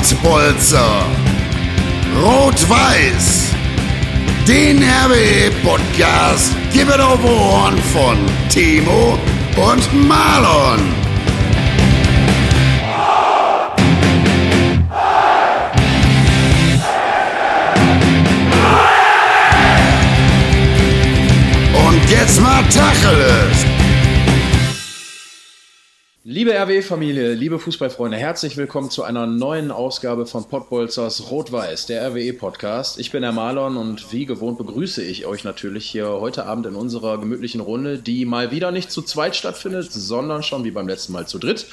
Pottbolzer. 0.00 1.04
Rot-Weiß. 2.22 3.50
Den 4.48 4.82
RWE-Podcast 4.82 6.52
gibt 6.72 6.90
es 6.90 6.98
auf 6.98 7.22
Ohren 7.22 7.76
von 7.92 8.16
Timo 8.48 9.18
und 9.56 10.08
Marlon. 10.08 10.80
Und 21.74 22.10
jetzt 22.10 22.40
mal 22.40 22.62
Tacheles. 22.70 23.59
Liebe 26.40 26.58
RWE-Familie, 26.58 27.34
liebe 27.34 27.58
Fußballfreunde, 27.58 28.16
herzlich 28.16 28.56
willkommen 28.56 28.88
zu 28.88 29.02
einer 29.02 29.26
neuen 29.26 29.70
Ausgabe 29.70 30.24
von 30.24 30.48
Pottbolzers 30.48 31.30
Rot-Weiß, 31.30 31.84
der 31.84 32.02
RWE-Podcast. 32.08 32.98
Ich 32.98 33.10
bin 33.10 33.20
der 33.20 33.32
Marlon 33.32 33.76
und 33.76 34.10
wie 34.10 34.24
gewohnt 34.24 34.56
begrüße 34.56 35.02
ich 35.02 35.26
euch 35.26 35.44
natürlich 35.44 35.84
hier 35.84 36.08
heute 36.08 36.46
Abend 36.46 36.64
in 36.64 36.76
unserer 36.76 37.18
gemütlichen 37.18 37.60
Runde, 37.60 37.98
die 37.98 38.24
mal 38.24 38.50
wieder 38.52 38.70
nicht 38.70 38.90
zu 38.90 39.02
zweit 39.02 39.36
stattfindet, 39.36 39.92
sondern 39.92 40.42
schon 40.42 40.64
wie 40.64 40.70
beim 40.70 40.88
letzten 40.88 41.12
Mal 41.12 41.26
zu 41.26 41.38
dritt. 41.38 41.66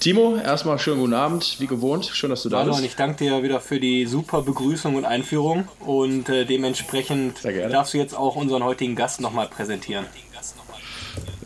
Timo, 0.00 0.34
erstmal 0.34 0.80
schönen 0.80 0.98
guten 0.98 1.14
Abend, 1.14 1.58
wie 1.60 1.68
gewohnt. 1.68 2.06
Schön, 2.06 2.30
dass 2.30 2.42
du 2.42 2.48
da 2.48 2.56
Marlon, 2.56 2.74
bist. 2.74 2.86
ich 2.86 2.96
danke 2.96 3.18
dir 3.18 3.44
wieder 3.44 3.60
für 3.60 3.78
die 3.78 4.06
super 4.06 4.42
Begrüßung 4.42 4.96
und 4.96 5.04
Einführung 5.04 5.68
und 5.78 6.28
äh, 6.28 6.44
dementsprechend 6.44 7.44
darfst 7.44 7.94
du 7.94 7.98
jetzt 7.98 8.18
auch 8.18 8.34
unseren 8.34 8.64
heutigen 8.64 8.96
Gast 8.96 9.20
nochmal 9.20 9.46
präsentieren. 9.46 10.06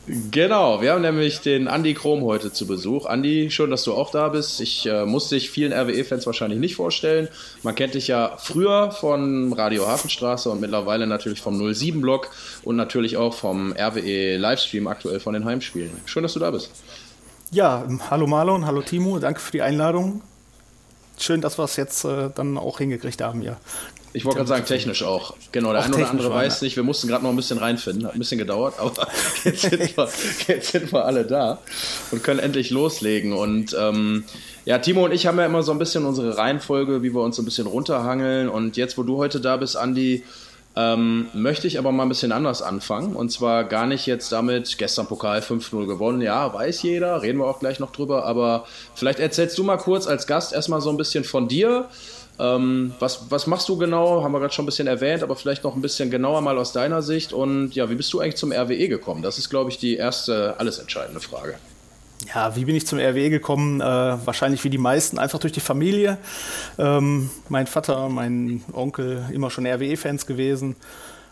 Genau, 0.09 0.81
wir 0.81 0.93
haben 0.93 1.03
nämlich 1.03 1.41
den 1.41 1.67
Andi 1.67 1.95
Krom 1.95 2.23
heute 2.23 2.53
zu 2.53 2.69
Besuch. 2.69 3.07
Andi, 3.07 3.51
schön, 3.51 3.71
dass 3.71 3.83
du 3.83 3.93
auch 3.93 4.13
da 4.13 4.29
bist. 4.29 4.61
Ich 4.61 4.87
äh, 4.87 5.05
muss 5.05 5.31
dich 5.31 5.51
vielen 5.51 5.73
RWE-Fans 5.73 6.27
wahrscheinlich 6.27 6.61
nicht 6.61 6.77
vorstellen. 6.77 7.27
Man 7.65 7.75
kennt 7.75 7.95
dich 7.95 8.07
ja 8.07 8.37
früher 8.39 8.93
von 8.93 9.53
Radio 9.53 9.89
Hafenstraße 9.89 10.49
und 10.49 10.61
mittlerweile 10.61 11.09
natürlich 11.09 11.41
vom 11.41 11.61
07-Blog 11.61 12.31
und 12.63 12.77
natürlich 12.77 13.17
auch 13.17 13.35
vom 13.35 13.73
RWE-Livestream 13.73 14.87
aktuell 14.87 15.19
von 15.19 15.35
den 15.35 15.45
Heimspielen. 15.45 15.91
Schön, 16.05 16.23
dass 16.23 16.35
du 16.35 16.39
da 16.39 16.53
bist. 16.53 16.71
Ja, 17.51 17.85
hallo 18.09 18.29
Marlon, 18.29 18.65
hallo 18.65 18.83
Timo, 18.83 19.19
danke 19.19 19.41
für 19.41 19.53
die 19.53 19.63
Einladung. 19.63 20.23
Schön, 21.19 21.41
dass 21.41 21.59
wir 21.59 21.65
es 21.65 21.75
jetzt 21.75 22.05
äh, 22.05 22.31
dann 22.33 22.59
auch 22.59 22.79
hingekriegt 22.79 23.23
haben, 23.23 23.43
ja. 23.43 23.57
Ich 24.17 24.25
wollte 24.25 24.39
gerade 24.39 24.49
sagen, 24.49 24.65
technisch 24.65 25.03
auch. 25.03 25.35
Genau, 25.53 25.73
der 25.73 25.83
Auch 25.83 25.85
eine 25.85 25.97
oder 25.97 26.09
andere 26.09 26.31
weiß 26.33 26.63
nicht. 26.63 26.75
Wir 26.75 26.83
mussten 26.83 27.07
gerade 27.07 27.23
noch 27.23 27.29
ein 27.29 27.37
bisschen 27.37 27.59
reinfinden. 27.59 28.07
Hat 28.07 28.15
ein 28.15 28.19
bisschen 28.19 28.39
gedauert, 28.39 28.77
aber 28.79 29.09
jetzt 29.45 29.61
sind 29.61 29.95
wir, 29.95 30.09
jetzt 30.49 30.73
sind 30.73 30.91
wir 30.91 31.05
alle 31.05 31.27
da 31.27 31.59
und 32.11 32.25
können 32.25 32.41
endlich 32.41 32.71
loslegen. 32.71 33.35
Und 33.35 33.77
ähm, 33.79 34.25
ja, 34.65 34.79
Timo 34.79 35.05
und 35.05 35.13
ich 35.13 35.27
haben 35.27 35.39
ja 35.39 35.45
immer 35.45 35.63
so 35.63 35.71
ein 35.71 35.79
bisschen 35.79 36.07
unsere 36.07 36.39
Reihenfolge, 36.39 37.03
wie 37.03 37.13
wir 37.13 37.21
uns 37.21 37.37
so 37.37 37.43
ein 37.43 37.45
bisschen 37.45 37.67
runterhangeln. 37.67 38.49
Und 38.49 38.79
jetzt, 38.79 38.97
wo 38.97 39.03
du 39.03 39.19
heute 39.19 39.39
da 39.39 39.59
bist, 39.59 39.77
Andi, 39.77 40.25
ähm, 40.77 41.27
möchte 41.35 41.67
ich 41.67 41.79
aber 41.79 41.93
mal 41.93 42.05
ein 42.05 42.09
bisschen 42.09 42.33
anders 42.33 42.63
anfangen. 42.63 43.17
Und 43.17 43.31
zwar 43.31 43.65
gar 43.65 43.87
nicht 43.87 44.07
jetzt 44.07 44.33
damit, 44.33 44.79
gestern 44.79 45.09
Pokal 45.09 45.41
5-0 45.41 45.87
gewonnen. 45.87 46.23
Ja, 46.23 46.55
weiß 46.55 46.81
jeder, 46.83 47.21
reden 47.21 47.39
wir 47.39 47.49
auch 47.49 47.61
gleich 47.61 47.81
noch 47.81 47.93
drüber. 47.93 48.25
Aber 48.25 48.65
vielleicht 48.95 49.19
erzählst 49.19 49.59
du 49.59 49.63
mal 49.63 49.77
kurz 49.77 50.07
als 50.07 50.27
Gast 50.27 50.55
erstmal 50.55 50.81
so 50.81 50.89
ein 50.89 50.97
bisschen 50.97 51.25
von 51.25 51.49
dir. 51.49 51.91
Ähm, 52.39 52.95
was, 52.99 53.31
was 53.31 53.47
machst 53.47 53.69
du 53.69 53.79
genau? 53.79 54.23
Haben 54.23 54.33
wir 54.33 54.41
gerade 54.41 54.53
schon 54.53 54.65
ein 54.65 54.67
bisschen 54.67 54.87
erwähnt, 54.87 55.23
aber 55.23 55.37
vielleicht 55.37 55.65
noch 55.65 55.75
ein 55.75 55.83
bisschen 55.83 56.11
genauer 56.11 56.41
mal 56.43 56.59
aus 56.59 56.73
deiner 56.73 57.03
Sicht. 57.03 57.33
Und 57.33 57.75
ja, 57.75 57.89
wie 57.89 57.95
bist 57.95 58.13
du 58.13 58.21
eigentlich 58.21 58.37
zum 58.37 58.53
RWE 58.53 58.89
gekommen? 58.89 59.23
Das 59.23 59.39
ist, 59.39 59.49
glaube 59.49 59.71
ich, 59.71 59.79
die 59.79 59.97
erste, 59.97 60.55
alles 60.59 60.79
entscheidende 60.79 61.21
Frage. 61.21 61.55
Ja, 62.35 62.57
wie 62.57 62.65
bin 62.65 62.75
ich 62.75 62.87
zum 62.87 62.99
RWE 62.99 63.31
gekommen? 63.31 63.81
Äh, 63.81 63.85
wahrscheinlich 63.85 64.65
wie 64.65 64.71
die 64.71 64.79
meisten, 64.79 65.19
einfach 65.19 65.39
durch 65.39 65.53
die 65.53 65.61
Familie. 65.61 66.19
Ähm, 66.79 67.31
mein 67.49 67.67
Vater, 67.67 68.09
mein 68.09 68.63
Onkel, 68.73 69.25
immer 69.33 69.51
schon 69.51 69.67
RWE-Fans 69.67 70.27
gewesen. 70.27 70.77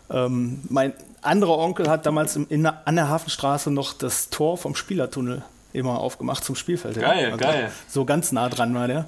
Ähm, 0.09 0.61
mein 0.69 0.93
anderer 1.21 1.57
Onkel 1.57 1.89
hat 1.89 2.05
damals 2.05 2.35
im, 2.35 2.45
in, 2.49 2.65
an 2.65 2.95
der 2.95 3.09
Hafenstraße 3.09 3.71
noch 3.71 3.93
das 3.93 4.29
Tor 4.29 4.57
vom 4.57 4.75
Spielertunnel 4.75 5.43
immer 5.75 5.99
aufgemacht 5.99 6.43
zum 6.43 6.55
Spielfeld. 6.55 6.99
Geil, 6.99 7.35
geil. 7.37 7.71
So 7.87 8.05
ganz 8.05 8.31
nah 8.31 8.49
dran 8.49 8.73
war 8.73 8.87
der. 8.87 9.05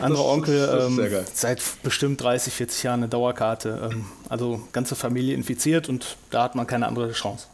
Anderer 0.00 0.24
Onkel, 0.26 0.88
ähm, 0.88 1.24
seit 1.32 1.60
bestimmt 1.82 2.20
30, 2.22 2.52
40 2.52 2.82
Jahren 2.82 3.00
eine 3.00 3.08
Dauerkarte. 3.08 3.90
Ähm, 3.90 4.04
also 4.28 4.60
ganze 4.72 4.94
Familie 4.94 5.34
infiziert 5.34 5.88
und 5.88 6.16
da 6.30 6.44
hat 6.44 6.54
man 6.54 6.66
keine 6.66 6.86
andere 6.86 7.12
Chance. 7.12 7.46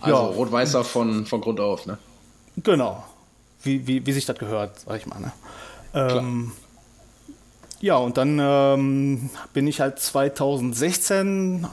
Also 0.00 0.16
Ja. 0.16 0.20
Rot-Weißer 0.22 0.84
von, 0.84 1.26
von 1.26 1.40
Grund 1.40 1.60
auf, 1.60 1.86
ne? 1.86 1.98
Genau. 2.62 3.04
Wie, 3.62 3.86
wie, 3.86 4.06
wie 4.06 4.12
sich 4.12 4.26
das 4.26 4.38
gehört, 4.38 4.80
sag 4.80 4.98
ich 4.98 5.06
mal. 5.06 5.18
Ne? 5.20 5.32
Ähm, 5.94 6.52
ja, 7.80 7.96
und 7.96 8.16
dann 8.16 8.38
ähm, 8.40 9.30
bin 9.52 9.66
ich 9.66 9.80
halt 9.80 9.98
2016 9.98 11.66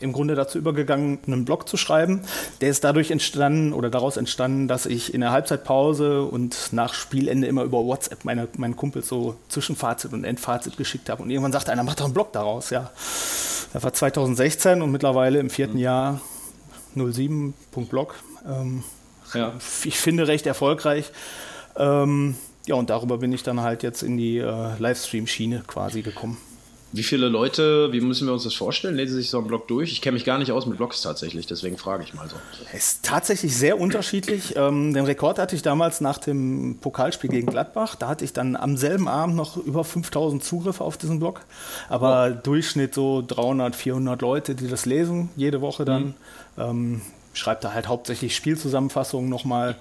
im 0.00 0.12
Grunde 0.12 0.34
dazu 0.34 0.58
übergegangen, 0.58 1.18
einen 1.26 1.44
Blog 1.44 1.68
zu 1.68 1.76
schreiben. 1.76 2.22
Der 2.60 2.68
ist 2.70 2.84
dadurch 2.84 3.10
entstanden 3.10 3.72
oder 3.72 3.90
daraus 3.90 4.16
entstanden, 4.16 4.68
dass 4.68 4.86
ich 4.86 5.12
in 5.12 5.20
der 5.20 5.32
Halbzeitpause 5.32 6.22
und 6.22 6.56
nach 6.72 6.94
Spielende 6.94 7.46
immer 7.48 7.64
über 7.64 7.84
WhatsApp 7.84 8.24
meine, 8.24 8.48
meinen 8.56 8.76
Kumpels 8.76 9.08
so 9.08 9.36
Zwischenfazit 9.48 10.12
und 10.12 10.24
Endfazit 10.24 10.76
geschickt 10.76 11.08
habe. 11.10 11.22
Und 11.22 11.30
irgendwann 11.30 11.52
sagte 11.52 11.72
einer, 11.72 11.82
mach 11.82 11.94
doch 11.94 12.04
einen 12.04 12.14
Blog 12.14 12.32
daraus. 12.32 12.70
Ja, 12.70 12.90
das 13.72 13.82
war 13.82 13.92
2016 13.92 14.82
und 14.82 14.92
mittlerweile 14.92 15.38
im 15.40 15.50
vierten 15.50 15.78
Jahr 15.78 16.20
07.blog. 16.96 18.14
Ähm, 18.46 18.84
Ja. 19.34 19.52
ich 19.84 19.98
finde, 19.98 20.26
recht 20.28 20.46
erfolgreich. 20.46 21.10
Ähm, 21.76 22.36
ja, 22.66 22.74
und 22.74 22.90
darüber 22.90 23.18
bin 23.18 23.32
ich 23.32 23.42
dann 23.42 23.60
halt 23.60 23.82
jetzt 23.82 24.02
in 24.02 24.16
die 24.16 24.38
äh, 24.38 24.70
Livestream-Schiene 24.78 25.62
quasi 25.66 26.02
gekommen. 26.02 26.38
Wie 26.90 27.02
viele 27.02 27.28
Leute, 27.28 27.92
wie 27.92 28.00
müssen 28.00 28.26
wir 28.26 28.32
uns 28.32 28.44
das 28.44 28.54
vorstellen? 28.54 28.96
Lesen 28.96 29.16
sich 29.16 29.28
so 29.28 29.38
einen 29.38 29.46
Blog 29.46 29.68
durch? 29.68 29.92
Ich 29.92 30.00
kenne 30.00 30.14
mich 30.14 30.24
gar 30.24 30.38
nicht 30.38 30.52
aus 30.52 30.64
mit 30.64 30.78
Blogs 30.78 31.02
tatsächlich, 31.02 31.46
deswegen 31.46 31.76
frage 31.76 32.02
ich 32.02 32.14
mal 32.14 32.28
so. 32.30 32.36
Es 32.72 32.92
ist 32.92 33.04
tatsächlich 33.04 33.54
sehr 33.54 33.78
unterschiedlich. 33.78 34.56
Ähm, 34.56 34.94
den 34.94 35.04
Rekord 35.04 35.38
hatte 35.38 35.54
ich 35.54 35.60
damals 35.60 36.00
nach 36.00 36.16
dem 36.16 36.78
Pokalspiel 36.80 37.28
gegen 37.28 37.46
Gladbach. 37.46 37.94
Da 37.94 38.08
hatte 38.08 38.24
ich 38.24 38.32
dann 38.32 38.56
am 38.56 38.78
selben 38.78 39.06
Abend 39.06 39.36
noch 39.36 39.58
über 39.58 39.84
5000 39.84 40.42
Zugriffe 40.42 40.82
auf 40.82 40.96
diesen 40.96 41.18
Blog. 41.18 41.42
Aber 41.90 42.30
Durchschnitt 42.30 42.94
so 42.94 43.22
300, 43.26 43.76
400 43.76 44.22
Leute, 44.22 44.54
die 44.54 44.68
das 44.68 44.86
lesen, 44.86 45.28
jede 45.36 45.60
Woche 45.60 45.84
dann. 45.84 46.14
Ähm, 46.56 47.02
schreibt 47.34 47.64
da 47.64 47.74
halt 47.74 47.88
hauptsächlich 47.88 48.34
Spielzusammenfassungen 48.34 49.28
nochmal. 49.28 49.76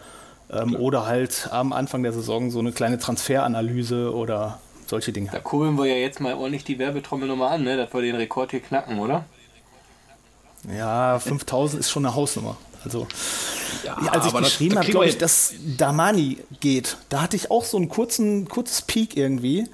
Ähm, 0.50 0.76
oder 0.76 1.06
halt 1.06 1.50
am 1.52 1.74
Anfang 1.74 2.04
der 2.04 2.14
Saison 2.14 2.52
so 2.52 2.60
eine 2.60 2.72
kleine 2.72 3.00
Transferanalyse 3.00 4.14
oder 4.14 4.60
solche 4.90 5.12
Dinge. 5.12 5.30
Da 5.32 5.40
kurbeln 5.40 5.78
wir 5.78 5.86
ja 5.86 5.96
jetzt 5.96 6.20
mal 6.20 6.34
ordentlich 6.34 6.64
die 6.64 6.80
Werbetrommel 6.80 7.28
nochmal 7.28 7.56
an, 7.56 7.64
ne? 7.64 7.78
dass 7.78 7.94
wir 7.94 8.02
den 8.02 8.16
Rekord 8.16 8.52
hier 8.52 8.60
knacken, 8.62 9.00
oder? 9.00 9.26
Ja, 10.76 11.20
5000 11.20 11.80
ist 11.80 11.90
schon 11.90 12.06
eine 12.06 12.16
Hausnummer. 12.16 12.58
Also, 12.84 13.08
Ja, 13.84 13.96
als 13.96 14.26
ich 14.26 14.32
das- 14.32 14.42
geschrieben 14.44 14.76
da 14.76 14.82
habe, 14.82 14.92
glaube 14.92 15.06
ich, 15.08 15.18
dass 15.18 15.54
Damani 15.78 16.38
geht, 16.60 16.98
da 17.10 17.22
hatte 17.22 17.36
ich 17.36 17.52
auch 17.52 17.64
so 17.64 17.78
einen 17.78 17.90
kurzen, 17.90 18.48
kurzes 18.48 18.82
Peak 18.82 19.18
irgendwie. 19.18 19.68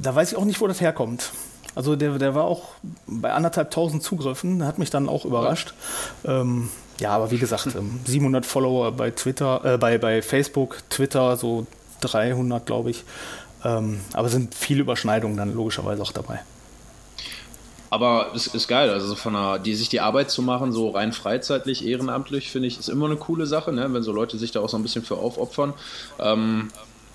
Da 0.00 0.14
weiß 0.14 0.32
ich 0.32 0.38
auch 0.38 0.44
nicht, 0.44 0.60
wo 0.60 0.66
das 0.66 0.80
herkommt. 0.80 1.30
Also 1.74 1.96
der, 1.96 2.18
der 2.18 2.34
war 2.34 2.44
auch 2.44 2.70
bei 3.06 3.32
anderthalb 3.32 3.70
tausend 3.70 4.02
Zugriffen, 4.02 4.64
hat 4.64 4.78
mich 4.78 4.90
dann 4.90 5.08
auch 5.08 5.24
überrascht. 5.24 5.74
Ähm, 6.24 6.68
ja, 6.98 7.10
aber 7.10 7.30
wie 7.30 7.38
gesagt, 7.38 7.66
ähm, 7.76 8.00
700 8.04 8.44
Follower 8.44 8.92
bei 8.92 9.10
Twitter, 9.10 9.74
äh, 9.74 9.78
bei, 9.78 9.98
bei 9.98 10.22
Facebook, 10.22 10.78
Twitter 10.90 11.36
so 11.36 11.66
300, 12.00 12.66
glaube 12.66 12.90
ich. 12.90 13.04
Ähm, 13.64 14.00
aber 14.12 14.28
sind 14.28 14.54
viele 14.54 14.80
Überschneidungen 14.80 15.36
dann 15.36 15.54
logischerweise 15.54 16.02
auch 16.02 16.12
dabei. 16.12 16.40
Aber 17.90 18.30
es 18.36 18.46
ist 18.46 18.68
geil, 18.68 18.88
also 18.90 19.08
so 19.08 19.14
von 19.16 19.34
einer, 19.34 19.58
die 19.58 19.74
sich 19.74 19.88
die 19.88 20.00
Arbeit 20.00 20.30
zu 20.30 20.42
machen, 20.42 20.72
so 20.72 20.90
rein 20.90 21.12
freizeitlich, 21.12 21.84
ehrenamtlich, 21.84 22.50
finde 22.50 22.68
ich, 22.68 22.78
ist 22.78 22.88
immer 22.88 23.06
eine 23.06 23.16
coole 23.16 23.46
Sache, 23.46 23.72
ne? 23.72 23.92
wenn 23.92 24.04
so 24.04 24.12
Leute 24.12 24.38
sich 24.38 24.52
da 24.52 24.60
auch 24.60 24.68
so 24.68 24.76
ein 24.76 24.84
bisschen 24.84 25.02
für 25.02 25.16
aufopfern. 25.16 25.74
Ähm, 26.20 26.68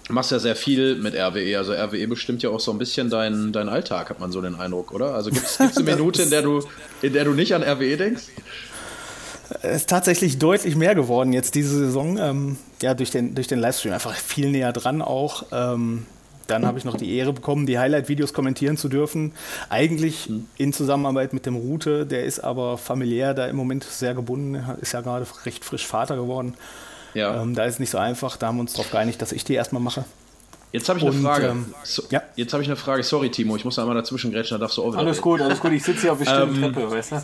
du 0.06 0.14
machst 0.14 0.32
ja 0.32 0.40
sehr 0.40 0.58
viel 0.58 0.96
mit 0.96 1.16
RWE, 1.16 1.58
also 1.58 1.72
RWE 1.72 2.06
bestimmt 2.10 2.44
ja 2.44 2.50
auch 2.50 2.60
so 2.60 2.72
ein 2.72 2.78
bisschen 2.78 3.10
deinen 3.10 3.54
dein 3.54 3.70
Alltag, 3.70 4.10
hat 4.10 4.20
man 4.20 4.34
so 4.34 4.42
den 4.42 4.56
Eindruck, 4.56 4.92
oder? 4.92 5.16
Also 5.16 5.32
gibt 5.32 5.46
es 5.46 5.60
eine 5.78 5.92
Minute, 5.92 6.24
in 6.24 6.30
der, 6.30 6.42
du, 6.42 6.62
in 7.02 7.14
der 7.14 7.24
du 7.24 7.32
nicht 7.32 7.56
an 7.56 7.64
RWE 7.64 7.96
denkst? 7.96 8.24
Es 9.62 9.78
ist 9.78 9.90
tatsächlich 9.90 10.40
deutlich 10.40 10.76
mehr 10.76 10.96
geworden 10.96 11.32
jetzt 11.32 11.56
diese 11.56 11.78
Saison. 11.78 12.18
Ähm, 12.18 12.58
ja, 12.82 12.94
durch 12.96 13.12
den, 13.12 13.36
durch 13.36 13.48
den 13.48 13.60
Livestream 13.60 13.94
einfach 13.94 14.14
viel 14.14 14.50
näher 14.50 14.74
dran 14.74 15.02
auch. 15.02 15.46
Ähm, 15.52 16.06
dann 16.48 16.66
habe 16.66 16.78
ich 16.78 16.86
noch 16.86 16.96
die 16.98 17.16
Ehre 17.16 17.34
bekommen, 17.34 17.66
die 17.66 17.80
Highlight-Videos 17.80 18.34
kommentieren 18.34 18.78
zu 18.78 18.90
dürfen. 18.90 19.32
Eigentlich 19.70 20.30
in 20.58 20.74
Zusammenarbeit 20.74 21.34
mit 21.34 21.46
dem 21.46 21.56
Rute, 21.56 22.06
der 22.06 22.26
ist 22.26 22.40
aber 22.40 22.78
familiär 22.78 23.34
da 23.34 23.48
im 23.48 23.56
Moment 23.56 23.84
sehr 23.84 24.14
gebunden, 24.14 24.56
Er 24.56 24.78
ist 24.80 24.92
ja 24.94 25.02
gerade 25.02 25.26
recht 25.46 25.66
frisch 25.66 25.86
Vater 25.88 26.16
geworden. 26.16 26.54
Ja. 27.14 27.42
Ähm, 27.42 27.56
da 27.56 27.64
ist 27.66 27.76
es 27.76 27.80
nicht 27.80 27.90
so 27.92 27.98
einfach, 27.98 28.38
da 28.38 28.48
haben 28.48 28.58
wir 28.58 28.62
uns 28.62 28.74
darauf 28.74 28.92
geeinigt, 28.92 29.22
dass 29.22 29.32
ich 29.32 29.44
die 29.44 29.54
erstmal 29.54 29.82
mache. 29.82 30.06
Jetzt 30.72 30.90
habe 30.90 31.00
ich 31.00 31.06
eine 31.06 31.16
Und, 31.16 31.24
Frage. 31.24 31.48
ähm, 31.48 31.74
so, 31.84 32.04
ja. 32.10 32.22
Jetzt 32.36 32.52
habe 32.52 32.62
ich 32.62 32.68
eine 32.68 32.76
Frage. 32.76 33.02
Sorry, 33.04 33.32
Timo, 33.32 33.56
ich 33.56 33.64
muss 33.64 33.76
da 33.76 33.84
einmal 33.84 33.96
dazwischen 33.96 34.32
grätschen, 34.34 34.56
da 34.56 34.66
darfst 34.66 34.78
du 34.78 34.84
auch 34.84 34.90
wieder 34.90 34.98
Alles 35.00 35.22
gut, 35.22 35.40
alles 35.40 35.62
gut. 35.62 35.72
Ich 35.72 35.84
sitze 35.84 36.02
hier 36.02 36.12
auf 36.14 36.22
der 36.22 36.42
Ähm, 36.42 36.62
Treppe, 36.62 36.92
weißt 36.92 37.12
du? 37.14 37.16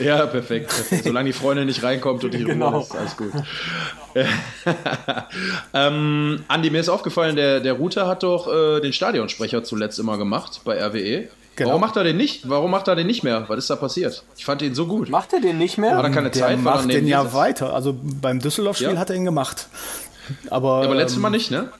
Ja, 0.00 0.26
perfekt. 0.26 0.68
perfekt. 0.68 1.04
Solange 1.04 1.28
die 1.28 1.32
Freundin 1.32 1.66
nicht 1.66 1.82
reinkommt 1.82 2.24
und 2.24 2.34
die 2.34 2.44
genau. 2.44 2.70
Ruhe 2.70 2.82
ist, 2.82 2.94
alles 2.94 3.16
gut. 3.16 3.32
ähm, 5.74 6.44
Andi, 6.48 6.70
mir 6.70 6.80
ist 6.80 6.88
aufgefallen, 6.88 7.36
der, 7.36 7.60
der 7.60 7.74
Router 7.74 8.06
hat 8.06 8.22
doch 8.22 8.52
äh, 8.52 8.80
den 8.80 8.92
Stadionsprecher 8.92 9.64
zuletzt 9.64 9.98
immer 9.98 10.18
gemacht 10.18 10.60
bei 10.64 10.82
RWE. 10.82 11.28
Genau. 11.56 11.70
Warum 11.70 11.80
macht 11.82 11.96
er 11.96 12.04
den 12.04 12.16
nicht? 12.16 12.48
Warum 12.48 12.70
macht 12.70 12.88
er 12.88 12.96
den 12.96 13.06
nicht 13.06 13.22
mehr? 13.22 13.44
Was 13.48 13.58
ist 13.58 13.70
da 13.70 13.76
passiert? 13.76 14.24
Ich 14.36 14.44
fand 14.44 14.62
ihn 14.62 14.74
so 14.74 14.86
gut. 14.86 15.10
Macht 15.10 15.32
er 15.32 15.40
den 15.40 15.58
nicht 15.58 15.76
mehr? 15.76 15.96
Hat 15.96 16.04
er 16.04 16.10
keine 16.10 16.30
der 16.30 16.40
Zeit? 16.40 16.58
macht 16.58 16.90
den 16.90 17.06
ja 17.06 17.34
weiter. 17.34 17.74
Also 17.74 17.94
beim 18.02 18.38
Düsseldorf-Spiel 18.40 18.94
ja. 18.94 18.98
hat 18.98 19.10
er 19.10 19.16
ihn 19.16 19.24
gemacht. 19.24 19.68
Aber, 20.48 20.80
ja, 20.80 20.86
aber 20.86 20.94
letztes 20.94 21.16
ähm, 21.16 21.22
Mal 21.22 21.30
nicht, 21.30 21.50
ne? 21.50 21.70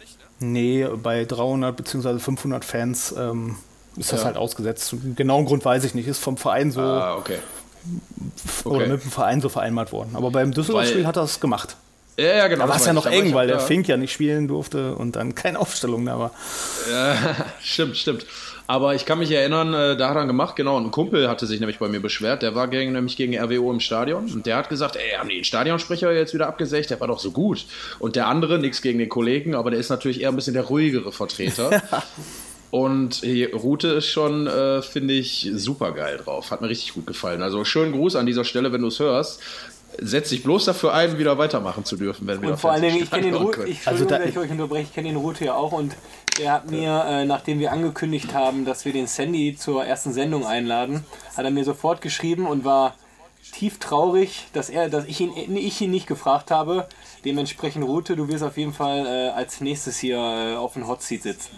Nee, 0.41 0.87
bei 1.03 1.25
300 1.25 1.77
bzw. 1.77 2.19
500 2.19 2.65
Fans 2.65 3.15
ähm, 3.17 3.57
ist 3.97 4.13
das 4.13 4.21
ja. 4.21 4.27
halt 4.27 4.37
ausgesetzt. 4.37 4.95
Genauen 5.17 5.47
Grund 5.47 5.65
weiß 5.65 5.85
ich 5.85 5.95
nicht. 5.95 6.09
Ist 6.09 6.19
vom 6.19 6.37
Verein 6.37 6.71
so. 6.73 6.81
Ah, 6.81 7.17
okay. 7.17 7.39
Oder 8.65 8.77
okay. 8.77 8.89
mit 8.89 9.03
dem 9.03 9.11
Verein 9.11 9.41
so 9.41 9.49
vereinbart 9.49 9.93
worden. 9.93 10.11
Aber 10.15 10.31
beim 10.31 10.53
Düsseldorf-Spiel 10.53 11.07
hat 11.07 11.17
er 11.17 11.25
es 11.25 11.41
gemacht. 11.41 11.77
Ja, 12.17 12.37
ja, 12.37 12.49
genau. 12.49 12.65
Da 12.65 12.69
war 12.69 12.77
es 12.77 12.87
ja 12.87 12.93
noch 12.93 13.07
eng, 13.07 13.33
weil 13.35 13.47
der 13.47 13.61
Fink 13.61 13.89
ja 13.89 13.97
nicht 13.97 14.13
spielen 14.13 14.47
durfte 14.47 14.95
und 14.95 15.17
dann 15.17 15.35
keine 15.35 15.59
Aufstellung 15.59 16.05
da 16.05 16.19
war. 16.19 16.33
Ja, 16.91 17.17
stimmt, 17.63 17.97
stimmt. 17.97 18.27
Aber 18.67 18.95
ich 18.95 19.05
kann 19.05 19.19
mich 19.19 19.33
erinnern, 19.33 19.75
äh, 19.75 19.97
da 19.97 20.11
hat 20.11 20.17
er 20.17 20.27
gemacht, 20.27 20.55
genau, 20.55 20.79
ein 20.79 20.93
Kumpel 20.93 21.29
hatte 21.29 21.47
sich 21.47 21.59
nämlich 21.59 21.81
bei 21.81 21.89
mir 21.89 22.01
beschwert, 22.01 22.43
der 22.43 22.55
war 22.55 22.69
gegen, 22.69 22.93
nämlich 22.93 23.17
gegen 23.17 23.37
RWO 23.37 23.73
im 23.73 23.81
Stadion 23.81 24.31
und 24.31 24.47
der 24.47 24.57
hat 24.57 24.69
gesagt, 24.69 24.95
ey, 24.95 25.19
haben 25.19 25.29
die 25.29 25.35
den 25.35 25.45
Stadionsprecher 25.45 26.13
jetzt 26.13 26.35
wieder 26.35 26.47
abgesägt, 26.47 26.91
der 26.91 27.01
war 27.01 27.09
doch 27.09 27.19
so 27.19 27.33
gut. 27.33 27.65
Und 27.99 28.15
der 28.15 28.29
andere, 28.29 28.61
nichts 28.61 28.81
gegen 28.81 29.01
den 29.01 29.09
Kollegen, 29.09 29.57
aber 29.57 29.73
der 29.73 29.81
ist 29.81 29.89
natürlich 29.89 30.21
eher 30.21 30.29
ein 30.29 30.37
bisschen 30.37 30.55
der 30.55 30.65
ruhigere 30.65 31.11
Vertreter. 31.11 31.83
Und 32.71 33.23
Route 33.53 33.89
ist 33.89 34.07
schon, 34.07 34.47
äh, 34.47 34.83
finde 34.83 35.15
ich, 35.15 35.51
super 35.55 35.93
geil 35.93 36.21
drauf. 36.25 36.51
Hat 36.51 36.61
mir 36.61 36.69
richtig 36.69 36.95
gut 36.95 37.07
gefallen. 37.07 37.43
Also 37.43 37.65
schönen 37.65 37.93
Gruß 37.93 38.17
an 38.17 38.27
dieser 38.27 38.45
Stelle, 38.45 38.73
wenn 38.73 38.83
du 38.83 38.89
es 38.89 39.01
hörst. 39.01 39.41
Setz 39.99 40.29
dich 40.29 40.45
bloß 40.45 40.67
dafür 40.67 40.95
ein, 40.95 41.19
wieder 41.19 41.37
weitermachen 41.37 41.85
zu 41.85 41.97
dürfen, 41.97 42.27
wenn 42.29 42.41
wir 42.41 42.51
Und 42.51 42.61
vor 42.61 42.71
allen 42.71 42.83
Dingen, 42.83 43.03
ich 43.03 43.11
kenne 43.11 43.25
den 43.25 43.35
Route, 43.35 43.65
ich, 43.67 43.87
also 43.89 44.05
da, 44.05 44.23
ich 44.23 44.39
euch 44.39 44.51
unterbreche, 44.51 44.85
ich 44.85 44.95
kenne 44.95 45.09
den 45.09 45.17
Route 45.17 45.47
ja 45.47 45.55
auch 45.55 45.73
und 45.73 45.97
er 46.41 46.53
hat 46.53 46.71
mir, 46.71 47.05
äh, 47.07 47.25
nachdem 47.25 47.59
wir 47.59 47.73
angekündigt 47.73 48.33
haben, 48.33 48.65
dass 48.65 48.85
wir 48.85 48.93
den 48.93 49.09
Sandy 49.09 49.57
zur 49.57 49.85
ersten 49.85 50.13
Sendung 50.13 50.47
einladen, 50.47 51.05
hat 51.37 51.45
er 51.45 51.51
mir 51.51 51.65
sofort 51.65 52.01
geschrieben 52.03 52.47
und 52.47 52.65
war 52.65 52.95
tief 53.53 53.79
traurig, 53.79 54.47
dass 54.53 54.71
er, 54.71 54.89
dass 54.89 55.07
ich 55.07 55.21
ihn, 55.21 55.33
ich 55.57 55.81
ihn 55.81 55.91
nicht 55.91 56.07
gefragt 56.07 56.53
habe. 56.53 56.87
Dementsprechend 57.25 57.85
Route, 57.85 58.15
du 58.15 58.29
wirst 58.29 58.45
auf 58.45 58.57
jeden 58.57 58.73
Fall 58.73 59.07
äh, 59.07 59.31
als 59.31 59.61
nächstes 59.61 59.99
hier 59.99 60.19
äh, 60.19 60.57
auf 60.57 60.75
dem 60.75 60.87
Hot 60.87 61.03
Seat 61.03 61.25
sitzen. 61.25 61.51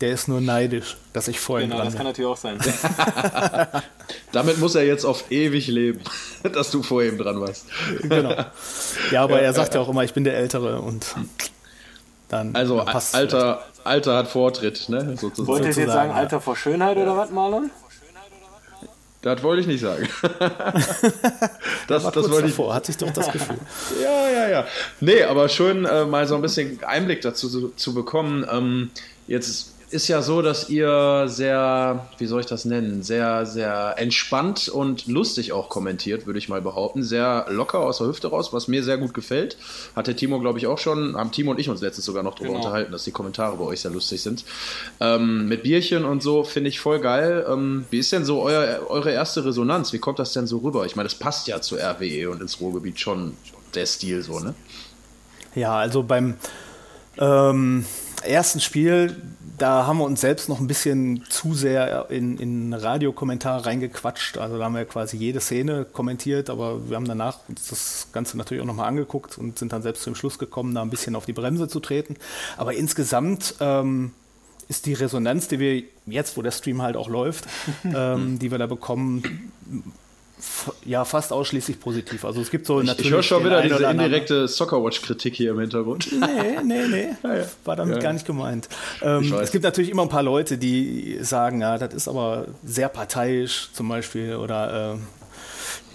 Der 0.00 0.12
ist 0.12 0.28
nur 0.28 0.40
neidisch, 0.40 0.96
dass 1.12 1.26
ich 1.26 1.40
vorhin 1.40 1.70
genau, 1.70 1.82
dran 1.82 1.88
das 1.88 1.96
kann 1.96 2.06
natürlich 2.06 2.30
auch 2.30 2.36
sein. 2.36 2.58
Damit 4.32 4.58
muss 4.58 4.76
er 4.76 4.84
jetzt 4.84 5.04
auf 5.04 5.30
ewig 5.30 5.66
leben, 5.66 6.00
dass 6.52 6.70
du 6.70 6.82
vor 6.84 7.02
ihm 7.02 7.18
dran 7.18 7.40
warst. 7.40 7.66
Genau. 8.02 8.34
Ja, 9.10 9.24
aber 9.24 9.40
ja, 9.40 9.46
er 9.46 9.54
sagt 9.54 9.74
ja 9.74 9.80
auch 9.80 9.88
immer, 9.88 10.04
ich 10.04 10.12
bin 10.12 10.22
der 10.22 10.36
Ältere 10.36 10.80
und 10.80 11.16
dann 12.28 12.54
also 12.54 12.76
passt 12.84 13.14
Alter, 13.14 13.64
Alter 13.82 14.16
hat 14.16 14.28
Vortritt, 14.28 14.88
ne? 14.88 15.16
Sozusagen. 15.16 15.48
Wollt 15.48 15.64
ihr 15.64 15.82
jetzt 15.82 15.92
sagen, 15.92 16.12
Alter 16.12 16.40
vor 16.40 16.56
Schönheit 16.56 16.96
oder 16.96 17.16
was, 17.16 17.30
Marlon? 17.30 17.70
Das 19.22 19.42
wollte 19.42 19.62
ich 19.62 19.66
nicht 19.66 19.80
sagen. 19.80 20.08
das 21.88 22.04
das 22.04 22.30
wollte 22.30 22.46
ich. 22.46 22.52
Davor, 22.52 22.72
hatte 22.72 22.92
ich 22.92 22.98
doch 22.98 23.10
das 23.10 23.32
Gefühl. 23.32 23.58
ja, 24.00 24.30
ja, 24.30 24.48
ja. 24.48 24.66
Nee, 25.00 25.24
aber 25.24 25.48
schön 25.48 25.84
äh, 25.86 26.04
mal 26.04 26.28
so 26.28 26.36
ein 26.36 26.42
bisschen 26.42 26.82
Einblick 26.84 27.22
dazu 27.22 27.48
zu, 27.48 27.68
zu 27.70 27.94
bekommen. 27.94 28.46
Ähm, 28.48 28.90
jetzt 29.26 29.74
ist 29.90 30.08
ja 30.08 30.20
so, 30.20 30.42
dass 30.42 30.68
ihr 30.68 31.24
sehr, 31.28 32.06
wie 32.18 32.26
soll 32.26 32.40
ich 32.40 32.46
das 32.46 32.64
nennen, 32.64 33.02
sehr, 33.02 33.46
sehr 33.46 33.94
entspannt 33.96 34.68
und 34.68 35.06
lustig 35.06 35.52
auch 35.52 35.68
kommentiert, 35.68 36.26
würde 36.26 36.38
ich 36.38 36.48
mal 36.48 36.60
behaupten. 36.60 37.02
Sehr 37.02 37.46
locker 37.48 37.80
aus 37.80 37.98
der 37.98 38.08
Hüfte 38.08 38.28
raus, 38.28 38.52
was 38.52 38.68
mir 38.68 38.84
sehr 38.84 38.98
gut 38.98 39.14
gefällt. 39.14 39.56
Hat 39.96 40.06
der 40.06 40.16
Timo, 40.16 40.40
glaube 40.40 40.58
ich, 40.58 40.66
auch 40.66 40.78
schon, 40.78 41.16
haben 41.16 41.32
Timo 41.32 41.52
und 41.52 41.58
ich 41.58 41.70
uns 41.70 41.80
letztens 41.80 42.04
sogar 42.04 42.22
noch 42.22 42.34
darüber 42.34 42.54
genau. 42.54 42.64
unterhalten, 42.64 42.92
dass 42.92 43.04
die 43.04 43.12
Kommentare 43.12 43.56
bei 43.56 43.64
euch 43.64 43.80
sehr 43.80 43.90
lustig 43.90 44.22
sind. 44.22 44.44
Ähm, 45.00 45.48
mit 45.48 45.62
Bierchen 45.62 46.04
und 46.04 46.22
so 46.22 46.44
finde 46.44 46.68
ich 46.68 46.80
voll 46.80 47.00
geil. 47.00 47.46
Ähm, 47.48 47.86
wie 47.90 47.98
ist 47.98 48.12
denn 48.12 48.26
so 48.26 48.42
euer, 48.42 48.86
eure 48.88 49.10
erste 49.10 49.44
Resonanz? 49.44 49.92
Wie 49.92 49.98
kommt 49.98 50.18
das 50.18 50.34
denn 50.34 50.46
so 50.46 50.58
rüber? 50.58 50.84
Ich 50.84 50.96
meine, 50.96 51.08
das 51.08 51.18
passt 51.18 51.48
ja 51.48 51.62
zu 51.62 51.76
RWE 51.76 52.30
und 52.30 52.42
ins 52.42 52.60
Ruhrgebiet 52.60 53.00
schon 53.00 53.36
der 53.74 53.86
Stil 53.86 54.22
so, 54.22 54.38
ne? 54.40 54.54
Ja, 55.54 55.76
also 55.76 56.02
beim 56.02 56.34
ähm, 57.18 57.84
ersten 58.22 58.60
Spiel 58.60 59.16
da 59.58 59.86
haben 59.86 59.98
wir 59.98 60.04
uns 60.04 60.20
selbst 60.20 60.48
noch 60.48 60.60
ein 60.60 60.66
bisschen 60.66 61.24
zu 61.28 61.54
sehr 61.54 62.10
in, 62.10 62.38
in 62.38 62.72
Radiokommentar 62.72 63.66
reingequatscht. 63.66 64.38
Also 64.38 64.58
da 64.58 64.64
haben 64.64 64.74
wir 64.74 64.84
quasi 64.84 65.16
jede 65.16 65.40
Szene 65.40 65.84
kommentiert, 65.84 66.48
aber 66.48 66.88
wir 66.88 66.96
haben 66.96 67.08
danach 67.08 67.40
uns 67.48 67.68
das 67.68 68.08
Ganze 68.12 68.38
natürlich 68.38 68.62
auch 68.62 68.66
nochmal 68.66 68.88
angeguckt 68.88 69.36
und 69.36 69.58
sind 69.58 69.72
dann 69.72 69.82
selbst 69.82 70.02
zum 70.02 70.14
Schluss 70.14 70.38
gekommen, 70.38 70.74
da 70.74 70.82
ein 70.82 70.90
bisschen 70.90 71.16
auf 71.16 71.26
die 71.26 71.32
Bremse 71.32 71.68
zu 71.68 71.80
treten. 71.80 72.16
Aber 72.56 72.74
insgesamt 72.74 73.56
ähm, 73.60 74.12
ist 74.68 74.86
die 74.86 74.94
Resonanz, 74.94 75.48
die 75.48 75.58
wir 75.58 75.82
jetzt, 76.06 76.36
wo 76.36 76.42
der 76.42 76.52
Stream 76.52 76.82
halt 76.82 76.96
auch 76.96 77.08
läuft, 77.08 77.46
ähm, 77.84 78.38
die 78.38 78.50
wir 78.50 78.58
da 78.58 78.66
bekommen, 78.66 79.52
ja, 80.84 81.04
fast 81.04 81.32
ausschließlich 81.32 81.80
positiv. 81.80 82.24
Also 82.24 82.40
es 82.40 82.50
gibt 82.50 82.66
so 82.66 82.80
ich, 82.80 82.98
Ich 82.98 83.10
höre 83.10 83.22
schon 83.22 83.44
wieder 83.44 83.62
diese 83.62 83.84
indirekte 83.84 84.46
Soccerwatch-Kritik 84.46 85.34
hier 85.34 85.50
im 85.50 85.60
Hintergrund. 85.60 86.08
Nee, 86.12 86.58
nee, 86.62 86.86
nee. 86.86 87.08
War 87.64 87.76
damit 87.76 87.96
ja. 87.96 88.02
gar 88.02 88.12
nicht 88.12 88.26
gemeint. 88.26 88.68
Ähm, 89.02 89.32
es 89.34 89.50
gibt 89.50 89.64
natürlich 89.64 89.90
immer 89.90 90.02
ein 90.02 90.08
paar 90.08 90.22
Leute, 90.22 90.58
die 90.58 91.18
sagen, 91.20 91.60
ja, 91.60 91.78
das 91.78 91.94
ist 91.94 92.08
aber 92.08 92.46
sehr 92.64 92.88
parteiisch 92.88 93.70
zum 93.72 93.88
Beispiel 93.88 94.36
oder 94.36 94.94
äh, 94.94 94.98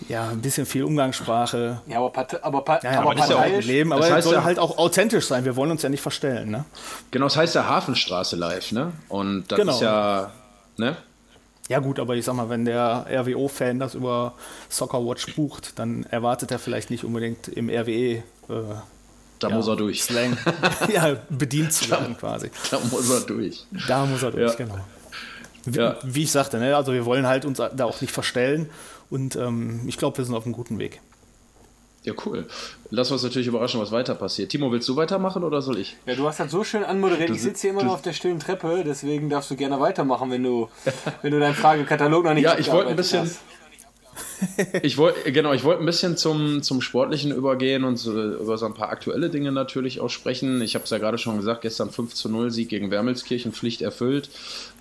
ja, 0.10 0.30
ein 0.30 0.42
bisschen 0.42 0.66
viel 0.66 0.84
Umgangssprache. 0.84 1.82
Ja, 1.88 1.98
aber, 1.98 2.12
Part 2.12 2.44
aber, 2.44 2.62
pa 2.62 2.80
ja, 2.84 2.94
ja, 2.94 3.00
aber, 3.00 3.12
aber 3.12 3.20
parteiisch. 3.20 3.66
Leben, 3.66 3.94
aber 3.94 4.18
es 4.18 4.24
soll 4.24 4.34
ja 4.34 4.44
halt 4.44 4.60
auch 4.60 4.78
authentisch 4.78 5.26
sein. 5.26 5.46
Wir 5.46 5.56
wollen 5.56 5.72
uns 5.72 5.82
ja 5.82 5.90
nicht 5.90 6.02
verstellen. 6.02 6.50
Ne? 6.50 6.66
Genau, 7.12 7.26
das 7.26 7.38
heißt 7.38 7.56
ja 7.56 7.66
Hafenstraße 7.66 8.36
live, 8.36 8.72
ne? 8.72 8.92
Und 9.10 9.52
das 9.52 9.60
genau. 9.60 9.74
ist 9.74 9.82
ja, 9.82 10.32
ne? 10.78 10.98
Ja 11.74 11.80
gut, 11.80 12.00
aber 12.00 12.16
ich 12.16 12.24
sag 12.24 12.36
mal, 12.36 12.50
wenn 12.50 12.66
der 12.66 13.08
RWO-Fan 13.10 13.80
das 13.80 13.96
über 13.96 14.36
Soccerwatch 14.70 15.36
bucht, 15.36 15.80
dann 15.80 16.04
erwartet 16.04 16.52
er 16.52 16.60
vielleicht 16.60 16.92
nicht 16.92 17.04
unbedingt 17.04 17.48
im 17.48 17.68
RWE. 17.68 17.90
Äh, 17.90 18.24
da 19.40 19.50
ja, 19.50 19.56
muss 19.56 19.68
er 19.68 19.76
durch. 19.76 20.04
Slang. 20.04 20.38
ja, 20.94 21.16
bedient 21.30 21.74
zu 21.74 21.90
werden 21.90 22.16
quasi. 22.16 22.52
Da 22.70 22.78
muss 22.92 23.10
er 23.10 23.22
durch. 23.22 23.66
Da 23.88 24.06
muss 24.06 24.22
er 24.22 24.30
durch, 24.30 24.52
ja. 24.52 24.56
genau. 24.56 24.78
Wie, 25.66 25.80
ja. 25.80 25.98
wie, 26.04 26.22
ich 26.22 26.32
sagte, 26.32 26.60
ne, 26.60 26.76
also 26.76 26.94
wir 26.94 27.06
wollen 27.06 27.26
halt 27.26 27.44
uns 27.44 27.58
da 27.58 27.86
auch 27.86 28.02
nicht 28.02 28.14
verstellen 28.14 28.70
und 29.10 29.36
ähm, 29.36 29.82
ich 29.88 29.98
glaube, 29.98 30.20
wir 30.20 30.26
sind 30.26 30.36
auf 30.36 30.46
einem 30.46 30.54
guten 30.54 30.78
Weg. 30.78 31.02
Ja, 32.04 32.14
cool. 32.26 32.46
Lass 32.90 33.12
uns 33.12 33.24
natürlich 33.24 33.48
überraschen, 33.48 33.80
was 33.80 33.92
weiter 33.92 34.14
passiert. 34.14 34.50
Timo, 34.50 34.72
willst 34.72 34.90
du 34.90 34.96
weitermachen 34.98 35.44
oder 35.44 35.62
soll 35.62 35.78
ich? 35.78 35.96
Ja, 36.06 36.16
du 36.16 36.28
hast 36.28 36.40
halt 36.40 36.52
so 36.52 36.64
schön 36.64 36.84
anmoderiert. 36.84 37.30
Du, 37.30 37.34
ich 37.34 37.42
sitze 37.42 37.62
hier 37.62 37.70
immer 37.72 37.84
noch 37.84 37.94
auf 37.94 38.02
der 38.02 38.12
stillen 38.12 38.40
Treppe, 38.40 38.84
deswegen 38.86 39.30
darfst 39.30 39.50
du 39.52 39.56
gerne 39.56 39.80
weitermachen, 39.80 40.30
wenn 40.30 40.44
du, 40.44 40.68
wenn 41.22 41.32
du 41.32 41.40
deinen 41.40 41.56
Fragekatalog 41.56 42.26
noch 42.26 42.34
nicht 42.34 42.44
Ja, 42.44 42.58
ich 42.58 42.70
wollte 42.72 42.90
ein 42.90 42.96
bisschen. 42.98 43.22
Hast. 43.22 43.40
Ich 44.82 44.98
wollte 44.98 45.32
genau, 45.32 45.54
ich 45.54 45.64
wollte 45.64 45.82
ein 45.82 45.86
bisschen 45.86 46.18
zum, 46.18 46.62
zum 46.62 46.82
Sportlichen 46.82 47.32
übergehen 47.32 47.84
und 47.84 47.98
so, 47.98 48.12
über 48.12 48.58
so 48.58 48.66
ein 48.66 48.74
paar 48.74 48.90
aktuelle 48.90 49.30
Dinge 49.30 49.52
natürlich 49.52 50.00
auch 50.00 50.10
sprechen. 50.10 50.62
Ich 50.62 50.76
habe 50.76 50.86
es 50.86 50.90
ja 50.90 50.98
gerade 50.98 51.18
schon 51.18 51.38
gesagt, 51.38 51.62
gestern 51.62 51.90
5 51.90 52.14
zu 52.14 52.30
0 52.30 52.52
Sieg 52.52 52.70
gegen 52.70 52.92
Wermelskirchen, 52.92 53.52
Pflicht 53.52 53.82
erfüllt. 53.82 54.30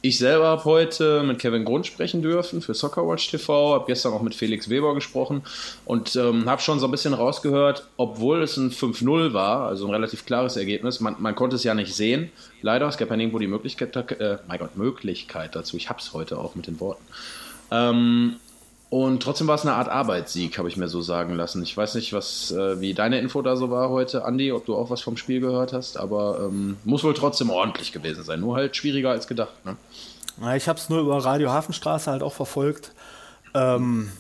Ich 0.01 0.19
selber 0.19 0.49
habe 0.49 0.65
heute 0.65 1.23
mit 1.23 1.39
Kevin 1.39 1.65
Grund 1.65 1.87
sprechen 1.87 2.23
dürfen 2.23 2.61
für 2.61 2.75
Soccerwatch 2.75 3.31
TV, 3.31 3.75
habe 3.75 3.85
gestern 3.87 4.13
auch 4.13 4.23
mit 4.23 4.35
Felix 4.35 4.69
Weber 4.69 4.95
gesprochen 4.95 5.43
und 5.85 6.17
ähm, 6.17 6.49
habe 6.49 6.61
schon 6.61 6.81
so 6.81 6.87
ein 6.87 6.91
bisschen 6.91 7.15
rausgehört, 7.15 7.87
obwohl 7.97 8.43
es 8.43 8.57
ein 8.57 8.71
5-0 8.71 9.33
war, 9.33 9.69
also 9.69 9.87
ein 9.87 9.93
relativ 9.93 10.27
klares 10.27 10.57
Ergebnis, 10.57 11.01
man, 11.01 11.17
man 11.19 11.35
konnte 11.35 11.57
es 11.57 11.65
ja 11.65 11.75
nicht 11.75 11.95
sehen, 11.95 12.31
leider, 12.63 12.89
es 12.89 12.97
gab 12.97 13.11
ja 13.11 13.17
nirgendwo 13.17 13.39
die 13.39 13.47
Möglichkeit, 13.47 13.95
äh, 14.21 14.39
mein 14.49 14.59
Gott, 14.59 14.77
Möglichkeit 14.77 15.55
dazu, 15.55 15.77
ich 15.77 15.89
habe 15.89 16.01
es 16.01 16.13
heute 16.13 16.39
auch 16.39 16.55
mit 16.55 16.67
den 16.67 16.81
Worten. 16.81 17.05
Ähm, 17.71 18.37
und 18.93 19.23
trotzdem 19.23 19.47
war 19.47 19.55
es 19.55 19.63
eine 19.63 19.73
Art 19.73 19.89
Arbeitssieg, 19.89 20.59
habe 20.59 20.69
ich 20.69 20.77
mir 20.77 20.87
so 20.87 21.01
sagen 21.01 21.35
lassen. 21.35 21.63
Ich 21.63 21.75
weiß 21.75 21.95
nicht, 21.95 22.13
was, 22.13 22.51
äh, 22.51 22.79
wie 22.79 22.93
deine 22.93 23.21
Info 23.21 23.41
da 23.41 23.57
so 23.57 23.71
war 23.71 23.89
heute, 23.89 24.27
Andi, 24.27 24.53
ob 24.53 24.67
du 24.67 24.77
auch 24.77 24.91
was 24.91 25.01
vom 25.01 25.17
Spiel 25.17 25.41
gehört 25.41 25.73
hast, 25.73 25.97
aber 25.97 26.41
ähm, 26.41 26.77
muss 26.85 27.03
wohl 27.03 27.15
trotzdem 27.15 27.49
ordentlich 27.49 27.93
gewesen 27.93 28.23
sein. 28.23 28.41
Nur 28.41 28.55
halt 28.55 28.77
schwieriger 28.77 29.09
als 29.09 29.27
gedacht. 29.27 29.55
Ne? 29.65 29.79
Ja, 30.43 30.57
ich 30.57 30.69
habe 30.69 30.79
es 30.79 30.91
nur 30.91 31.01
über 31.01 31.25
Radio 31.25 31.51
Hafenstraße 31.51 32.11
halt 32.11 32.23
auch 32.23 32.35
verfolgt. 32.35 32.93
Ähm, 33.55 34.13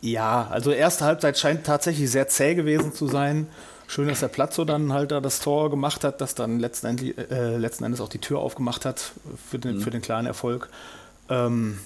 ja, 0.00 0.46
also 0.48 0.70
erste 0.70 1.04
Halbzeit 1.04 1.36
scheint 1.36 1.66
tatsächlich 1.66 2.08
sehr 2.08 2.28
zäh 2.28 2.54
gewesen 2.54 2.92
zu 2.92 3.08
sein. 3.08 3.48
Schön, 3.88 4.06
dass 4.06 4.20
der 4.20 4.28
Platzo 4.28 4.64
dann 4.64 4.92
halt 4.92 5.10
da 5.10 5.20
das 5.20 5.40
Tor 5.40 5.70
gemacht 5.70 6.04
hat, 6.04 6.20
das 6.20 6.36
dann 6.36 6.60
letzten, 6.60 6.86
Endes, 6.86 7.18
äh, 7.32 7.56
letzten 7.56 7.82
Endes 7.82 8.00
auch 8.00 8.10
die 8.10 8.20
Tür 8.20 8.38
aufgemacht 8.38 8.84
hat 8.84 9.10
für 9.50 9.58
den, 9.58 9.78
mhm. 9.78 9.80
für 9.80 9.90
den 9.90 10.02
klaren 10.02 10.26
Erfolg. 10.26 10.68
Ähm, 11.28 11.80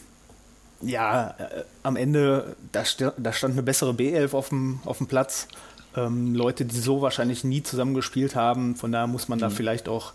ja, 0.82 1.30
äh, 1.38 1.64
am 1.82 1.96
Ende, 1.96 2.56
da, 2.72 2.84
st 2.84 3.12
da, 3.16 3.32
stand 3.32 3.52
eine 3.54 3.62
bessere 3.62 3.92
B11 3.92 4.34
auf 4.34 4.48
dem, 4.48 4.80
auf 4.84 4.98
dem 4.98 5.06
Platz. 5.06 5.48
Ähm, 5.96 6.34
Leute, 6.34 6.64
die 6.64 6.78
so 6.78 7.02
wahrscheinlich 7.02 7.44
nie 7.44 7.62
zusammen 7.62 7.94
gespielt 7.94 8.34
haben. 8.36 8.76
Von 8.76 8.92
daher 8.92 9.06
muss 9.06 9.28
man 9.28 9.38
mhm. 9.38 9.42
da 9.42 9.50
vielleicht 9.50 9.88
auch 9.88 10.12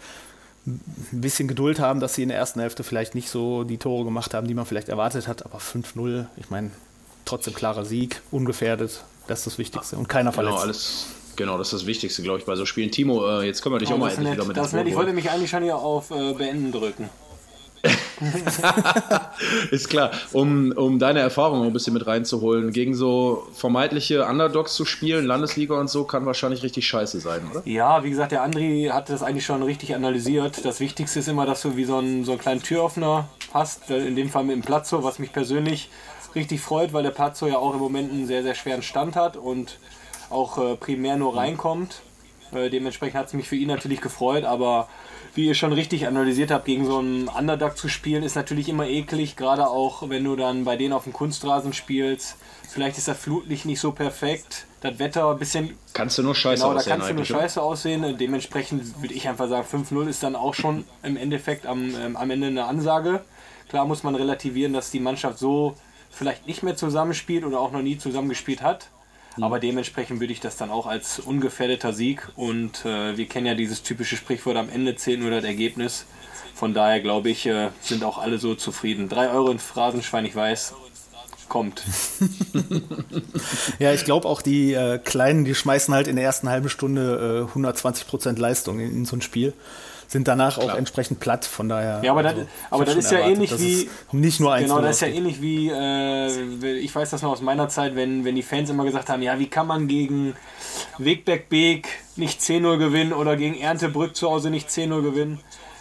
ein 0.66 0.82
bisschen 1.12 1.48
Geduld 1.48 1.80
haben, 1.80 2.00
dass 2.00 2.16
sie 2.16 2.24
in 2.24 2.30
der 2.30 2.38
ersten 2.38 2.60
Hälfte 2.60 2.84
vielleicht 2.84 3.14
nicht 3.14 3.30
so 3.30 3.64
die 3.64 3.78
Tore 3.78 4.04
gemacht 4.04 4.34
haben, 4.34 4.48
die 4.48 4.54
man 4.54 4.66
vielleicht 4.66 4.90
erwartet 4.90 5.28
hat. 5.28 5.46
Aber 5.46 5.60
5-0, 5.60 6.26
ich 6.38 6.50
meine, 6.50 6.72
trotzdem 7.26 7.54
klarer 7.54 7.86
Sieg, 7.86 8.22
ungefährdet. 8.32 9.04
Das 9.28 9.40
ist 9.40 9.48
das 9.48 9.58
Wichtigste. 9.58 9.98
Und 9.98 10.08
keiner 10.08 10.32
genau, 10.32 10.44
verletzt. 10.44 10.64
Alles, 10.64 11.06
genau, 11.36 11.58
das 11.58 11.68
ist 11.68 11.82
das 11.82 11.86
Wichtigste, 11.88 12.24
glaube 12.24 12.40
ich, 12.40 12.46
bei 12.46 12.56
so 12.56 12.66
Spielen. 12.66 12.90
Timo, 12.90 13.28
äh, 13.28 13.46
jetzt 13.46 13.62
können 13.62 13.76
wir 13.76 13.80
dich 13.80 13.90
oh, 13.90 13.94
auch 13.94 13.98
mal 13.98 14.10
endlich 14.10 14.34
wieder 14.34 14.46
mit 14.46 14.58
das 14.58 14.74
nett. 14.74 14.88
Ich 14.88 14.96
wollte 14.96 15.14
mich 15.14 15.30
eigentlich 15.30 15.50
schon 15.50 15.64
hier 15.64 15.76
auf 15.76 16.10
äh, 16.12 16.34
Beenden 16.34 16.72
drücken. 16.72 17.10
ist 19.72 19.90
klar. 19.90 20.12
Um, 20.32 20.72
um 20.76 21.00
deine 21.00 21.20
Erfahrung 21.20 21.64
ein 21.64 21.74
bisschen 21.74 21.94
mit 21.94 22.06
reinzuholen, 22.08 22.72
gegen 22.72 22.96
so 22.96 23.48
vermeintliche 23.54 24.26
Underdogs 24.26 24.74
zu 24.74 24.86
spielen, 24.86 25.26
Landesliga 25.26 25.76
und 25.80 25.90
so, 25.90 26.04
kann 26.06 26.26
wahrscheinlich 26.26 26.64
richtig 26.64 26.88
scheiße 26.88 27.20
sein, 27.20 27.42
oder? 27.52 27.62
Ja, 27.66 28.04
wie 28.04 28.10
gesagt, 28.10 28.32
der 28.32 28.44
Andri 28.44 28.90
hat 28.92 29.10
das 29.10 29.24
eigentlich 29.24 29.46
schon 29.46 29.64
richtig 29.64 29.96
analysiert. 29.96 30.64
Das 30.64 30.80
Wichtigste 30.80 31.20
ist 31.20 31.28
immer, 31.28 31.46
dass 31.46 31.62
du 31.62 31.76
wie 31.76 31.86
so 31.86 31.98
einen, 31.98 32.26
so 32.26 32.32
einen 32.32 32.42
kleinen 32.42 32.64
Türöffner 32.64 33.28
hast, 33.54 33.90
in 33.90 34.16
dem 34.16 34.30
Fall 34.30 34.44
mit 34.44 34.56
dem 34.56 34.62
Platzo, 34.62 35.04
was 35.04 35.20
mich 35.20 35.32
persönlich 35.32 35.90
richtig 36.36 36.62
freut, 36.62 36.94
weil 36.94 37.04
der 37.04 37.12
Platzo 37.12 37.48
ja 37.48 37.58
auch 37.58 37.74
im 37.74 37.80
Moment 37.80 38.12
einen 38.12 38.28
sehr, 38.28 38.44
sehr 38.44 38.56
schweren 38.56 38.82
Stand 38.82 39.16
hat 39.16 39.38
und 39.38 39.78
auch 40.30 40.58
äh, 40.58 40.76
primär 40.76 41.18
nur 41.18 41.36
reinkommt. 41.36 42.02
Äh, 42.54 42.70
dementsprechend 42.70 43.18
hat 43.18 43.28
es 43.28 43.34
mich 43.34 43.48
für 43.48 43.56
ihn 43.56 43.68
natürlich 43.68 44.02
gefreut, 44.02 44.44
aber 44.44 44.88
wie 45.36 45.48
ihr 45.48 45.56
schon 45.56 45.74
richtig 45.74 46.08
analysiert 46.08 46.50
habt, 46.50 46.66
gegen 46.66 46.86
so 46.86 47.00
einen 47.00 47.28
Underdog 47.28 47.78
zu 47.78 47.90
spielen, 47.90 48.24
ist 48.24 48.36
natürlich 48.36 48.70
immer 48.70 48.88
eklig, 48.88 49.36
gerade 49.36 49.68
auch 49.68 50.10
wenn 50.10 50.24
du 50.24 50.36
dann 50.36 50.64
bei 50.64 50.78
denen 50.78 50.94
auf 50.94 51.04
dem 51.04 51.14
Kunstrasen 51.14 51.74
spielst. 51.74 52.38
Vielleicht 52.70 52.98
ist 52.98 53.08
das 53.08 53.18
Flutlicht 53.18 53.66
nicht 53.66 53.80
so 53.80 53.92
perfekt, 53.92 54.66
das 54.82 54.98
Wetter 54.98 55.30
ein 55.30 55.38
bisschen. 55.38 55.78
Kannst 55.94 56.18
du 56.18 56.24
nur 56.24 56.36
scheiße 56.36 56.64
genau, 56.64 56.76
aussehen. 56.76 56.84
Genau, 56.84 56.96
da 56.96 56.96
kannst 56.96 57.10
du 57.10 57.14
nur 57.34 57.42
scheiße 57.42 57.62
aussehen. 57.62 58.18
Dementsprechend 58.18 59.02
würde 59.02 59.14
ich 59.14 59.28
einfach 59.28 59.48
sagen, 59.48 59.68
5-0 59.68 60.08
ist 60.08 60.24
dann 60.24 60.36
auch 60.36 60.54
schon 60.54 60.86
im 61.04 61.18
Endeffekt 61.18 61.66
am, 61.66 61.94
ähm, 61.96 62.16
am 62.16 62.30
Ende 62.30 62.48
eine 62.48 62.66
Ansage. 62.66 63.22
Klar 63.70 63.86
muss 63.86 64.04
man 64.04 64.16
relativieren, 64.16 64.74
dass 64.74 64.92
die 64.92 65.00
Mannschaft 65.00 65.38
so 65.40 65.76
vielleicht 66.12 66.48
nicht 66.48 66.64
mehr 66.64 66.76
zusammenspielt 66.76 67.44
oder 67.44 67.60
auch 67.60 67.72
noch 67.72 67.82
nie 67.82 67.98
zusammengespielt 67.98 68.62
hat. 68.62 68.90
Aber 69.42 69.60
dementsprechend 69.60 70.20
würde 70.20 70.34
ich 70.34 70.40
das 70.40 70.58
dann 70.58 70.72
auch 70.72 70.88
als 70.88 71.20
ungefährdeter 71.20 71.94
Sieg 71.94 72.30
und 72.36 72.86
äh, 72.86 73.18
wir 73.18 73.28
kennen 73.28 73.46
ja 73.46 73.56
dieses 73.56 73.84
typische 73.84 74.16
Sprichwort, 74.16 74.56
am 74.56 74.70
Ende 74.70 74.96
zählt 74.96 75.20
nur 75.20 75.32
das 75.32 75.44
Ergebnis. 75.44 76.06
Von 76.54 76.74
daher 76.74 77.02
glaube 77.02 77.30
ich, 77.30 77.46
äh, 77.46 77.70
sind 77.82 78.04
auch 78.04 78.18
alle 78.18 78.38
so 78.38 78.56
zufrieden. 78.56 79.10
Drei 79.10 79.30
Euro 79.30 79.52
in 79.52 79.60
Phrasenschwein, 79.60 80.26
ich 80.26 80.36
weiß, 80.36 80.74
kommt. 81.50 81.84
ja, 83.80 83.94
ich 83.94 84.06
glaube 84.06 84.28
auch 84.28 84.42
die 84.42 84.74
äh, 84.74 85.00
Kleinen, 85.00 85.46
die 85.46 85.54
schmeißen 85.54 85.94
halt 85.94 86.08
in 86.08 86.16
der 86.16 86.26
ersten 86.26 86.50
halben 86.50 86.70
Stunde 86.70 87.48
120% 87.54 88.36
äh, 88.36 88.40
Leistung 88.40 88.80
in, 88.80 88.92
in 88.92 89.06
so 89.06 89.18
ein 89.18 89.22
Spiel 89.22 89.54
sind 90.08 90.28
danach 90.28 90.58
Klar. 90.60 90.74
auch 90.74 90.78
entsprechend 90.78 91.20
platt. 91.20 91.46
Von 91.46 91.70
daher. 91.70 92.02
Ja, 92.04 92.12
aber, 92.12 92.26
also, 92.26 92.42
das, 92.42 92.48
aber 92.70 92.86
das 92.86 92.96
ist 92.96 93.12
ja 93.12 93.20
erwartet, 93.20 93.36
ähnlich 93.36 93.60
wie. 93.60 93.90
Nicht 94.12 94.40
nur 94.40 94.54
eins. 94.54 94.70
Genau, 94.70 94.82
das 94.82 94.96
ist 94.98 95.02
ja 95.02 95.08
ähnlich 95.08 95.42
wie. 95.42 95.70
Äh, 95.70 96.78
ich 96.80 96.94
weiß 96.94 97.10
das 97.10 97.22
noch 97.22 97.32
aus 97.32 97.42
meiner 97.42 97.70
Zeit, 97.70 97.96
wenn, 97.96 98.26
wenn 98.26 98.36
die 98.36 98.44
Fans 98.44 98.70
immer 98.70 98.86
gesagt 98.86 99.10
haben: 99.10 99.22
Ja, 99.22 99.40
wie 99.40 99.48
kann 99.48 99.68
man 99.68 99.88
gegen 99.88 100.36
Wegberg 100.98 101.50
Beek 101.50 101.88
nicht 102.16 102.42
10-0 102.42 102.78
gewinnen 102.78 103.14
oder 103.14 103.36
gegen 103.36 103.60
Erntebrück 103.60 104.16
zu 104.16 104.30
Hause 104.30 104.50
nicht 104.50 104.70
10-0 104.70 105.02
gewinnen? 105.02 105.40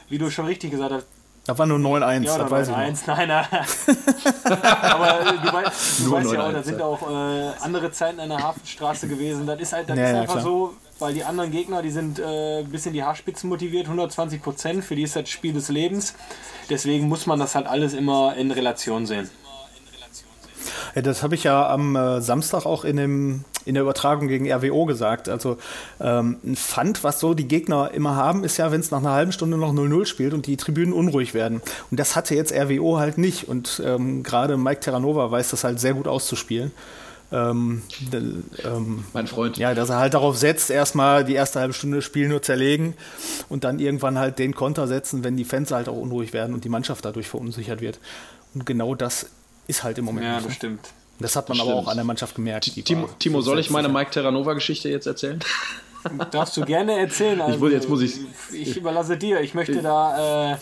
Wie 0.09 0.19
du 0.19 0.31
schon 0.31 0.47
richtig 0.47 0.71
gesagt 0.71 0.93
hast, 0.93 1.07
da 1.47 1.59
war 1.59 1.67
nur 1.67 1.79
9-1, 1.79 2.23
ja, 2.23 2.39
das 2.39 2.51
weiß 2.51 2.69
9 2.69 2.93
ich 2.93 3.07
noch. 3.07 3.17
Nein, 3.19 3.29
nein. 3.29 3.47
Aber 4.81 5.31
du, 5.31 5.53
weißt, 5.53 6.01
du 6.01 6.11
weißt 6.11 6.33
ja 6.33 6.47
auch, 6.47 6.53
da 6.53 6.63
sind 6.63 6.81
auch 6.81 7.03
äh, 7.03 7.51
andere 7.61 7.93
Zeiten 7.93 8.19
an 8.21 8.31
der 8.31 8.43
Hafenstraße 8.43 9.09
gewesen. 9.09 9.47
Das 9.47 9.61
ist 9.61 9.75
halt 9.75 9.91
das 9.91 9.99
ja, 9.99 10.09
ist 10.09 10.15
einfach 10.15 10.33
klar. 10.35 10.45
so, 10.45 10.75
weil 10.99 11.15
die 11.15 11.25
anderen 11.25 11.51
Gegner, 11.51 11.83
die 11.83 11.91
sind 11.91 12.19
äh, 12.19 12.61
ein 12.61 12.71
bisschen 12.71 12.93
die 12.93 13.03
Haarspitzen 13.03 13.49
motiviert, 13.49 13.87
120 13.87 14.43
Prozent, 14.43 14.85
für 14.85 14.95
die 14.95 15.03
ist 15.03 15.17
das 15.17 15.29
Spiel 15.29 15.53
des 15.53 15.69
Lebens. 15.69 16.15
Deswegen 16.71 17.09
muss 17.09 17.27
man 17.27 17.39
das 17.39 17.55
halt 17.55 17.67
alles 17.67 17.95
immer 17.95 18.37
in 18.37 18.51
Relation 18.51 19.07
sehen. 19.07 19.29
Ja, 20.95 21.03
das 21.03 21.23
habe 21.23 21.35
ich 21.35 21.45
ja 21.45 21.69
am 21.69 21.97
äh, 21.97 22.21
Samstag 22.21 22.67
auch 22.67 22.85
in, 22.85 22.97
dem, 22.97 23.45
in 23.65 23.75
der 23.75 23.83
Übertragung 23.83 24.29
gegen 24.29 24.51
RWO 24.51 24.85
gesagt. 24.85 25.29
Also 25.29 25.59
ähm, 26.01 26.39
ein 26.45 26.57
Pfand, 26.57 27.03
was 27.03 27.19
so 27.19 27.35
die 27.35 27.49
Gegner 27.49 27.91
immer 27.93 28.15
haben, 28.15 28.45
ist 28.45 28.59
ja, 28.59 28.71
wenn 28.71 28.81
es 28.81 28.93
nach 28.93 29.01
einer 29.01 29.13
halben 29.13 29.33
Stunde 29.33 29.57
noch 29.57 29.73
0-0 29.73 30.07
spielt 30.07 30.35
und 30.35 30.47
die 30.47 30.57
Tribünen 30.57 30.93
unruhig 30.93 31.35
werden. 31.35 31.61
Und 31.91 31.99
das 31.99 32.15
hatte 32.15 32.37
jetzt 32.37 32.53
RWO 32.53 32.99
halt 32.99 33.19
nicht. 33.19 33.49
Und 33.49 33.83
ähm, 33.85 34.23
gerade 34.23 34.57
Mike 34.57 34.81
Terranova 34.81 35.31
weiß 35.31 35.51
das 35.51 35.65
halt 35.65 35.81
sehr 35.81 35.95
gut 35.95 36.07
auszuspielen. 36.07 36.71
Ähm, 37.33 37.83
ähm, 38.65 39.05
mein 39.13 39.27
Freund. 39.27 39.57
Ja, 39.57 39.75
dass 39.75 39.89
er 39.89 39.99
halt 39.99 40.15
darauf 40.15 40.37
setzt, 40.37 40.71
erstmal 40.71 41.25
die 41.25 41.35
erste 41.35 41.61
halbe 41.61 41.75
Stunde 41.75 41.97
das 41.97 42.05
Spiel 42.05 42.29
nur 42.29 42.43
zerlegen 42.43 42.95
und 43.49 43.65
dann 43.65 43.79
irgendwann 43.79 44.19
halt 44.19 44.39
den 44.39 44.55
Konter 44.55 44.87
setzen, 44.87 45.25
wenn 45.25 45.37
die 45.37 45.45
Fans 45.45 45.73
halt 45.73 45.89
auch 45.89 45.97
unruhig 45.97 46.33
werden 46.33 46.55
und 46.55 46.65
die 46.65 46.69
Mannschaft 46.69 47.05
dadurch 47.05 47.29
verunsichert 47.29 47.81
wird. 47.81 47.99
Und 48.55 48.67
genau 48.67 48.95
das 48.95 49.27
ist 49.67 49.83
halt 49.83 49.99
im 49.99 50.05
Moment. 50.05 50.27
Ja, 50.27 50.35
das 50.35 50.45
so. 50.45 50.51
stimmt. 50.51 50.91
Das 51.19 51.37
hat 51.37 51.49
man 51.49 51.59
das 51.59 51.67
aber 51.67 51.77
auch 51.77 51.89
an 51.89 51.97
der 51.97 52.05
Mannschaft 52.05 52.35
gemerkt. 52.35 52.73
Timo, 52.85 53.09
Timo 53.19 53.41
soll 53.41 53.59
ich 53.59 53.71
meine 53.71 53.89
Mike 53.89 54.11
Terranova-Geschichte 54.11 54.89
jetzt 54.89 55.07
erzählen? 55.07 55.41
Darfst 56.31 56.57
du 56.57 56.65
gerne 56.65 56.99
erzählen. 56.99 57.41
Also, 57.41 57.67
ich, 57.67 57.73
jetzt 57.73 57.89
muss 57.89 58.03
ich. 58.03 58.21
Ich 58.53 58.77
überlasse 58.77 59.17
dir. 59.17 59.41
Ich 59.41 59.55
möchte 59.55 59.73
ich, 59.73 59.83
da 59.83 60.53
äh, 60.53 60.57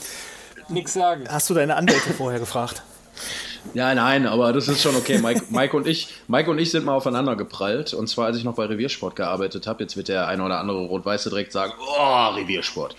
nichts 0.68 0.92
sagen. 0.92 1.24
Hast 1.28 1.50
du 1.50 1.54
deine 1.54 1.76
Anwälte 1.76 2.12
vorher 2.12 2.38
gefragt? 2.38 2.82
Ja, 3.74 3.94
nein, 3.94 4.26
aber 4.26 4.52
das 4.52 4.68
ist 4.68 4.82
schon 4.82 4.96
okay. 4.96 5.18
Mike, 5.18 5.44
Mike, 5.50 5.76
und 5.76 5.86
ich, 5.86 6.08
Mike 6.28 6.50
und 6.50 6.58
ich 6.58 6.70
sind 6.70 6.84
mal 6.84 6.94
aufeinander 6.94 7.36
geprallt. 7.36 7.94
Und 7.94 8.08
zwar, 8.08 8.26
als 8.26 8.36
ich 8.36 8.44
noch 8.44 8.54
bei 8.54 8.66
Reviersport 8.66 9.16
gearbeitet 9.16 9.66
habe. 9.66 9.82
Jetzt 9.84 9.96
wird 9.96 10.08
der 10.08 10.26
eine 10.28 10.42
oder 10.44 10.58
andere 10.58 10.86
Rot-Weiße 10.86 11.30
direkt 11.30 11.52
sagen, 11.52 11.72
oh, 11.78 12.28
Reviersport. 12.34 12.96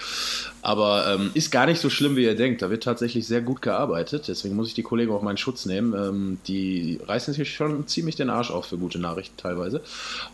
Aber 0.62 1.06
ähm, 1.08 1.32
ist 1.34 1.52
gar 1.52 1.66
nicht 1.66 1.82
so 1.82 1.90
schlimm, 1.90 2.16
wie 2.16 2.24
ihr 2.24 2.36
denkt. 2.36 2.62
Da 2.62 2.70
wird 2.70 2.84
tatsächlich 2.84 3.28
sehr 3.28 3.42
gut 3.42 3.62
gearbeitet. 3.62 4.28
Deswegen 4.28 4.56
muss 4.56 4.70
ich 4.70 4.74
die 4.74 4.84
Kollegen 4.84 5.12
auch 5.12 5.22
meinen 5.22 5.38
Schutz 5.38 5.66
nehmen. 5.66 5.94
Ähm, 5.94 6.38
die 6.48 7.00
reißen 7.06 7.34
sich 7.34 7.54
schon 7.54 7.86
ziemlich 7.88 8.16
den 8.16 8.30
Arsch 8.30 8.50
auf 8.50 8.66
für 8.66 8.78
gute 8.78 9.00
Nachrichten 9.00 9.38
teilweise. 9.38 9.82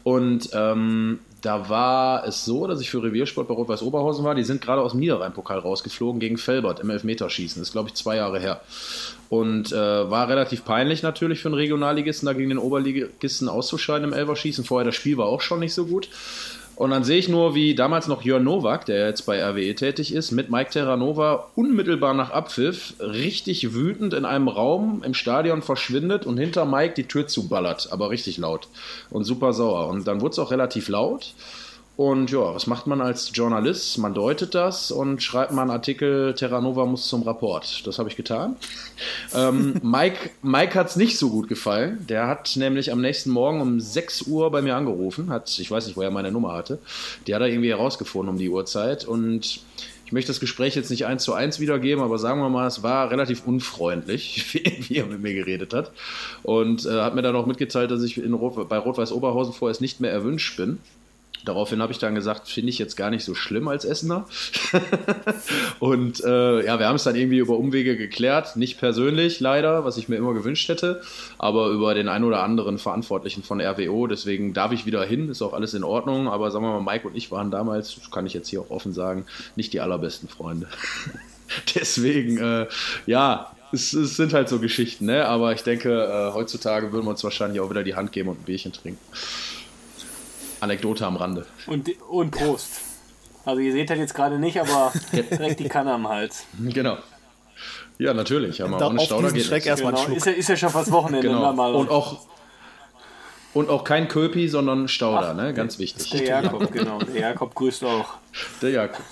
Und 0.03 0.49
ähm, 0.53 1.19
da 1.41 1.69
war 1.69 2.27
es 2.27 2.45
so, 2.45 2.67
dass 2.67 2.81
ich 2.81 2.89
für 2.89 3.01
Reviersport 3.01 3.47
bei 3.47 3.53
Rot-Weiß 3.53 3.81
Oberhausen 3.81 4.25
war. 4.25 4.35
Die 4.35 4.43
sind 4.43 4.61
gerade 4.61 4.81
aus 4.81 4.91
dem 4.91 4.99
Niederrhein-Pokal 4.99 5.59
rausgeflogen 5.59 6.19
gegen 6.19 6.37
Felbert 6.37 6.79
im 6.79 6.89
Elfmeterschießen. 6.89 7.61
Das 7.61 7.69
ist, 7.69 7.71
glaube 7.71 7.89
ich, 7.89 7.95
zwei 7.95 8.17
Jahre 8.17 8.39
her. 8.39 8.61
Und 9.29 9.71
äh, 9.71 9.75
war 9.75 10.27
relativ 10.27 10.65
peinlich 10.65 11.03
natürlich 11.03 11.39
für 11.39 11.49
einen 11.49 11.55
Regionalligisten, 11.55 12.25
da 12.25 12.33
gegen 12.33 12.49
den 12.49 12.57
Oberligisten 12.57 13.47
auszuscheiden 13.47 14.07
im 14.07 14.13
Elverschießen. 14.13 14.65
Vorher 14.65 14.85
das 14.85 14.95
Spiel 14.95 15.17
war 15.17 15.27
auch 15.27 15.41
schon 15.41 15.59
nicht 15.59 15.73
so 15.73 15.85
gut. 15.85 16.09
Und 16.79 16.91
dann 16.91 17.03
sehe 17.03 17.17
ich 17.17 17.27
nur, 17.27 17.55
wie 17.55 17.75
damals 17.75 18.07
noch 18.07 18.21
Jörn 18.21 18.45
Nowak, 18.45 18.85
der 18.85 19.05
jetzt 19.05 19.25
bei 19.25 19.43
RWE 19.43 19.75
tätig 19.75 20.13
ist, 20.13 20.31
mit 20.31 20.49
Mike 20.49 20.69
Terranova 20.69 21.49
unmittelbar 21.55 22.13
nach 22.13 22.31
Abpfiff 22.31 22.93
richtig 23.01 23.73
wütend 23.73 24.13
in 24.13 24.23
einem 24.23 24.47
Raum 24.47 25.03
im 25.03 25.13
Stadion 25.13 25.61
verschwindet 25.61 26.25
und 26.25 26.37
hinter 26.37 26.63
Mike 26.63 26.93
die 26.95 27.03
Tür 27.03 27.27
zuballert, 27.27 27.89
aber 27.91 28.11
richtig 28.11 28.37
laut 28.37 28.69
und 29.09 29.25
super 29.25 29.51
sauer. 29.51 29.89
Und 29.89 30.07
dann 30.07 30.21
wurde 30.21 30.31
es 30.31 30.39
auch 30.39 30.51
relativ 30.51 30.87
laut. 30.87 31.33
Und 31.99 32.31
ja, 32.31 32.55
was 32.55 32.65
macht 32.65 32.87
man 32.87 33.01
als 33.01 33.31
Journalist? 33.33 33.97
Man 33.97 34.13
deutet 34.13 34.55
das 34.55 34.89
und 34.89 35.21
schreibt 35.21 35.51
mal 35.51 35.63
einen 35.63 35.71
Artikel, 35.71 36.33
Terranova 36.33 36.85
muss 36.85 37.09
zum 37.09 37.23
Rapport. 37.23 37.85
Das 37.85 37.99
habe 37.99 38.07
ich 38.07 38.15
getan. 38.15 38.55
ähm, 39.35 39.75
Mike, 39.83 40.29
Mike 40.41 40.75
hat 40.75 40.87
es 40.87 40.95
nicht 40.95 41.17
so 41.17 41.29
gut 41.29 41.49
gefallen. 41.49 42.05
Der 42.07 42.27
hat 42.27 42.55
nämlich 42.55 42.93
am 42.93 43.01
nächsten 43.01 43.31
Morgen 43.31 43.59
um 43.59 43.81
6 43.81 44.27
Uhr 44.27 44.49
bei 44.49 44.61
mir 44.61 44.77
angerufen. 44.77 45.29
Hat, 45.29 45.59
ich 45.59 45.69
weiß 45.69 45.87
nicht, 45.87 45.97
wo 45.97 46.01
er 46.01 46.09
meine 46.09 46.31
Nummer 46.31 46.53
hatte. 46.53 46.79
Die 47.27 47.35
hat 47.35 47.41
er 47.41 47.49
irgendwie 47.49 47.71
herausgefunden 47.71 48.29
um 48.29 48.37
die 48.37 48.47
Uhrzeit. 48.47 49.03
Und 49.03 49.59
ich 50.05 50.13
möchte 50.13 50.29
das 50.29 50.39
Gespräch 50.39 50.75
jetzt 50.75 50.91
nicht 50.91 51.05
eins 51.05 51.25
zu 51.25 51.33
eins 51.33 51.59
wiedergeben, 51.59 52.01
aber 52.01 52.17
sagen 52.17 52.39
wir 52.39 52.47
mal, 52.47 52.65
es 52.65 52.81
war 52.81 53.11
relativ 53.11 53.45
unfreundlich, 53.45 54.53
wie, 54.87 54.95
er 54.95 55.05
mit 55.05 55.21
mir 55.21 55.33
geredet 55.33 55.73
hat. 55.73 55.91
Und 56.43 56.85
äh, 56.85 57.01
hat 57.01 57.13
mir 57.13 57.23
dann 57.23 57.35
auch 57.35 57.45
mitgeteilt, 57.45 57.91
dass 57.91 58.03
ich 58.03 58.17
Rot, 58.23 58.69
bei 58.69 58.77
Rot-Weiß 58.77 59.11
Oberhausen 59.11 59.51
vorerst 59.51 59.81
nicht 59.81 59.99
mehr 59.99 60.13
erwünscht 60.13 60.55
bin. 60.55 60.77
Daraufhin 61.45 61.81
habe 61.81 61.91
ich 61.91 61.99
dann 61.99 62.15
gesagt, 62.15 62.49
finde 62.49 62.69
ich 62.69 62.79
jetzt 62.79 62.97
gar 62.97 63.09
nicht 63.09 63.23
so 63.23 63.33
schlimm 63.33 63.67
als 63.67 63.85
Essener. 63.85 64.25
und 65.79 66.21
äh, 66.23 66.65
ja, 66.65 66.79
wir 66.79 66.87
haben 66.87 66.97
es 66.97 67.03
dann 67.03 67.15
irgendwie 67.15 67.37
über 67.37 67.57
Umwege 67.57 67.95
geklärt. 67.95 68.57
Nicht 68.57 68.77
persönlich 68.77 69.39
leider, 69.39 69.85
was 69.85 69.97
ich 69.97 70.09
mir 70.09 70.17
immer 70.17 70.33
gewünscht 70.33 70.67
hätte, 70.67 71.01
aber 71.37 71.69
über 71.69 71.93
den 71.93 72.09
ein 72.09 72.23
oder 72.23 72.43
anderen 72.43 72.77
Verantwortlichen 72.77 73.43
von 73.43 73.61
RWO. 73.61 74.07
Deswegen 74.07 74.53
darf 74.53 74.73
ich 74.73 74.85
wieder 74.85 75.03
hin, 75.05 75.29
ist 75.29 75.41
auch 75.41 75.53
alles 75.53 75.73
in 75.73 75.83
Ordnung. 75.83 76.27
Aber 76.27 76.51
sagen 76.51 76.65
wir 76.65 76.79
mal, 76.79 76.93
Mike 76.93 77.07
und 77.07 77.15
ich 77.15 77.31
waren 77.31 77.51
damals, 77.51 77.99
kann 78.11 78.25
ich 78.25 78.33
jetzt 78.33 78.49
hier 78.49 78.61
auch 78.61 78.69
offen 78.69 78.93
sagen, 78.93 79.25
nicht 79.55 79.71
die 79.71 79.79
allerbesten 79.79 80.27
Freunde. 80.27 80.67
Deswegen, 81.75 82.37
äh, 82.37 82.67
ja, 83.05 83.51
es, 83.71 83.93
es, 83.93 84.15
sind 84.15 84.33
halt 84.33 84.49
so 84.49 84.59
Geschichten, 84.59 85.05
ne? 85.05 85.25
aber 85.25 85.53
ich 85.53 85.63
denke, 85.63 85.89
äh, 85.89 86.33
heutzutage 86.33 86.91
würden 86.91 87.05
wir 87.05 87.11
uns 87.11 87.23
wahrscheinlich 87.23 87.59
auch 87.59 87.69
wieder 87.69 87.83
die 87.83 87.95
Hand 87.95 88.11
geben 88.11 88.29
und 88.29 88.41
ein 88.41 88.43
Bierchen 88.43 88.73
trinken. 88.73 88.99
Anekdote 90.59 91.05
am 91.05 91.15
Rande. 91.15 91.45
Und, 91.67 91.89
und 92.09 92.31
Prost. 92.31 92.81
Also 93.45 93.61
ihr 93.61 93.71
seht 93.71 93.89
das 93.89 93.97
jetzt 93.97 94.13
gerade 94.13 94.37
nicht, 94.37 94.59
aber 94.59 94.91
direkt 95.13 95.59
die 95.59 95.69
Kanne 95.69 95.93
am 95.93 96.07
Hals. 96.07 96.45
Genau. 96.59 96.97
Ja, 97.97 98.13
natürlich. 98.13 98.63
Aber 98.63 98.87
ohne 98.87 99.01
Stauder 99.01 99.31
geht 99.31 99.45
Schreck 99.45 99.65
erstmal 99.65 99.93
genau. 99.93 100.15
ist, 100.15 100.25
ja, 100.25 100.31
ist 100.31 100.49
ja 100.49 100.55
schon 100.55 100.69
fast 100.69 100.91
Wochenende. 100.91 101.27
Genau. 101.27 101.51
Mal 101.53 101.73
und 101.73 101.89
auch 101.89 102.19
und 103.53 103.69
auch 103.69 103.83
kein 103.83 104.07
Köpi, 104.07 104.47
sondern 104.47 104.87
Stauder, 104.87 105.31
Ach, 105.31 105.35
ne? 105.35 105.53
Ganz 105.53 105.79
wichtig. 105.79 106.09
Der 106.11 106.23
Jakob, 106.23 106.71
genau. 106.71 106.99
Der 106.99 107.21
Jakob 107.21 107.55
grüßt 107.55 107.83
auch. 107.83 108.13
Der 108.61 108.69
Jakob. 108.69 109.03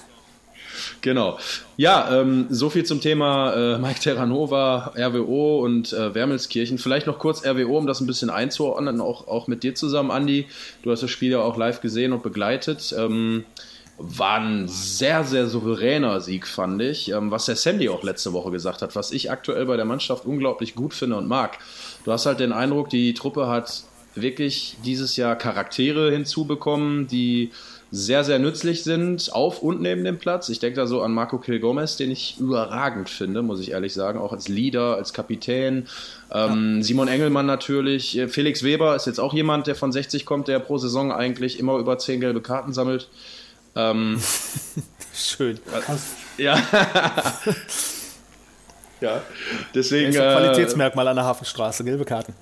Genau. 1.01 1.37
Ja, 1.77 2.21
ähm, 2.21 2.47
so 2.49 2.69
viel 2.69 2.83
zum 2.83 3.01
Thema 3.01 3.53
äh, 3.53 3.77
Mike 3.77 3.99
Terranova, 3.99 4.93
RWO 4.97 5.63
und 5.63 5.93
äh, 5.93 6.13
Wermelskirchen. 6.13 6.77
Vielleicht 6.77 7.07
noch 7.07 7.19
kurz 7.19 7.45
RWO, 7.45 7.77
um 7.77 7.87
das 7.87 8.01
ein 8.01 8.07
bisschen 8.07 8.29
einzuordnen, 8.29 9.01
auch, 9.01 9.27
auch 9.27 9.47
mit 9.47 9.63
dir 9.63 9.75
zusammen, 9.75 10.11
Andi. 10.11 10.47
Du 10.83 10.91
hast 10.91 11.03
das 11.03 11.11
Spiel 11.11 11.31
ja 11.31 11.39
auch 11.39 11.57
live 11.57 11.81
gesehen 11.81 12.13
und 12.13 12.23
begleitet. 12.23 12.95
Ähm, 12.97 13.45
war 13.99 14.39
ein 14.39 14.67
sehr, 14.67 15.23
sehr 15.23 15.47
souveräner 15.47 16.21
Sieg, 16.21 16.47
fand 16.47 16.81
ich. 16.81 17.11
Ähm, 17.11 17.31
was 17.31 17.45
der 17.45 17.55
Sandy 17.55 17.89
auch 17.89 18.03
letzte 18.03 18.33
Woche 18.33 18.51
gesagt 18.51 18.81
hat, 18.81 18.95
was 18.95 19.11
ich 19.11 19.31
aktuell 19.31 19.65
bei 19.65 19.75
der 19.75 19.85
Mannschaft 19.85 20.25
unglaublich 20.25 20.75
gut 20.75 20.93
finde 20.93 21.17
und 21.17 21.27
mag. 21.27 21.57
Du 22.05 22.11
hast 22.11 22.25
halt 22.25 22.39
den 22.39 22.53
Eindruck, 22.53 22.89
die 22.89 23.13
Truppe 23.13 23.47
hat 23.47 23.83
wirklich 24.13 24.77
dieses 24.83 25.15
Jahr 25.15 25.35
Charaktere 25.35 26.11
hinzubekommen, 26.11 27.07
die 27.07 27.51
sehr, 27.91 28.23
sehr 28.23 28.39
nützlich 28.39 28.83
sind, 28.83 29.31
auf 29.33 29.61
und 29.61 29.81
neben 29.81 30.03
dem 30.03 30.17
Platz. 30.17 30.49
Ich 30.49 30.59
denke 30.59 30.75
da 30.75 30.87
so 30.87 31.01
an 31.01 31.13
Marco 31.13 31.37
Kilgomez, 31.37 31.95
den 31.95 32.11
ich 32.11 32.37
überragend 32.39 33.09
finde, 33.09 33.41
muss 33.41 33.61
ich 33.61 33.71
ehrlich 33.71 33.93
sagen, 33.93 34.19
auch 34.19 34.33
als 34.33 34.49
Leader, 34.49 34.95
als 34.95 35.13
Kapitän. 35.13 35.87
Ähm, 36.31 36.77
ja. 36.77 36.83
Simon 36.83 37.07
Engelmann 37.07 37.45
natürlich. 37.45 38.19
Felix 38.27 38.63
Weber 38.63 38.95
ist 38.95 39.07
jetzt 39.07 39.19
auch 39.19 39.33
jemand, 39.33 39.67
der 39.67 39.75
von 39.75 39.91
60 39.91 40.25
kommt, 40.25 40.47
der 40.47 40.59
pro 40.59 40.77
Saison 40.77 41.11
eigentlich 41.11 41.59
immer 41.59 41.77
über 41.77 41.97
10 41.97 42.19
gelbe 42.19 42.41
Karten 42.41 42.73
sammelt. 42.73 43.07
Ähm, 43.75 44.19
Schön. 45.13 45.59
Ja. 46.37 46.55
ja, 49.01 49.21
deswegen. 49.73 50.07
Das 50.07 50.15
ist 50.15 50.21
ein 50.21 50.37
Qualitätsmerkmal 50.37 51.07
an 51.07 51.15
der 51.15 51.25
Hafenstraße, 51.25 51.83
gelbe 51.83 52.05
Karten. 52.05 52.33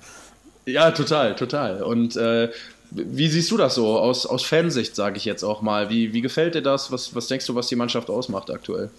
Ja, 0.66 0.90
total, 0.90 1.36
total. 1.36 1.82
Und 1.82 2.16
äh, 2.16 2.50
wie 2.90 3.28
siehst 3.28 3.50
du 3.50 3.56
das 3.56 3.74
so 3.74 3.98
aus, 3.98 4.26
aus 4.26 4.44
Fansicht, 4.44 4.94
sage 4.94 5.16
ich 5.16 5.24
jetzt 5.24 5.42
auch 5.42 5.62
mal? 5.62 5.90
Wie, 5.90 6.12
wie 6.12 6.20
gefällt 6.20 6.54
dir 6.54 6.62
das? 6.62 6.92
Was, 6.92 7.14
was 7.14 7.26
denkst 7.26 7.46
du, 7.46 7.54
was 7.54 7.68
die 7.68 7.76
Mannschaft 7.76 8.10
ausmacht 8.10 8.50
aktuell? 8.50 8.90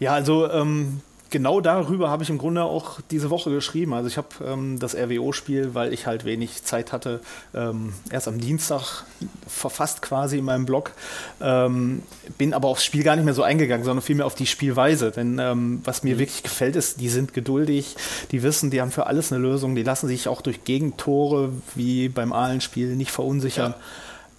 Ja, 0.00 0.12
also 0.12 0.50
ähm, 0.50 1.00
genau 1.34 1.60
darüber 1.60 2.10
habe 2.10 2.22
ich 2.22 2.30
im 2.30 2.38
Grunde 2.38 2.62
auch 2.62 3.00
diese 3.10 3.28
Woche 3.28 3.50
geschrieben. 3.50 3.92
Also 3.92 4.06
ich 4.06 4.16
habe 4.16 4.28
ähm, 4.46 4.78
das 4.78 4.94
RWO-Spiel, 4.94 5.74
weil 5.74 5.92
ich 5.92 6.06
halt 6.06 6.24
wenig 6.24 6.62
Zeit 6.62 6.92
hatte, 6.92 7.20
ähm, 7.52 7.92
erst 8.08 8.28
am 8.28 8.38
Dienstag 8.38 9.02
verfasst 9.48 10.00
quasi 10.00 10.38
in 10.38 10.44
meinem 10.44 10.64
Blog. 10.64 10.92
Ähm, 11.40 12.02
bin 12.38 12.54
aber 12.54 12.68
aufs 12.68 12.84
Spiel 12.84 13.02
gar 13.02 13.16
nicht 13.16 13.24
mehr 13.24 13.34
so 13.34 13.42
eingegangen, 13.42 13.84
sondern 13.84 14.00
vielmehr 14.00 14.26
auf 14.26 14.36
die 14.36 14.46
Spielweise. 14.46 15.10
Denn 15.10 15.40
ähm, 15.40 15.80
was 15.82 16.04
mir 16.04 16.14
mhm. 16.14 16.18
wirklich 16.20 16.44
gefällt, 16.44 16.76
ist, 16.76 17.00
die 17.00 17.08
sind 17.08 17.34
geduldig, 17.34 17.96
die 18.30 18.44
wissen, 18.44 18.70
die 18.70 18.80
haben 18.80 18.92
für 18.92 19.08
alles 19.08 19.32
eine 19.32 19.42
Lösung, 19.42 19.74
die 19.74 19.82
lassen 19.82 20.06
sich 20.06 20.28
auch 20.28 20.40
durch 20.40 20.62
Gegentore 20.62 21.50
wie 21.74 22.08
beim 22.08 22.32
Ahlenspiel 22.32 22.94
nicht 22.94 23.10
verunsichern. 23.10 23.74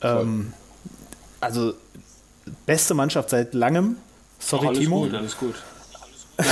Ja. 0.02 0.22
Ähm, 0.22 0.54
also 1.42 1.74
beste 2.66 2.94
Mannschaft 2.94 3.32
seit 3.32 3.54
langem. 3.54 3.98
Sorry, 4.40 4.68
alles 4.68 4.80
Timo. 4.80 5.02
Gut, 5.02 5.14
alles 5.14 5.38
gut. 5.38 5.56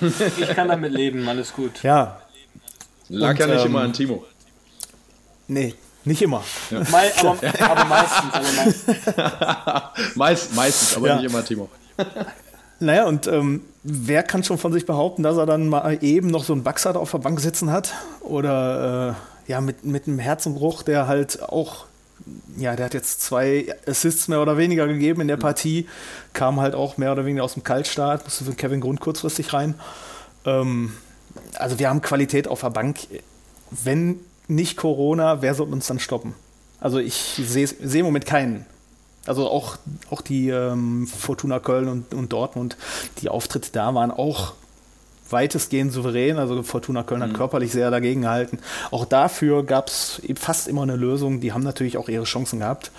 ich 0.38 0.48
kann 0.48 0.68
damit 0.68 0.92
leben, 0.92 1.28
alles 1.28 1.52
gut. 1.52 1.82
Ja. 1.82 2.20
Lag 3.08 3.38
ja 3.38 3.46
nicht 3.46 3.60
ähm, 3.60 3.66
immer 3.66 3.80
an 3.82 3.92
Timo. 3.92 4.24
Nee, 5.48 5.74
nicht 6.04 6.22
immer. 6.22 6.42
Ja. 6.70 6.80
Me 6.80 6.86
aber, 7.18 7.30
aber, 7.70 7.84
meistens. 7.84 8.32
Aber 8.32 8.52
meistens. 8.56 10.16
Meist, 10.16 10.54
meistens, 10.54 10.96
aber 10.96 11.08
ja. 11.08 11.16
nicht 11.16 11.26
immer 11.26 11.44
Timo. 11.44 11.68
Naja, 12.80 13.06
und 13.06 13.26
ähm, 13.26 13.62
wer 13.82 14.22
kann 14.22 14.42
schon 14.42 14.58
von 14.58 14.72
sich 14.72 14.86
behaupten, 14.86 15.22
dass 15.22 15.36
er 15.36 15.46
dann 15.46 15.68
mal 15.68 15.98
eben 16.02 16.28
noch 16.28 16.44
so 16.44 16.52
einen 16.52 16.62
Baxard 16.62 16.96
auf 16.96 17.10
der 17.10 17.18
Bank 17.18 17.40
sitzen 17.40 17.70
hat? 17.70 17.94
Oder 18.20 19.16
äh, 19.46 19.50
ja, 19.50 19.60
mit, 19.60 19.84
mit 19.84 20.06
einem 20.06 20.18
Herzenbruch, 20.18 20.82
der 20.82 21.06
halt 21.06 21.42
auch 21.42 21.86
ja, 22.56 22.76
der 22.76 22.86
hat 22.86 22.94
jetzt 22.94 23.20
zwei 23.20 23.74
Assists 23.86 24.28
mehr 24.28 24.40
oder 24.40 24.56
weniger 24.56 24.86
gegeben 24.86 25.20
in 25.20 25.28
der 25.28 25.36
Partie, 25.36 25.88
kam 26.32 26.60
halt 26.60 26.74
auch 26.74 26.96
mehr 26.96 27.12
oder 27.12 27.24
weniger 27.24 27.44
aus 27.44 27.54
dem 27.54 27.64
Kaltstart, 27.64 28.24
musste 28.24 28.44
für 28.44 28.54
Kevin 28.54 28.80
Grund 28.80 29.00
kurzfristig 29.00 29.52
rein. 29.52 29.74
Ähm, 30.44 30.92
also 31.54 31.78
wir 31.78 31.88
haben 31.88 32.00
Qualität 32.00 32.48
auf 32.48 32.60
der 32.60 32.70
Bank. 32.70 32.98
Wenn 33.70 34.20
nicht 34.46 34.76
Corona, 34.76 35.42
wer 35.42 35.54
soll 35.54 35.72
uns 35.72 35.86
dann 35.86 35.98
stoppen? 35.98 36.34
Also 36.80 36.98
ich 36.98 37.14
sehe 37.14 37.66
seh 37.66 38.00
im 38.00 38.06
Moment 38.06 38.26
keinen. 38.26 38.66
Also 39.26 39.48
auch, 39.48 39.78
auch 40.10 40.20
die 40.20 40.50
ähm, 40.50 41.06
Fortuna 41.06 41.58
Köln 41.58 41.88
und, 41.88 42.12
und 42.12 42.32
Dortmund, 42.32 42.76
die 43.22 43.30
Auftritte 43.30 43.70
da 43.72 43.94
waren 43.94 44.10
auch 44.10 44.52
weitestgehend 45.30 45.92
souverän. 45.92 46.38
Also 46.38 46.62
Fortuna 46.62 47.02
Köln 47.02 47.22
hat 47.22 47.30
mhm. 47.30 47.36
körperlich 47.36 47.72
sehr 47.72 47.90
dagegen 47.90 48.22
gehalten. 48.22 48.58
Auch 48.90 49.04
dafür 49.04 49.64
gab 49.64 49.88
es 49.88 50.22
fast 50.36 50.68
immer 50.68 50.82
eine 50.82 50.96
Lösung. 50.96 51.40
Die 51.40 51.52
haben 51.52 51.62
natürlich 51.62 51.96
auch 51.96 52.08
ihre 52.08 52.24
Chancen 52.24 52.60
gehabt. 52.60 52.90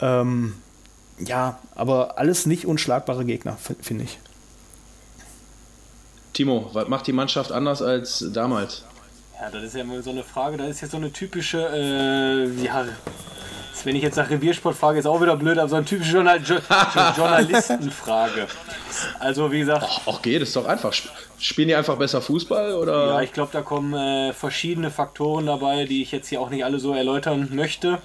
Ähm, 0.00 0.54
ja, 1.18 1.58
aber 1.74 2.18
alles 2.18 2.46
nicht 2.46 2.66
unschlagbare 2.66 3.24
Gegner, 3.24 3.58
finde 3.80 4.04
ich. 4.04 4.18
Timo, 6.32 6.70
was 6.72 6.88
macht 6.88 7.06
die 7.06 7.12
Mannschaft 7.12 7.52
anders 7.52 7.82
als 7.82 8.24
damals? 8.32 8.84
Ja, 9.40 9.50
das 9.50 9.64
ist 9.64 9.74
ja 9.74 9.82
immer 9.82 10.02
so 10.02 10.10
eine 10.10 10.22
Frage. 10.22 10.56
Das 10.56 10.68
ist 10.68 10.80
jetzt 10.80 10.90
so 10.92 10.96
eine 10.96 11.12
typische, 11.12 11.66
äh, 11.72 12.64
ja, 12.64 12.84
wenn 13.84 13.96
ich 13.96 14.02
jetzt 14.02 14.16
nach 14.16 14.30
Reviersport 14.30 14.76
frage, 14.76 14.98
ist 14.98 15.06
auch 15.06 15.20
wieder 15.20 15.36
blöd, 15.36 15.58
aber 15.58 15.68
so 15.68 15.76
eine 15.76 15.84
typische 15.84 16.12
Journal 16.12 16.40
jo 16.42 16.56
Journalistenfrage. 17.16 18.46
Also 19.18 19.50
wie 19.52 19.60
gesagt. 19.60 19.86
Ach, 19.88 20.06
auch 20.06 20.22
geht, 20.22 20.42
ist 20.42 20.56
doch 20.56 20.66
einfach. 20.66 20.92
Spielen 21.38 21.68
die 21.68 21.74
einfach 21.74 21.96
besser 21.96 22.20
Fußball 22.20 22.74
oder? 22.74 23.06
Ja, 23.06 23.20
ich 23.22 23.32
glaube, 23.32 23.50
da 23.52 23.62
kommen 23.62 23.94
äh, 23.94 24.32
verschiedene 24.32 24.90
Faktoren 24.90 25.46
dabei, 25.46 25.84
die 25.84 26.02
ich 26.02 26.12
jetzt 26.12 26.28
hier 26.28 26.40
auch 26.40 26.50
nicht 26.50 26.64
alle 26.64 26.78
so 26.78 26.92
erläutern 26.94 27.48
möchte. 27.52 27.98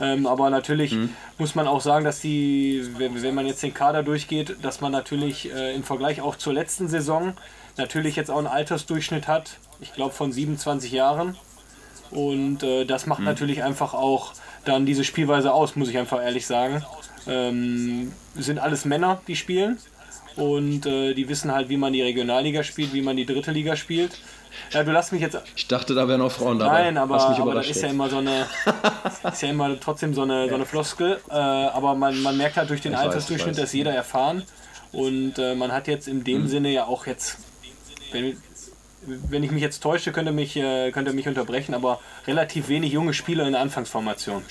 Ähm, 0.00 0.26
aber 0.26 0.50
natürlich 0.50 0.92
mhm. 0.92 1.10
muss 1.38 1.54
man 1.54 1.66
auch 1.66 1.80
sagen, 1.80 2.04
dass 2.04 2.20
die, 2.20 2.88
wenn, 2.98 3.20
wenn, 3.22 3.34
man 3.34 3.46
jetzt 3.46 3.62
den 3.62 3.74
Kader 3.74 4.02
durchgeht, 4.02 4.56
dass 4.62 4.80
man 4.80 4.92
natürlich 4.92 5.52
äh, 5.52 5.74
im 5.74 5.82
Vergleich 5.82 6.20
auch 6.20 6.36
zur 6.36 6.52
letzten 6.52 6.88
Saison 6.88 7.34
natürlich 7.76 8.16
jetzt 8.16 8.30
auch 8.30 8.38
einen 8.38 8.46
Altersdurchschnitt 8.46 9.26
hat. 9.26 9.58
Ich 9.80 9.92
glaube 9.92 10.14
von 10.14 10.32
27 10.32 10.92
Jahren. 10.92 11.36
Und 12.10 12.62
äh, 12.62 12.84
das 12.84 13.06
macht 13.06 13.20
mhm. 13.20 13.26
natürlich 13.26 13.62
einfach 13.62 13.94
auch 13.94 14.32
dann 14.64 14.86
diese 14.86 15.04
Spielweise 15.04 15.52
aus, 15.52 15.76
muss 15.76 15.88
ich 15.88 15.98
einfach 15.98 16.22
ehrlich 16.22 16.46
sagen. 16.46 16.84
Ähm, 17.26 18.12
sind 18.34 18.58
alles 18.58 18.84
Männer, 18.84 19.20
die 19.26 19.36
spielen 19.36 19.78
und 20.36 20.86
äh, 20.86 21.14
die 21.14 21.28
wissen 21.28 21.52
halt, 21.52 21.68
wie 21.68 21.76
man 21.76 21.92
die 21.92 22.02
Regionalliga 22.02 22.62
spielt, 22.62 22.94
wie 22.94 23.02
man 23.02 23.16
die 23.16 23.26
dritte 23.26 23.50
Liga 23.50 23.76
spielt. 23.76 24.18
Ja, 24.70 24.82
du 24.82 24.92
lässt 24.92 25.12
mich 25.12 25.20
jetzt. 25.20 25.36
Ich 25.56 25.66
dachte, 25.66 25.94
da 25.94 26.08
wären 26.08 26.20
auch 26.20 26.32
Frauen 26.32 26.58
dabei. 26.58 26.84
Nein, 26.84 26.98
aber, 26.98 27.20
aber 27.20 27.54
das 27.54 27.68
ist 27.68 27.82
ja 27.82 27.88
immer 27.88 28.08
so 28.08 28.18
eine, 28.18 28.46
ist 29.32 29.42
ja 29.42 29.48
immer 29.48 29.78
trotzdem 29.80 30.14
so 30.14 30.22
eine, 30.22 30.48
so 30.48 30.54
eine 30.54 30.66
Floskel. 30.66 31.20
Äh, 31.28 31.34
aber 31.34 31.94
man, 31.94 32.20
man 32.22 32.36
merkt 32.36 32.56
halt 32.56 32.70
durch 32.70 32.80
den 32.80 32.92
ich 32.92 32.98
Altersdurchschnitt, 32.98 33.56
weiß, 33.56 33.62
dass 33.62 33.72
jeder 33.72 33.92
erfahren. 33.92 34.42
Und 34.92 35.38
äh, 35.38 35.54
man 35.54 35.72
hat 35.72 35.86
jetzt 35.86 36.08
in 36.08 36.24
dem 36.24 36.42
mhm. 36.42 36.48
Sinne 36.48 36.70
ja 36.70 36.86
auch 36.86 37.06
jetzt, 37.06 37.38
wenn, 38.12 38.36
wenn 39.28 39.42
ich 39.42 39.50
mich 39.50 39.62
jetzt 39.62 39.80
täusche, 39.80 40.12
könnte 40.12 40.32
mich, 40.32 40.56
äh, 40.56 40.90
mich 41.12 41.28
unterbrechen, 41.28 41.74
aber 41.74 42.00
relativ 42.26 42.68
wenig 42.68 42.92
junge 42.92 43.14
Spieler 43.14 43.46
in 43.46 43.52
der 43.52 43.60
Anfangsformation. 43.60 44.42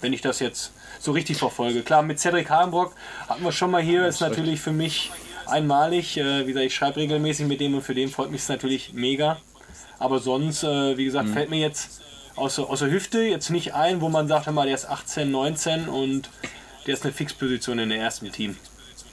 Wenn 0.00 0.12
ich 0.12 0.20
das 0.20 0.38
jetzt 0.40 0.72
so 1.00 1.12
richtig 1.12 1.38
verfolge. 1.38 1.82
Klar, 1.82 2.02
mit 2.02 2.18
Cedric 2.18 2.50
Hagenbrock 2.50 2.94
hatten 3.28 3.44
wir 3.44 3.52
schon 3.52 3.70
mal 3.70 3.82
hier, 3.82 4.06
ist 4.06 4.20
natürlich 4.20 4.60
für 4.60 4.72
mich 4.72 5.10
einmalig. 5.46 6.16
Äh, 6.16 6.46
wie 6.46 6.48
gesagt, 6.48 6.66
ich 6.66 6.74
schreibe 6.74 6.96
regelmäßig 6.96 7.46
mit 7.46 7.60
dem 7.60 7.74
und 7.74 7.82
für 7.82 7.94
den 7.94 8.08
freut 8.08 8.30
mich 8.30 8.42
es 8.42 8.48
natürlich 8.48 8.92
mega. 8.92 9.38
Aber 9.98 10.18
sonst, 10.18 10.62
äh, 10.62 10.96
wie 10.96 11.04
gesagt, 11.04 11.28
mhm. 11.28 11.32
fällt 11.34 11.50
mir 11.50 11.60
jetzt 11.60 12.00
aus, 12.36 12.58
aus 12.58 12.78
der 12.80 12.90
Hüfte 12.90 13.20
jetzt 13.22 13.50
nicht 13.50 13.74
ein, 13.74 14.00
wo 14.00 14.08
man 14.08 14.28
sagt, 14.28 14.50
mal, 14.50 14.66
der 14.66 14.74
ist 14.74 14.88
18, 14.88 15.30
19 15.30 15.88
und 15.88 16.30
der 16.86 16.94
ist 16.94 17.04
eine 17.04 17.12
Fixposition 17.12 17.78
in 17.78 17.88
der 17.88 17.98
ersten 17.98 18.30
Team. 18.30 18.56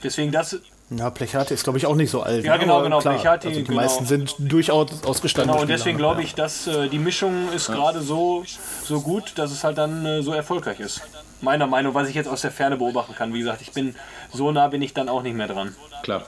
Deswegen 0.04 0.32
das 0.32 0.60
ja, 0.92 1.10
Plechati 1.10 1.54
ist, 1.54 1.64
glaube 1.64 1.80
ich, 1.80 1.88
auch 1.88 1.96
nicht 1.96 2.12
so 2.12 2.22
alt. 2.22 2.46
Ja, 2.46 2.54
ne? 2.54 2.60
genau, 2.60 2.84
genau. 2.84 3.00
Klar, 3.00 3.16
Plechati, 3.16 3.48
also 3.48 3.60
die 3.60 3.66
genau. 3.66 3.82
meisten 3.82 4.06
sind 4.06 4.36
durchaus 4.38 5.04
ausgestattet. 5.04 5.50
Genau, 5.50 5.62
und 5.62 5.68
deswegen 5.68 5.98
glaube 5.98 6.22
ich, 6.22 6.36
dass 6.36 6.68
äh, 6.68 6.90
die 6.90 7.00
Mischung 7.00 7.52
ist 7.54 7.70
ja. 7.70 7.76
gerade 7.76 8.02
so, 8.02 8.44
so 8.84 9.02
gut, 9.02 9.34
dass 9.36 9.52
es 9.52 9.64
halt 9.64 9.80
dann 9.80 10.06
äh, 10.06 10.22
so 10.22 10.32
erfolgreich 10.32 10.80
ist. 10.80 11.02
Meiner 11.42 11.66
Meinung, 11.66 11.96
was 11.96 12.08
ich 12.08 12.16
jetzt 12.16 12.28
aus 12.28 12.42
der 12.42 12.52
Ferne 12.52 12.78
beobachten 12.78 13.16
kann. 13.16 13.34
Wie 13.34 13.40
gesagt, 13.40 13.62
ich 13.62 13.72
bin 13.72 13.96
so 14.32 14.52
nah 14.52 14.68
bin 14.68 14.82
ich 14.82 14.94
dann 14.94 15.10
auch 15.10 15.24
nicht 15.24 15.36
mehr 15.36 15.48
dran. 15.48 15.76
Klar. 16.04 16.24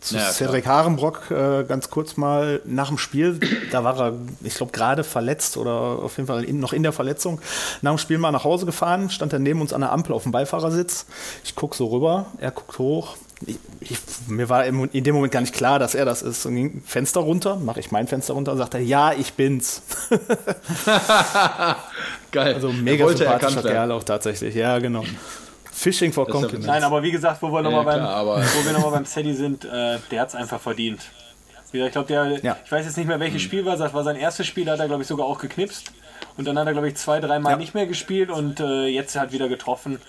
Zu 0.00 0.16
ja, 0.16 0.30
Cedric 0.30 0.66
Harenbrock 0.66 1.30
äh, 1.30 1.64
ganz 1.64 1.90
kurz 1.90 2.16
mal 2.16 2.60
nach 2.64 2.88
dem 2.88 2.96
Spiel, 2.96 3.40
da 3.72 3.82
war 3.82 3.98
er, 3.98 4.14
ich 4.44 4.54
glaube, 4.54 4.70
gerade 4.70 5.02
verletzt 5.02 5.56
oder 5.56 5.72
auf 5.72 6.16
jeden 6.16 6.28
Fall 6.28 6.44
in, 6.44 6.60
noch 6.60 6.72
in 6.72 6.84
der 6.84 6.92
Verletzung. 6.92 7.40
Nach 7.82 7.90
dem 7.90 7.98
Spiel 7.98 8.16
mal 8.16 8.30
nach 8.30 8.44
Hause 8.44 8.66
gefahren, 8.66 9.10
stand 9.10 9.32
er 9.32 9.40
neben 9.40 9.60
uns 9.60 9.72
an 9.72 9.80
der 9.80 9.92
Ampel 9.92 10.12
auf 10.12 10.22
dem 10.22 10.32
Beifahrersitz. 10.32 11.06
Ich 11.44 11.56
gucke 11.56 11.76
so 11.76 11.86
rüber, 11.86 12.26
er 12.38 12.52
guckt 12.52 12.78
hoch, 12.78 13.16
ich, 13.44 13.58
ich, 13.80 13.98
mir 14.28 14.48
war 14.48 14.64
in 14.64 15.04
dem 15.04 15.14
Moment 15.14 15.32
gar 15.32 15.40
nicht 15.40 15.54
klar, 15.54 15.78
dass 15.78 15.94
er 15.94 16.06
das 16.06 16.22
ist. 16.22 16.46
Und 16.46 16.54
ging 16.54 16.82
Fenster 16.86 17.20
runter, 17.20 17.56
mache 17.56 17.80
ich 17.80 17.90
mein 17.90 18.06
Fenster 18.06 18.32
runter 18.32 18.52
und 18.52 18.58
sagte, 18.58 18.78
ja, 18.78 19.12
ich 19.12 19.34
bin's. 19.34 19.82
Geil. 22.32 22.54
Also 22.54 22.72
mega 22.72 23.06
sympathischer 23.08 23.62
Kerl 23.62 23.92
auch 23.92 24.04
tatsächlich. 24.04 24.54
Ja, 24.54 24.78
genau. 24.78 25.04
Fishing 25.70 26.12
for 26.12 26.26
Compliments. 26.26 26.66
Nein, 26.66 26.82
aber 26.82 27.02
wie 27.02 27.10
gesagt, 27.10 27.42
wo 27.42 27.52
wir 27.52 27.60
nochmal 27.60 27.98
ja, 27.98 28.24
beim, 28.24 28.72
noch 28.72 28.90
beim 28.90 29.04
Steady 29.04 29.34
sind, 29.34 29.66
äh, 29.66 29.98
der 30.10 30.22
hat 30.22 30.28
es 30.28 30.34
einfach 30.34 30.58
verdient. 30.58 31.02
ich 31.72 31.92
glaube, 31.92 32.08
der, 32.08 32.42
ja. 32.42 32.56
ich 32.64 32.72
weiß 32.72 32.86
jetzt 32.86 32.96
nicht 32.96 33.06
mehr, 33.06 33.20
welches 33.20 33.42
mhm. 33.42 33.46
Spiel 33.46 33.66
war, 33.66 33.76
das 33.76 33.92
war 33.92 34.02
sein 34.02 34.16
erstes 34.16 34.46
Spiel, 34.46 34.64
da 34.64 34.72
hat 34.72 34.80
er, 34.80 34.86
glaube 34.86 35.02
ich, 35.02 35.08
sogar 35.08 35.26
auch 35.26 35.38
geknipst. 35.38 35.92
Und 36.38 36.46
dann 36.46 36.58
hat 36.58 36.66
er, 36.66 36.72
glaube 36.72 36.88
ich, 36.88 36.96
zwei, 36.96 37.20
dreimal 37.20 37.52
ja. 37.52 37.58
nicht 37.58 37.74
mehr 37.74 37.86
gespielt 37.86 38.30
und 38.30 38.60
äh, 38.60 38.86
jetzt 38.86 39.18
hat 39.18 39.32
wieder 39.32 39.48
getroffen 39.48 40.00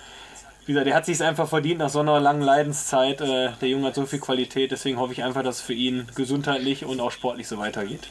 wie 0.67 0.73
gesagt, 0.73 0.87
der 0.87 0.95
hat 0.95 1.05
sich 1.05 1.23
einfach 1.23 1.47
verdient 1.47 1.79
nach 1.79 1.89
so 1.89 2.01
einer 2.01 2.19
langen 2.19 2.41
Leidenszeit. 2.41 3.21
Äh, 3.21 3.51
der 3.61 3.69
Junge 3.69 3.87
hat 3.87 3.95
so 3.95 4.05
viel 4.05 4.19
Qualität, 4.19 4.71
deswegen 4.71 4.99
hoffe 4.99 5.13
ich 5.13 5.23
einfach, 5.23 5.41
dass 5.41 5.57
es 5.57 5.61
für 5.61 5.73
ihn 5.73 6.07
gesundheitlich 6.13 6.83
und 6.83 6.99
auch 6.99 7.11
sportlich 7.11 7.47
so 7.47 7.57
weitergeht. 7.57 8.09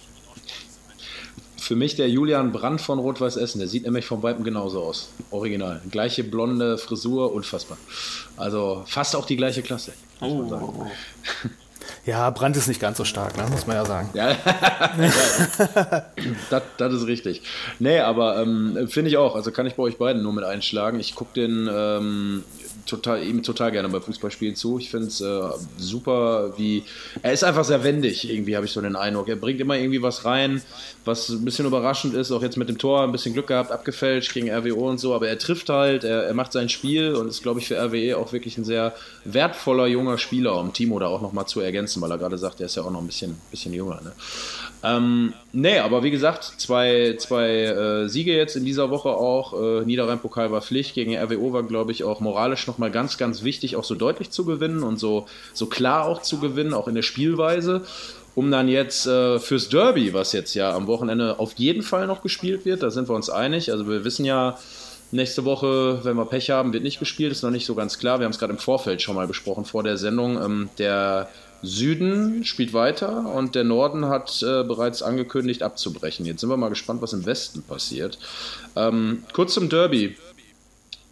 Für 1.58 1.76
mich 1.76 1.96
der 1.96 2.08
Julian 2.08 2.52
Brandt 2.52 2.80
von 2.80 2.98
Rot-Weiß 2.98 3.36
Essen. 3.36 3.58
Der 3.58 3.68
sieht 3.68 3.84
nämlich 3.84 4.06
vom 4.06 4.22
Weitem 4.22 4.42
genauso 4.42 4.82
aus. 4.82 5.10
Original. 5.30 5.82
Gleiche 5.90 6.24
blonde 6.24 6.78
Frisur, 6.78 7.32
unfassbar. 7.34 7.76
Also 8.36 8.84
fast 8.86 9.16
auch 9.16 9.26
die 9.26 9.36
gleiche 9.36 9.62
Klasse. 9.62 9.92
Oh. 10.20 10.86
Ja, 12.06 12.30
Brand 12.30 12.56
ist 12.56 12.68
nicht 12.68 12.80
ganz 12.80 12.98
so 12.98 13.04
stark, 13.04 13.36
ne? 13.36 13.44
muss 13.50 13.66
man 13.66 13.74
ja 13.76 13.84
sagen. 13.84 14.08
Ja, 14.14 14.36
das, 16.50 16.62
das, 16.76 16.92
ist 16.92 17.06
richtig. 17.08 17.42
Nee, 17.80 17.98
aber 17.98 18.40
ähm, 18.40 18.86
finde 18.88 19.10
ich 19.10 19.16
auch. 19.16 19.34
Also 19.34 19.50
kann 19.50 19.66
ich 19.66 19.74
bei 19.74 19.82
euch 19.82 19.98
beiden 19.98 20.22
nur 20.22 20.32
mit 20.32 20.44
einschlagen. 20.44 21.00
Ich 21.00 21.16
gucke 21.16 21.34
den 21.34 21.68
ähm, 21.68 22.44
total, 22.86 23.22
ihm 23.22 23.42
total 23.42 23.72
gerne 23.72 23.88
bei 23.88 24.00
Fußballspielen 24.00 24.56
zu. 24.56 24.78
Ich 24.78 24.90
finde 24.90 25.08
es 25.08 25.20
äh, 25.20 25.42
super, 25.76 26.54
wie. 26.56 26.84
Er 27.22 27.32
ist 27.32 27.44
einfach 27.44 27.64
sehr 27.64 27.84
wendig, 27.84 28.30
irgendwie, 28.30 28.56
habe 28.56 28.66
ich 28.66 28.72
so 28.72 28.80
den 28.80 28.96
Eindruck. 28.96 29.28
Er 29.28 29.36
bringt 29.36 29.60
immer 29.60 29.76
irgendwie 29.76 30.02
was 30.02 30.24
rein, 30.24 30.62
was 31.04 31.28
ein 31.28 31.44
bisschen 31.44 31.66
überraschend 31.66 32.14
ist. 32.14 32.32
Auch 32.32 32.42
jetzt 32.42 32.56
mit 32.56 32.68
dem 32.68 32.78
Tor 32.78 33.02
ein 33.02 33.12
bisschen 33.12 33.34
Glück 33.34 33.48
gehabt, 33.48 33.70
abgefälscht 33.70 34.32
gegen 34.32 34.50
RWO 34.50 34.88
und 34.88 34.98
so. 34.98 35.14
Aber 35.14 35.28
er 35.28 35.38
trifft 35.38 35.68
halt, 35.68 36.04
er, 36.04 36.24
er 36.24 36.34
macht 36.34 36.52
sein 36.52 36.68
Spiel 36.68 37.14
und 37.14 37.28
ist, 37.28 37.42
glaube 37.42 37.60
ich, 37.60 37.68
für 37.68 37.76
RWE 37.76 38.16
auch 38.16 38.32
wirklich 38.32 38.56
ein 38.58 38.64
sehr 38.64 38.94
wertvoller 39.24 39.86
junger 39.86 40.18
Spieler, 40.18 40.58
um 40.58 40.72
Timo 40.72 40.98
da 40.98 41.08
auch 41.08 41.20
nochmal 41.20 41.46
zu 41.46 41.60
ergänzen, 41.60 42.00
weil 42.00 42.10
er 42.10 42.18
gerade 42.18 42.38
sagt, 42.38 42.60
er 42.60 42.66
ist 42.66 42.76
ja 42.76 42.82
auch 42.82 42.90
noch 42.90 43.00
ein 43.00 43.06
bisschen, 43.06 43.36
bisschen 43.50 43.72
jünger. 43.72 44.00
Ne? 44.02 44.12
Ähm, 44.86 45.32
nee, 45.52 45.78
aber 45.80 46.04
wie 46.04 46.12
gesagt, 46.12 46.44
zwei, 46.58 47.16
zwei 47.18 47.48
äh, 47.48 48.08
Siege 48.08 48.36
jetzt 48.36 48.54
in 48.54 48.64
dieser 48.64 48.90
Woche 48.90 49.08
auch. 49.08 49.52
Äh, 49.52 49.84
Niederrhein-Pokal 49.84 50.52
war 50.52 50.62
Pflicht. 50.62 50.94
Gegen 50.94 51.16
RWO 51.16 51.52
war, 51.52 51.64
glaube 51.64 51.90
ich, 51.90 52.04
auch 52.04 52.20
moralisch 52.20 52.68
nochmal 52.68 52.92
ganz, 52.92 53.18
ganz 53.18 53.42
wichtig, 53.42 53.74
auch 53.74 53.84
so 53.84 53.96
deutlich 53.96 54.30
zu 54.30 54.44
gewinnen 54.44 54.84
und 54.84 54.98
so, 54.98 55.26
so 55.54 55.66
klar 55.66 56.04
auch 56.04 56.22
zu 56.22 56.38
gewinnen, 56.38 56.72
auch 56.72 56.86
in 56.86 56.94
der 56.94 57.02
Spielweise. 57.02 57.82
Um 58.36 58.50
dann 58.50 58.68
jetzt 58.68 59.06
äh, 59.06 59.40
fürs 59.40 59.70
Derby, 59.70 60.14
was 60.14 60.32
jetzt 60.32 60.54
ja 60.54 60.72
am 60.72 60.86
Wochenende 60.86 61.40
auf 61.40 61.54
jeden 61.54 61.82
Fall 61.82 62.06
noch 62.06 62.22
gespielt 62.22 62.64
wird, 62.64 62.82
da 62.82 62.90
sind 62.90 63.08
wir 63.08 63.14
uns 63.14 63.30
einig. 63.30 63.72
Also 63.72 63.88
wir 63.88 64.04
wissen 64.04 64.24
ja, 64.24 64.58
Nächste 65.12 65.44
Woche, 65.44 66.00
wenn 66.04 66.16
wir 66.16 66.24
Pech 66.24 66.50
haben, 66.50 66.72
wird 66.72 66.82
nicht 66.82 66.98
gespielt, 66.98 67.30
ist 67.30 67.42
noch 67.42 67.52
nicht 67.52 67.64
so 67.64 67.76
ganz 67.76 67.96
klar. 68.00 68.18
Wir 68.18 68.24
haben 68.24 68.32
es 68.32 68.40
gerade 68.40 68.52
im 68.52 68.58
Vorfeld 68.58 69.00
schon 69.00 69.14
mal 69.14 69.28
besprochen 69.28 69.64
vor 69.64 69.84
der 69.84 69.98
Sendung. 69.98 70.36
Ähm, 70.42 70.68
der 70.78 71.28
Süden 71.62 72.44
spielt 72.44 72.72
weiter 72.72 73.32
und 73.34 73.54
der 73.54 73.64
Norden 73.64 74.06
hat 74.06 74.42
äh, 74.42 74.62
bereits 74.64 75.02
angekündigt 75.02 75.62
abzubrechen. 75.62 76.26
Jetzt 76.26 76.40
sind 76.40 76.50
wir 76.50 76.56
mal 76.56 76.68
gespannt, 76.68 77.02
was 77.02 77.12
im 77.12 77.26
Westen 77.26 77.62
passiert. 77.62 78.18
Ähm, 78.74 79.24
kurz 79.32 79.54
zum 79.54 79.68
Derby. 79.68 80.16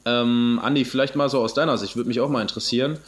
Ähm, 0.05 0.61
Andi, 0.63 0.85
vielleicht 0.85 1.17
mal 1.17 1.31
so 1.31 1.41
aus 1.41 1.55
deiner 1.55 1.79
Sicht, 1.79 1.97
würde 1.97 2.09
mich 2.09 2.21
auch 2.21 2.29
mal 2.29 2.43
interessieren. 2.43 2.99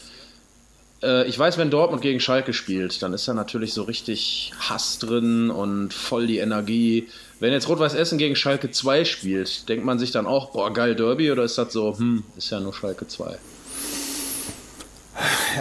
Äh, 1.02 1.28
ich 1.28 1.38
weiß, 1.38 1.58
wenn 1.58 1.70
Dortmund 1.70 2.02
gegen 2.02 2.20
Schalke 2.20 2.52
spielt, 2.52 3.02
dann 3.02 3.12
ist 3.12 3.28
da 3.28 3.34
natürlich 3.34 3.74
so 3.74 3.82
richtig 3.82 4.52
Hass 4.58 4.98
drin 4.98 5.50
und 5.50 5.92
voll 5.92 6.26
die 6.26 6.38
Energie. 6.38 7.08
Wenn 7.38 7.52
jetzt 7.52 7.68
Rot-Weiß 7.68 7.94
Essen 7.94 8.18
gegen 8.18 8.34
Schalke 8.34 8.70
2 8.70 9.04
spielt, 9.04 9.68
denkt 9.68 9.84
man 9.84 9.98
sich 9.98 10.10
dann 10.10 10.26
auch, 10.26 10.52
boah, 10.52 10.72
geil 10.72 10.94
Derby 10.94 11.30
oder 11.30 11.44
ist 11.44 11.58
das 11.58 11.72
so, 11.72 11.98
hm, 11.98 12.24
ist 12.36 12.50
ja 12.50 12.60
nur 12.60 12.72
Schalke 12.72 13.06
2? 13.06 13.38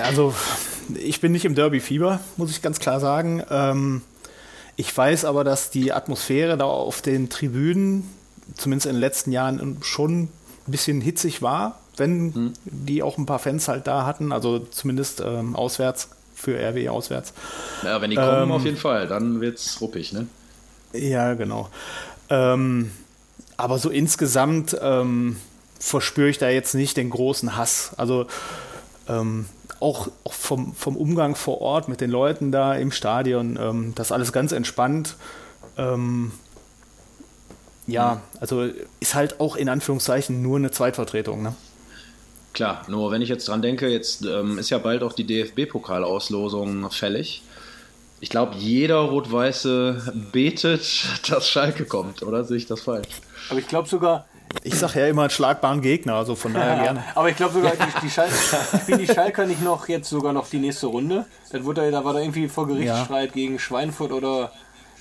Also, 0.03 0.33
ich 0.93 1.21
bin 1.21 1.31
nicht 1.31 1.45
im 1.45 1.55
Derby-Fieber, 1.55 2.19
muss 2.37 2.51
ich 2.51 2.61
ganz 2.61 2.79
klar 2.79 2.99
sagen. 2.99 3.43
Ähm, 3.49 4.01
ich 4.75 4.95
weiß 4.95 5.25
aber, 5.25 5.43
dass 5.43 5.69
die 5.69 5.93
Atmosphäre 5.93 6.57
da 6.57 6.65
auf 6.65 7.01
den 7.01 7.29
Tribünen, 7.29 8.09
zumindest 8.55 8.87
in 8.87 8.93
den 8.93 8.99
letzten 8.99 9.31
Jahren, 9.31 9.77
schon 9.81 10.23
ein 10.23 10.29
bisschen 10.67 11.01
hitzig 11.01 11.41
war, 11.41 11.79
wenn 11.97 12.33
hm. 12.33 12.53
die 12.65 13.03
auch 13.03 13.17
ein 13.17 13.25
paar 13.25 13.39
Fans 13.39 13.67
halt 13.67 13.87
da 13.87 14.05
hatten, 14.05 14.31
also 14.31 14.59
zumindest 14.59 15.21
ähm, 15.21 15.55
auswärts, 15.55 16.09
für 16.35 16.59
RW 16.59 16.89
auswärts. 16.89 17.33
Ja, 17.83 18.01
wenn 18.01 18.09
die 18.09 18.17
kommen, 18.17 18.43
ähm, 18.43 18.51
auf 18.51 18.65
jeden 18.65 18.77
Fall, 18.77 19.07
dann 19.07 19.39
wird 19.39 19.57
es 19.57 19.79
ruppig, 19.79 20.11
ne? 20.11 20.27
Ja, 20.93 21.33
genau. 21.33 21.69
Ähm, 22.29 22.91
aber 23.57 23.79
so 23.79 23.89
insgesamt 23.89 24.77
ähm, 24.81 25.37
verspüre 25.79 26.29
ich 26.29 26.37
da 26.37 26.49
jetzt 26.49 26.75
nicht 26.75 26.97
den 26.97 27.09
großen 27.09 27.55
Hass. 27.55 27.91
Also 27.97 28.27
ähm, 29.07 29.45
auch, 29.79 30.07
auch 30.23 30.33
vom, 30.33 30.73
vom, 30.73 30.95
Umgang 30.95 31.35
vor 31.35 31.61
Ort 31.61 31.87
mit 31.87 32.01
den 32.01 32.09
Leuten 32.09 32.51
da 32.51 32.75
im 32.75 32.91
Stadion, 32.91 33.57
ähm, 33.61 33.93
das 33.95 34.11
alles 34.11 34.31
ganz 34.31 34.51
entspannt. 34.51 35.15
Ähm, 35.77 36.31
ja, 37.87 38.21
also 38.39 38.67
ist 38.99 39.15
halt 39.15 39.39
auch 39.39 39.55
in 39.55 39.69
Anführungszeichen 39.69 40.41
nur 40.41 40.57
eine 40.57 40.71
Zweitvertretung. 40.71 41.43
Ne? 41.43 41.55
Klar, 42.53 42.83
nur 42.87 43.11
wenn 43.11 43.21
ich 43.21 43.29
jetzt 43.29 43.47
dran 43.47 43.61
denke, 43.61 43.89
jetzt 43.89 44.25
ähm, 44.25 44.57
ist 44.57 44.69
ja 44.69 44.77
bald 44.77 45.03
auch 45.03 45.13
die 45.13 45.25
DFB-Pokalauslosung 45.25 46.89
fällig. 46.89 47.43
Ich 48.21 48.29
glaube, 48.29 48.55
jeder 48.55 48.99
Rot-Weiße 48.99 50.13
betet, 50.31 51.05
dass 51.29 51.49
Schalke 51.49 51.85
kommt, 51.85 52.23
oder 52.23 52.43
sehe 52.43 52.57
ich 52.57 52.65
das 52.65 52.81
falsch? 52.81 53.09
Aber 53.49 53.59
ich 53.59 53.67
glaube 53.67 53.87
sogar, 53.87 54.25
ich 54.63 54.75
sage 54.75 54.99
ja 54.99 55.07
immer 55.07 55.23
einen 55.23 55.29
schlagbaren 55.29 55.81
Gegner, 55.81 56.15
also 56.15 56.35
von 56.35 56.53
daher 56.53 56.83
gerne. 56.83 57.03
Aber 57.13 57.29
ich 57.29 57.35
glaube 57.35 57.53
sogar, 57.53 57.73
die, 57.73 58.01
die 58.01 58.09
Schalke, 58.09 58.33
spielen 58.81 58.99
die 58.99 59.07
Schalker 59.07 59.45
nicht 59.45 59.61
noch 59.61 59.87
jetzt 59.87 60.09
sogar 60.09 60.33
noch 60.33 60.49
die 60.49 60.59
nächste 60.59 60.87
Runde? 60.87 61.25
Das 61.51 61.63
wurde, 61.63 61.89
da 61.91 62.03
war 62.03 62.13
da 62.13 62.19
irgendwie 62.19 62.47
vor 62.47 62.67
Gerichtsstreit 62.67 63.29
ja. 63.29 63.33
gegen 63.33 63.59
Schweinfurt 63.59 64.11
oder 64.11 64.51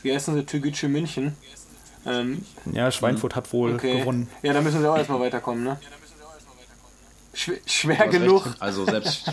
wie 0.02 0.12
heißen 0.12 0.34
sie, 0.34 0.44
Türgütsche 0.44 0.88
München. 0.88 1.36
Ähm, 2.06 2.44
ja, 2.72 2.90
Schweinfurt 2.90 3.34
hat 3.34 3.52
wohl 3.52 3.74
okay. 3.74 4.00
gewonnen. 4.00 4.28
Ja, 4.42 4.52
da 4.52 4.60
müssen 4.60 4.80
sie 4.80 4.90
auch 4.90 4.98
erstmal 4.98 5.20
weiterkommen, 5.20 5.64
ne? 5.64 5.78
Schwer, 7.32 7.56
schwer 7.66 8.08
genug. 8.08 8.46
Recht. 8.46 8.62
Also 8.62 8.84
selbst. 8.84 9.24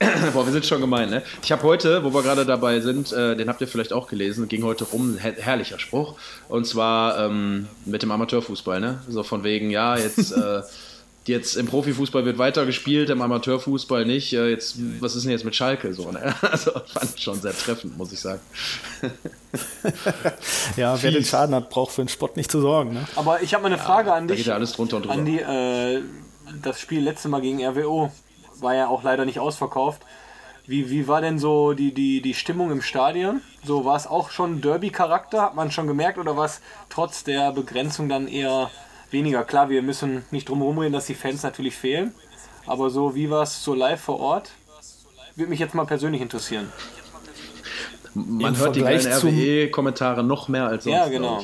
Boah, 0.32 0.46
wir 0.46 0.52
sind 0.52 0.66
schon 0.66 0.80
gemein, 0.80 1.10
ne? 1.10 1.22
Ich 1.42 1.52
habe 1.52 1.62
heute, 1.62 2.04
wo 2.04 2.12
wir 2.12 2.22
gerade 2.22 2.44
dabei 2.44 2.80
sind, 2.80 3.12
äh, 3.12 3.36
den 3.36 3.48
habt 3.48 3.60
ihr 3.60 3.68
vielleicht 3.68 3.92
auch 3.92 4.08
gelesen, 4.08 4.48
ging 4.48 4.64
heute 4.64 4.84
rum, 4.84 5.18
her 5.18 5.34
herrlicher 5.36 5.78
Spruch. 5.78 6.14
Und 6.48 6.66
zwar 6.66 7.18
ähm, 7.18 7.68
mit 7.84 8.02
dem 8.02 8.10
Amateurfußball, 8.10 8.80
ne? 8.80 9.02
So 9.08 9.22
von 9.22 9.44
wegen, 9.44 9.70
ja, 9.70 9.96
jetzt, 9.96 10.32
äh, 10.32 10.62
jetzt 11.26 11.56
im 11.56 11.66
Profifußball 11.66 12.24
wird 12.24 12.38
weiter 12.38 12.66
gespielt, 12.66 13.10
im 13.10 13.22
Amateurfußball 13.22 14.04
nicht. 14.04 14.32
Äh, 14.32 14.48
jetzt, 14.48 14.76
was 15.00 15.14
ist 15.14 15.24
denn 15.24 15.32
jetzt 15.32 15.44
mit 15.44 15.54
Schalke 15.54 15.92
so, 15.94 16.10
ne? 16.10 16.34
Also 16.42 16.72
fand 16.72 17.10
ich 17.16 17.22
schon 17.22 17.40
sehr 17.40 17.56
treffend, 17.56 17.96
muss 17.96 18.12
ich 18.12 18.20
sagen. 18.20 18.40
ja, 20.76 21.00
wer 21.00 21.10
den 21.10 21.24
Schaden 21.24 21.54
hat, 21.54 21.70
braucht 21.70 21.92
für 21.92 22.02
den 22.02 22.08
Sport 22.08 22.36
nicht 22.36 22.50
zu 22.50 22.60
sorgen, 22.60 22.94
ne? 22.94 23.06
Aber 23.16 23.42
ich 23.42 23.54
habe 23.54 23.62
mal 23.62 23.72
eine 23.72 23.82
Frage 23.82 24.08
ja, 24.08 24.14
an 24.16 24.28
dich. 24.28 24.36
Da 24.36 24.38
geht 24.38 24.46
ja 24.46 24.54
alles 24.54 24.72
drunter 24.72 24.96
und 24.96 25.04
drüber. 25.04 25.14
Andi, 25.14 25.38
äh, 25.38 26.02
das 26.62 26.80
Spiel 26.80 27.02
letzte 27.02 27.28
Mal 27.28 27.40
gegen 27.40 27.64
RWO 27.64 28.12
war 28.60 28.74
ja 28.74 28.88
auch 28.88 29.02
leider 29.02 29.24
nicht 29.24 29.40
ausverkauft. 29.40 30.02
Wie, 30.66 30.90
wie 30.90 31.06
war 31.06 31.20
denn 31.20 31.38
so 31.38 31.74
die, 31.74 31.92
die, 31.92 32.22
die 32.22 32.32
Stimmung 32.32 32.70
im 32.70 32.80
Stadion? 32.80 33.42
So 33.64 33.84
war 33.84 33.96
es 33.96 34.06
auch 34.06 34.30
schon 34.30 34.62
Derby-Charakter, 34.62 35.42
hat 35.42 35.54
man 35.54 35.70
schon 35.70 35.86
gemerkt, 35.86 36.18
oder 36.18 36.36
war 36.36 36.46
es 36.46 36.62
trotz 36.88 37.22
der 37.22 37.52
Begrenzung 37.52 38.08
dann 38.08 38.28
eher 38.28 38.70
weniger? 39.10 39.44
Klar, 39.44 39.68
wir 39.68 39.82
müssen 39.82 40.24
nicht 40.30 40.48
drum 40.48 40.60
herum 40.60 40.78
reden, 40.78 40.94
dass 40.94 41.06
die 41.06 41.14
Fans 41.14 41.42
natürlich 41.42 41.76
fehlen. 41.76 42.14
Aber 42.66 42.88
so, 42.88 43.14
wie 43.14 43.28
war 43.28 43.42
es 43.42 43.62
so 43.62 43.74
live 43.74 44.00
vor 44.00 44.20
Ort? 44.20 44.52
Würde 45.36 45.50
mich 45.50 45.60
jetzt 45.60 45.74
mal 45.74 45.84
persönlich 45.84 46.22
interessieren. 46.22 46.72
Man 48.14 48.54
Im 48.54 48.58
hört 48.58 48.76
Vergleich 48.76 49.02
die 49.02 49.08
RWE-Kommentare 49.08 50.22
noch 50.22 50.48
mehr 50.48 50.66
als 50.66 50.84
sonst. 50.84 50.94
Ja, 50.94 51.08
genau. 51.08 51.42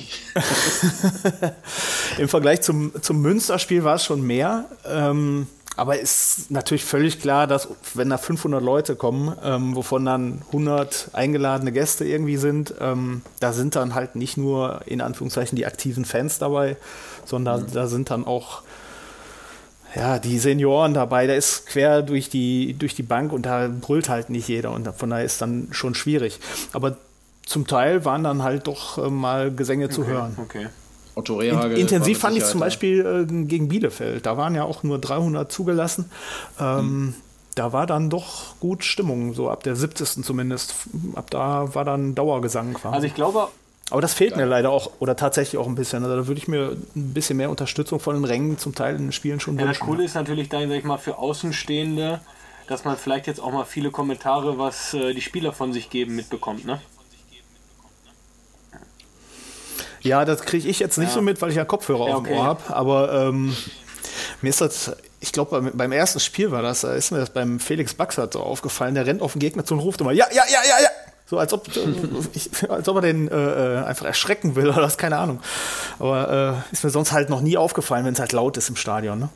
Im 2.18 2.28
Vergleich 2.28 2.62
zum, 2.62 2.92
zum 3.02 3.20
Münsterspiel 3.20 3.82
war 3.82 3.96
es 3.96 4.04
schon 4.04 4.22
mehr. 4.22 4.66
Ähm, 4.86 5.48
aber 5.80 5.98
ist 5.98 6.50
natürlich 6.50 6.84
völlig 6.84 7.22
klar, 7.22 7.46
dass 7.46 7.68
wenn 7.94 8.10
da 8.10 8.18
500 8.18 8.62
Leute 8.62 8.96
kommen, 8.96 9.34
ähm, 9.42 9.74
wovon 9.74 10.04
dann 10.04 10.42
100 10.48 11.08
eingeladene 11.14 11.72
Gäste 11.72 12.04
irgendwie 12.04 12.36
sind, 12.36 12.74
ähm, 12.80 13.22
da 13.40 13.54
sind 13.54 13.76
dann 13.76 13.94
halt 13.94 14.14
nicht 14.14 14.36
nur 14.36 14.82
in 14.84 15.00
Anführungszeichen 15.00 15.56
die 15.56 15.64
aktiven 15.64 16.04
Fans 16.04 16.38
dabei, 16.38 16.76
sondern 17.24 17.62
mhm. 17.62 17.72
da 17.72 17.86
sind 17.86 18.10
dann 18.10 18.26
auch 18.26 18.60
ja, 19.96 20.18
die 20.18 20.38
Senioren 20.38 20.92
dabei, 20.92 21.26
da 21.26 21.32
ist 21.32 21.64
quer 21.64 22.02
durch 22.02 22.28
die, 22.28 22.74
durch 22.74 22.94
die 22.94 23.02
Bank 23.02 23.32
und 23.32 23.46
da 23.46 23.66
brüllt 23.68 24.10
halt 24.10 24.28
nicht 24.28 24.48
jeder 24.48 24.72
und 24.72 24.86
von 24.94 25.08
daher 25.08 25.24
ist 25.24 25.40
dann 25.40 25.68
schon 25.70 25.94
schwierig. 25.94 26.40
Aber 26.74 26.98
zum 27.46 27.66
Teil 27.66 28.04
waren 28.04 28.22
dann 28.22 28.42
halt 28.42 28.66
doch 28.66 28.98
äh, 28.98 29.08
mal 29.08 29.50
Gesänge 29.50 29.86
okay, 29.86 29.94
zu 29.94 30.06
hören. 30.06 30.36
Okay. 30.36 30.68
Otto 31.20 31.36
Rehagel. 31.36 31.78
Intensiv 31.78 32.18
fand 32.18 32.36
ich 32.36 32.44
zum 32.44 32.60
Beispiel 32.60 33.26
äh, 33.28 33.44
gegen 33.44 33.68
Bielefeld. 33.68 34.26
Da 34.26 34.36
waren 34.36 34.54
ja 34.54 34.64
auch 34.64 34.82
nur 34.82 34.98
300 34.98 35.50
zugelassen. 35.50 36.10
Ähm, 36.58 36.78
hm. 36.78 37.14
Da 37.54 37.72
war 37.72 37.86
dann 37.86 38.10
doch 38.10 38.58
gut 38.60 38.84
Stimmung, 38.84 39.34
so 39.34 39.50
ab 39.50 39.62
der 39.64 39.76
70. 39.76 40.24
zumindest. 40.24 40.74
Ab 41.14 41.30
da 41.30 41.74
war 41.74 41.84
dann 41.84 42.14
Dauergesang 42.14 42.74
quasi. 42.74 42.94
Also 42.94 43.06
ich 43.06 43.14
glaube, 43.14 43.48
aber 43.90 44.00
das 44.00 44.14
fehlt 44.14 44.36
mir 44.36 44.44
leider 44.44 44.70
auch, 44.70 44.92
oder 45.00 45.16
tatsächlich 45.16 45.60
auch 45.60 45.66
ein 45.66 45.74
bisschen. 45.74 46.04
Also 46.04 46.16
da 46.16 46.26
würde 46.26 46.40
ich 46.40 46.46
mir 46.46 46.76
ein 46.94 47.12
bisschen 47.12 47.36
mehr 47.36 47.50
Unterstützung 47.50 47.98
von 47.98 48.14
den 48.14 48.24
Rängen 48.24 48.56
zum 48.56 48.74
Teil 48.74 48.94
in 48.94 49.06
den 49.06 49.12
Spielen 49.12 49.40
schon 49.40 49.56
ja, 49.56 49.64
wünschen. 49.64 49.80
Das 49.80 49.86
Coole 49.86 50.04
ist 50.04 50.14
natürlich 50.14 50.48
dann, 50.48 50.68
sag 50.68 50.78
ich 50.78 50.84
mal, 50.84 50.96
für 50.96 51.18
Außenstehende, 51.18 52.20
dass 52.68 52.84
man 52.84 52.96
vielleicht 52.96 53.26
jetzt 53.26 53.40
auch 53.40 53.52
mal 53.52 53.64
viele 53.64 53.90
Kommentare, 53.90 54.58
was 54.58 54.94
äh, 54.94 55.12
die 55.12 55.20
Spieler 55.20 55.52
von 55.52 55.72
sich 55.72 55.90
geben, 55.90 56.14
mitbekommt, 56.14 56.64
ne? 56.64 56.80
Ja, 60.02 60.24
das 60.24 60.42
kriege 60.42 60.68
ich 60.68 60.78
jetzt 60.78 60.98
nicht 60.98 61.08
ja. 61.08 61.14
so 61.14 61.22
mit, 61.22 61.40
weil 61.42 61.50
ich 61.50 61.56
ja 61.56 61.64
Kopfhörer 61.64 62.08
ja, 62.08 62.14
auf 62.16 62.22
dem 62.22 62.32
Ohr 62.32 62.44
habe. 62.44 62.74
Aber 62.74 63.12
ähm, 63.12 63.54
Mir 64.40 64.48
ist 64.48 64.60
das, 64.60 64.92
ich 65.20 65.32
glaube, 65.32 65.60
beim, 65.60 65.76
beim, 65.76 65.92
ersten 65.92 66.20
Spiel 66.20 66.50
war 66.50 66.62
das, 66.62 66.82
da 66.82 66.94
ist 66.94 67.10
mir 67.10 67.18
das 67.18 67.30
beim 67.30 67.60
Felix 67.60 67.94
Baxert 67.94 68.32
so 68.32 68.40
aufgefallen, 68.40 68.94
der 68.94 69.06
rennt 69.06 69.22
auf 69.22 69.32
den 69.32 69.40
Gegner 69.40 69.64
zu 69.64 69.74
und 69.74 69.80
ruft 69.80 70.00
immer, 70.00 70.12
ja, 70.12 70.26
ja, 70.32 70.42
ja, 70.48 70.60
ja, 70.68 70.82
ja. 70.82 70.88
So 71.26 71.38
als 71.38 71.52
ob, 71.52 71.68
ich, 72.32 72.50
als 72.68 72.88
ob 72.88 72.96
er 72.96 73.02
den 73.02 73.28
äh, 73.28 73.34
äh, 73.34 73.84
einfach 73.84 74.06
erschrecken 74.06 74.56
will 74.56 74.68
oder 74.68 74.82
was, 74.82 74.98
keine 74.98 75.16
Ahnung. 75.16 75.40
Aber 76.00 76.64
äh, 76.70 76.72
ist 76.72 76.82
mir 76.82 76.90
sonst 76.90 77.12
halt 77.12 77.30
noch 77.30 77.40
nie 77.40 77.56
aufgefallen, 77.56 78.04
wenn 78.04 78.14
es 78.14 78.20
halt 78.20 78.32
laut 78.32 78.56
ist 78.56 78.68
im 78.68 78.74
Stadion. 78.74 79.20
Ne? 79.20 79.28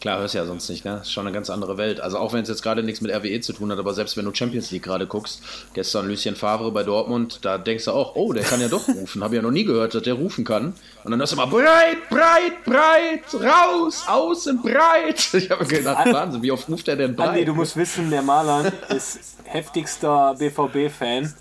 Klar, 0.00 0.18
hörst 0.18 0.34
du 0.34 0.38
ja 0.38 0.44
sonst 0.44 0.68
nicht, 0.68 0.84
ne? 0.84 0.98
Ist 1.02 1.12
schon 1.12 1.26
eine 1.26 1.34
ganz 1.34 1.48
andere 1.48 1.78
Welt. 1.78 2.00
Also 2.00 2.18
auch 2.18 2.32
wenn 2.34 2.42
es 2.42 2.48
jetzt 2.48 2.62
gerade 2.62 2.82
nichts 2.82 3.00
mit 3.00 3.10
RWE 3.10 3.40
zu 3.40 3.54
tun 3.54 3.72
hat, 3.72 3.78
aber 3.78 3.94
selbst 3.94 4.16
wenn 4.16 4.26
du 4.26 4.34
Champions 4.34 4.70
League 4.70 4.82
gerade 4.82 5.06
guckst, 5.06 5.42
gestern 5.72 6.06
Lucien 6.06 6.36
Favre 6.36 6.70
bei 6.70 6.82
Dortmund, 6.82 7.38
da 7.42 7.56
denkst 7.56 7.86
du 7.86 7.92
auch, 7.92 8.14
oh, 8.14 8.32
der 8.32 8.44
kann 8.44 8.60
ja 8.60 8.68
doch 8.68 8.86
rufen. 8.94 9.24
Habe 9.24 9.34
ich 9.34 9.38
ja 9.38 9.42
noch 9.42 9.50
nie 9.50 9.64
gehört, 9.64 9.94
dass 9.94 10.02
der 10.02 10.14
rufen 10.14 10.44
kann. 10.44 10.74
Und 11.02 11.10
dann 11.10 11.18
hörst 11.18 11.32
du 11.32 11.36
immer 11.36 11.46
breit, 11.46 12.08
breit, 12.10 12.64
breit, 12.64 13.42
raus, 13.42 14.04
außen, 14.06 14.60
breit. 14.62 15.28
Ich 15.32 15.50
habe 15.50 15.64
gedacht, 15.66 16.12
Wahnsinn, 16.12 16.42
wie 16.42 16.50
oft 16.50 16.68
ruft 16.68 16.86
der 16.86 16.96
denn 16.96 17.16
breit? 17.16 17.30
Andi, 17.30 17.44
du 17.44 17.54
musst 17.54 17.76
wissen, 17.76 18.10
der 18.10 18.22
Maler 18.22 18.72
ist 18.90 19.36
heftigster 19.44 20.34
BVB-Fan. 20.38 21.32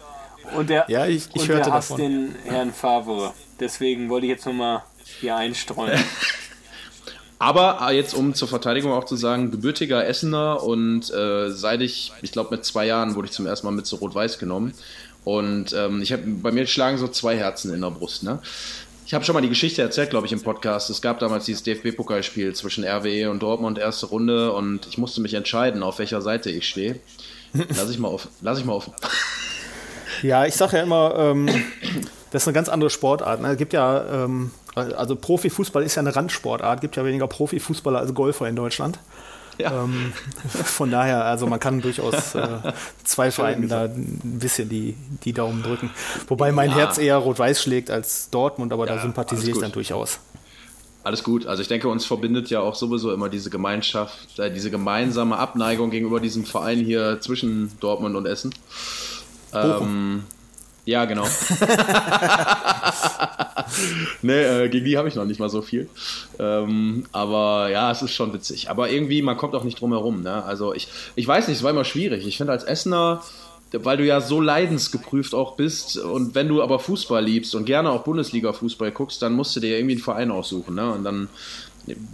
Und 0.55 0.69
der, 0.69 0.85
ja, 0.87 1.05
ich, 1.05 1.27
ich 1.33 1.41
und 1.41 1.47
hörte 1.49 1.63
der 1.65 1.73
hasst 1.73 1.91
davon. 1.91 2.03
den 2.03 2.35
Herrn 2.45 2.71
Favre. 2.71 3.33
Deswegen 3.59 4.09
wollte 4.09 4.27
ich 4.27 4.31
jetzt 4.31 4.45
nochmal 4.45 4.83
hier 5.19 5.35
einstreuen. 5.35 5.99
Aber 7.37 7.79
äh, 7.81 7.95
jetzt, 7.95 8.13
um 8.13 8.33
zur 8.33 8.47
Verteidigung 8.47 8.91
auch 8.93 9.03
zu 9.03 9.15
sagen, 9.15 9.51
gebürtiger 9.51 10.07
Essener 10.07 10.63
und 10.63 11.13
äh, 11.13 11.51
seit 11.51 11.81
ich, 11.81 12.13
ich 12.21 12.31
glaube 12.31 12.55
mit 12.55 12.65
zwei 12.65 12.85
Jahren 12.85 13.15
wurde 13.15 13.27
ich 13.27 13.33
zum 13.33 13.45
ersten 13.45 13.67
Mal 13.67 13.73
mit 13.73 13.85
zu 13.85 13.97
Rot-Weiß 13.97 14.39
genommen. 14.39 14.73
Und 15.25 15.73
ähm, 15.73 16.01
ich 16.01 16.13
habe 16.13 16.23
bei 16.25 16.51
mir 16.51 16.67
schlagen 16.67 16.97
so 16.97 17.07
zwei 17.07 17.35
Herzen 17.35 17.73
in 17.73 17.81
der 17.81 17.89
Brust. 17.89 18.23
Ne? 18.23 18.39
Ich 19.05 19.13
habe 19.13 19.25
schon 19.25 19.33
mal 19.33 19.41
die 19.41 19.49
Geschichte 19.49 19.81
erzählt, 19.81 20.11
glaube 20.11 20.27
ich, 20.27 20.33
im 20.33 20.41
Podcast. 20.41 20.89
Es 20.89 21.01
gab 21.01 21.19
damals 21.19 21.45
dieses 21.45 21.63
DFB-Pokalspiel 21.63 22.53
zwischen 22.53 22.83
RWE 22.83 23.29
und 23.29 23.41
Dortmund, 23.43 23.77
erste 23.77 24.07
Runde, 24.07 24.51
und 24.51 24.87
ich 24.87 24.97
musste 24.97 25.21
mich 25.21 25.33
entscheiden, 25.33 25.83
auf 25.83 25.99
welcher 25.99 26.21
Seite 26.21 26.49
ich 26.49 26.67
stehe. 26.67 26.99
Lass 27.53 27.89
ich 27.89 27.99
mal 27.99 28.07
offen. 28.07 28.29
Lass 28.41 28.57
ich 28.59 28.65
mal 28.65 28.73
offen. 28.73 28.93
Ja, 30.23 30.45
ich 30.45 30.55
sage 30.55 30.77
ja 30.77 30.83
immer, 30.83 31.13
ähm, 31.17 31.47
das 32.35 32.43
ist 32.43 32.47
eine 32.49 32.55
ganz 32.55 32.67
andere 32.67 32.89
Sportart. 32.89 33.41
Ne? 33.41 33.51
Es 33.51 33.57
gibt 33.57 33.71
ja, 33.71 34.25
ähm, 34.25 34.51
also 34.75 35.15
Profifußball 35.15 35.83
ist 35.83 35.95
ja 35.95 36.01
eine 36.01 36.13
Randsportart, 36.13 36.81
gibt 36.81 36.97
ja 36.97 37.05
weniger 37.05 37.27
Profifußballer 37.27 37.99
als 37.99 38.13
Golfer 38.13 38.49
in 38.49 38.57
Deutschland. 38.57 38.99
Ja. 39.57 39.85
Ähm, 39.85 40.11
von 40.65 40.91
daher, 40.91 41.23
also 41.23 41.47
man 41.47 41.61
kann 41.61 41.79
durchaus 41.79 42.35
äh, 42.35 42.45
zwei 43.05 43.31
Vereinen 43.31 43.69
da 43.69 43.83
ein 43.83 44.19
bisschen 44.23 44.67
die, 44.67 44.97
die 45.23 45.31
Daumen 45.31 45.63
drücken. 45.63 45.91
Wobei 46.27 46.51
mein 46.51 46.71
ja. 46.71 46.75
Herz 46.75 46.97
eher 46.97 47.15
rot-weiß 47.15 47.61
schlägt 47.61 47.89
als 47.89 48.29
Dortmund, 48.31 48.73
aber 48.73 48.85
ja, 48.85 48.95
da 48.95 49.01
sympathisiere 49.01 49.55
ich 49.55 49.61
dann 49.61 49.71
durchaus. 49.71 50.19
Alles 51.05 51.23
gut. 51.23 51.45
Also 51.45 51.61
ich 51.61 51.69
denke, 51.69 51.87
uns 51.87 52.05
verbindet 52.05 52.49
ja 52.49 52.59
auch 52.59 52.75
sowieso 52.75 53.13
immer 53.13 53.29
diese 53.29 53.49
Gemeinschaft, 53.49 54.39
äh, 54.39 54.51
diese 54.51 54.71
gemeinsame 54.71 55.37
Abneigung 55.37 55.89
gegenüber 55.89 56.19
diesem 56.19 56.43
Verein 56.43 56.79
hier 56.79 57.21
zwischen 57.21 57.71
Dortmund 57.79 58.17
und 58.17 58.25
Essen. 58.25 58.53
Ähm, 59.53 60.25
ja, 60.85 61.05
genau. 61.05 61.25
nee, 64.21 64.43
äh, 64.43 64.69
gegen 64.69 64.85
die 64.85 64.97
habe 64.97 65.07
ich 65.07 65.15
noch 65.15 65.25
nicht 65.25 65.39
mal 65.39 65.49
so 65.49 65.63
viel. 65.63 65.89
Ähm, 66.39 67.05
aber 67.11 67.69
ja, 67.71 67.91
es 67.91 68.03
ist 68.03 68.13
schon 68.13 68.33
witzig. 68.33 68.69
Aber 68.69 68.89
irgendwie, 68.89 69.23
man 69.23 69.35
kommt 69.35 69.55
auch 69.55 69.63
nicht 69.63 69.81
drum 69.81 69.91
herum. 69.91 70.21
Ne? 70.21 70.43
Also 70.43 70.73
ich, 70.73 70.87
ich 71.15 71.27
weiß 71.27 71.47
nicht, 71.47 71.57
es 71.57 71.63
war 71.63 71.71
immer 71.71 71.85
schwierig. 71.85 72.27
Ich 72.27 72.37
finde 72.37 72.53
als 72.53 72.63
Essener, 72.63 73.23
weil 73.71 73.97
du 73.97 74.05
ja 74.05 74.21
so 74.21 74.39
leidensgeprüft 74.39 75.33
auch 75.33 75.55
bist 75.55 75.97
und 75.97 76.35
wenn 76.35 76.47
du 76.47 76.61
aber 76.61 76.77
Fußball 76.77 77.23
liebst 77.23 77.55
und 77.55 77.65
gerne 77.65 77.89
auch 77.89 78.03
Bundesliga-Fußball 78.03 78.91
guckst, 78.91 79.21
dann 79.21 79.33
musst 79.33 79.55
du 79.55 79.59
dir 79.59 79.77
irgendwie 79.77 79.95
einen 79.95 80.03
Verein 80.03 80.29
aussuchen. 80.29 80.75
Ne? 80.75 80.91
Und 80.91 81.03
dann 81.03 81.29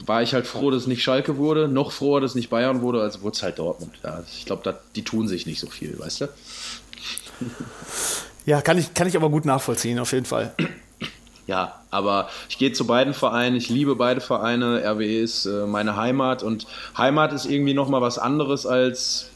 war 0.06 0.22
ich 0.22 0.34
halt 0.34 0.48
froh, 0.48 0.72
dass 0.72 0.84
es 0.84 0.88
nicht 0.88 1.04
Schalke 1.04 1.38
wurde, 1.38 1.68
noch 1.68 1.92
froher, 1.92 2.22
dass 2.22 2.32
es 2.32 2.36
nicht 2.36 2.50
Bayern 2.50 2.82
wurde, 2.82 3.02
also 3.02 3.22
wurde 3.22 3.36
es 3.36 3.44
halt 3.44 3.60
Dortmund. 3.60 3.94
Ja, 4.04 4.24
ich 4.34 4.46
glaube, 4.46 4.80
die 4.96 5.04
tun 5.04 5.28
sich 5.28 5.46
nicht 5.46 5.60
so 5.60 5.68
viel, 5.68 6.00
weißt 6.00 6.22
du? 6.22 6.30
Ja, 8.46 8.62
kann 8.62 8.78
ich, 8.78 8.94
kann 8.94 9.08
ich 9.08 9.16
aber 9.16 9.30
gut 9.30 9.46
nachvollziehen, 9.46 10.00
auf 10.00 10.12
jeden 10.14 10.26
Fall. 10.26 10.54
Ja, 11.48 11.82
aber 11.90 12.30
ich 12.50 12.58
gehe 12.58 12.72
zu 12.72 12.88
beiden 12.88 13.14
Vereinen. 13.14 13.56
Ich 13.56 13.68
liebe 13.70 13.96
beide 13.96 14.22
Vereine. 14.22 14.84
RWE 14.86 15.20
ist 15.20 15.46
äh, 15.46 15.66
meine 15.66 15.96
Heimat 15.96 16.44
und 16.44 16.66
Heimat 16.98 17.34
ist 17.34 17.46
irgendwie 17.46 17.74
nochmal 17.74 18.02
was 18.02 18.18
anderes 18.18 18.66
als. 18.66 19.30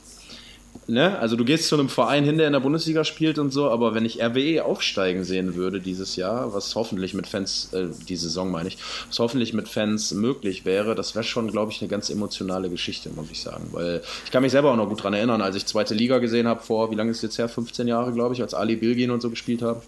Ne? 0.88 1.17
Also 1.17 1.36
du 1.36 1.43
gehst 1.43 1.67
zu 1.67 1.76
einem 1.76 1.89
Verein 1.89 2.24
hin, 2.24 2.38
der 2.38 2.45
in 2.45 2.54
der 2.54 2.60
Bundesliga 2.60 3.04
spielt 3.04 3.39
und 3.39 3.52
so, 3.52 3.69
aber 3.71 3.95
wenn 3.95 4.06
ich 4.06 4.21
RWE 4.21 4.63
aufsteigen 4.63 5.24
sehen 5.24 5.56
würde 5.56 5.82
dieses 5.82 6.15
Jahr, 6.15 6.54
was 6.54 6.76
hoffentlich 6.76 7.15
mit 7.15 7.26
Fans, 7.26 7.74
äh, 7.74 7.88
die 8.08 8.15
Saison 8.15 8.52
meine 8.52 8.69
ich, 8.69 8.78
was 9.08 9.17
hoffentlich 9.17 9.54
mit 9.54 9.67
Fans 9.67 10.13
möglich 10.13 10.63
wäre, 10.63 10.93
das 10.93 11.15
wäre 11.15 11.24
schon, 11.24 11.50
glaube 11.50 11.71
ich, 11.71 11.82
eine 11.82 11.89
ganz 11.89 12.12
emotionale 12.12 12.69
Geschichte, 12.69 13.10
muss 13.10 13.32
ich 13.32 13.41
sagen. 13.41 13.69
Weil 13.71 14.04
ich 14.26 14.32
kann 14.32 14.43
mich 14.43 14.52
selber 14.52 14.71
auch 14.71 14.76
noch 14.76 14.88
gut 14.88 15.00
daran 15.00 15.15
erinnern, 15.15 15.41
als 15.41 15.56
ich 15.56 15.65
zweite 15.65 15.95
Liga 15.95 16.19
gesehen 16.19 16.48
habe, 16.48 16.62
vor, 16.62 16.91
wie 16.91 16.95
lange 16.95 17.10
ist 17.10 17.17
es 17.17 17.24
jetzt 17.24 17.38
her? 17.39 17.50
15 17.50 17.88
Jahre, 17.88 18.13
glaube 18.13 18.36
ich, 18.36 18.41
als 18.43 18.54
Ali 18.54 18.76
Bilgin 18.76 19.10
und 19.10 19.21
so 19.21 19.32
gespielt 19.32 19.63
haben. 19.63 19.82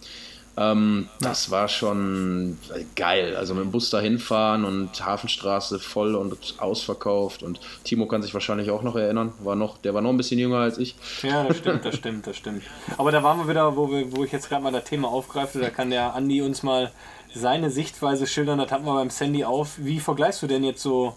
Ähm, 0.58 1.08
das 1.20 1.52
war 1.52 1.68
schon 1.68 2.58
geil. 2.96 3.36
Also 3.36 3.54
mit 3.54 3.64
dem 3.64 3.72
Bus 3.72 3.92
dahin 3.92 4.18
fahren 4.18 4.66
und 4.66 5.06
Hafenstraße 5.06 5.80
voll 5.80 6.16
und 6.16 6.56
ausverkauft. 6.58 7.44
Und 7.44 7.60
Timo 7.84 8.08
kann 8.08 8.24
sich 8.24 8.34
wahrscheinlich 8.34 8.72
auch 8.72 8.82
noch 8.82 8.96
erinnern. 8.96 9.34
War 9.40 9.56
noch, 9.56 9.78
der 9.78 9.94
war 9.94 10.02
noch 10.02 10.10
ein 10.10 10.18
bisschen 10.18 10.40
jünger 10.40 10.58
als 10.58 10.80
ich. 10.80 10.96
Ja, 11.22 11.44
das 11.44 11.58
stimmt, 11.58 11.86
das 11.86 11.96
stimmt, 11.96 12.26
das 12.26 12.36
stimmt. 12.38 12.64
Aber 12.98 13.12
da 13.12 13.22
waren 13.22 13.38
wir 13.38 13.48
wieder, 13.48 13.76
wo, 13.78 13.90
wir, 13.92 14.12
wo 14.16 14.24
ich 14.24 14.32
jetzt 14.32 14.50
gerade 14.50 14.64
mal 14.64 14.72
das 14.72 14.86
Thema 14.86 15.10
aufgreife. 15.10 15.60
Da 15.60 15.70
kann 15.70 15.92
der 15.92 16.16
Andi 16.16 16.42
uns 16.42 16.64
mal 16.64 16.92
seine 17.36 17.70
Sichtweise 17.70 18.26
schildern. 18.26 18.58
Das 18.58 18.72
hatten 18.72 18.86
wir 18.86 18.96
beim 18.96 19.12
Sandy 19.12 19.44
auf. 19.44 19.76
Wie 19.78 20.00
vergleichst 20.00 20.42
du 20.42 20.48
denn 20.48 20.64
jetzt 20.64 20.82
so 20.82 21.16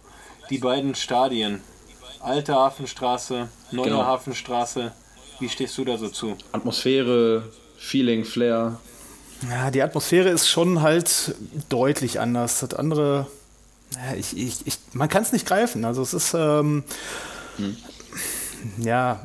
die 0.51 0.59
beiden 0.59 0.95
Stadien? 0.95 1.63
Alte 2.21 2.55
Hafenstraße, 2.55 3.49
neue 3.71 3.85
genau. 3.87 4.05
Hafenstraße. 4.05 4.93
Wie 5.39 5.49
stehst 5.49 5.79
du 5.79 5.87
da 5.87 5.97
so 5.97 6.09
zu? 6.09 6.37
Atmosphäre, 6.53 7.45
Feeling, 7.79 8.27
Flair. 8.27 8.79
Ja, 9.49 9.71
die 9.71 9.83
Atmosphäre 9.83 10.29
ist 10.29 10.49
schon 10.49 10.83
halt 10.83 11.35
deutlich 11.69 12.21
anders. 12.21 12.61
Das 12.61 12.75
andere, 12.75 13.27
ja, 13.95 14.17
ich, 14.17 14.37
ich, 14.37 14.67
ich, 14.67 14.79
man 14.93 15.09
kann 15.09 15.23
es 15.23 15.33
nicht 15.33 15.47
greifen. 15.47 15.85
Also 15.85 16.03
es 16.03 16.13
ist, 16.13 16.35
ähm, 16.35 16.85
hm. 17.57 17.77
ja, 18.79 19.23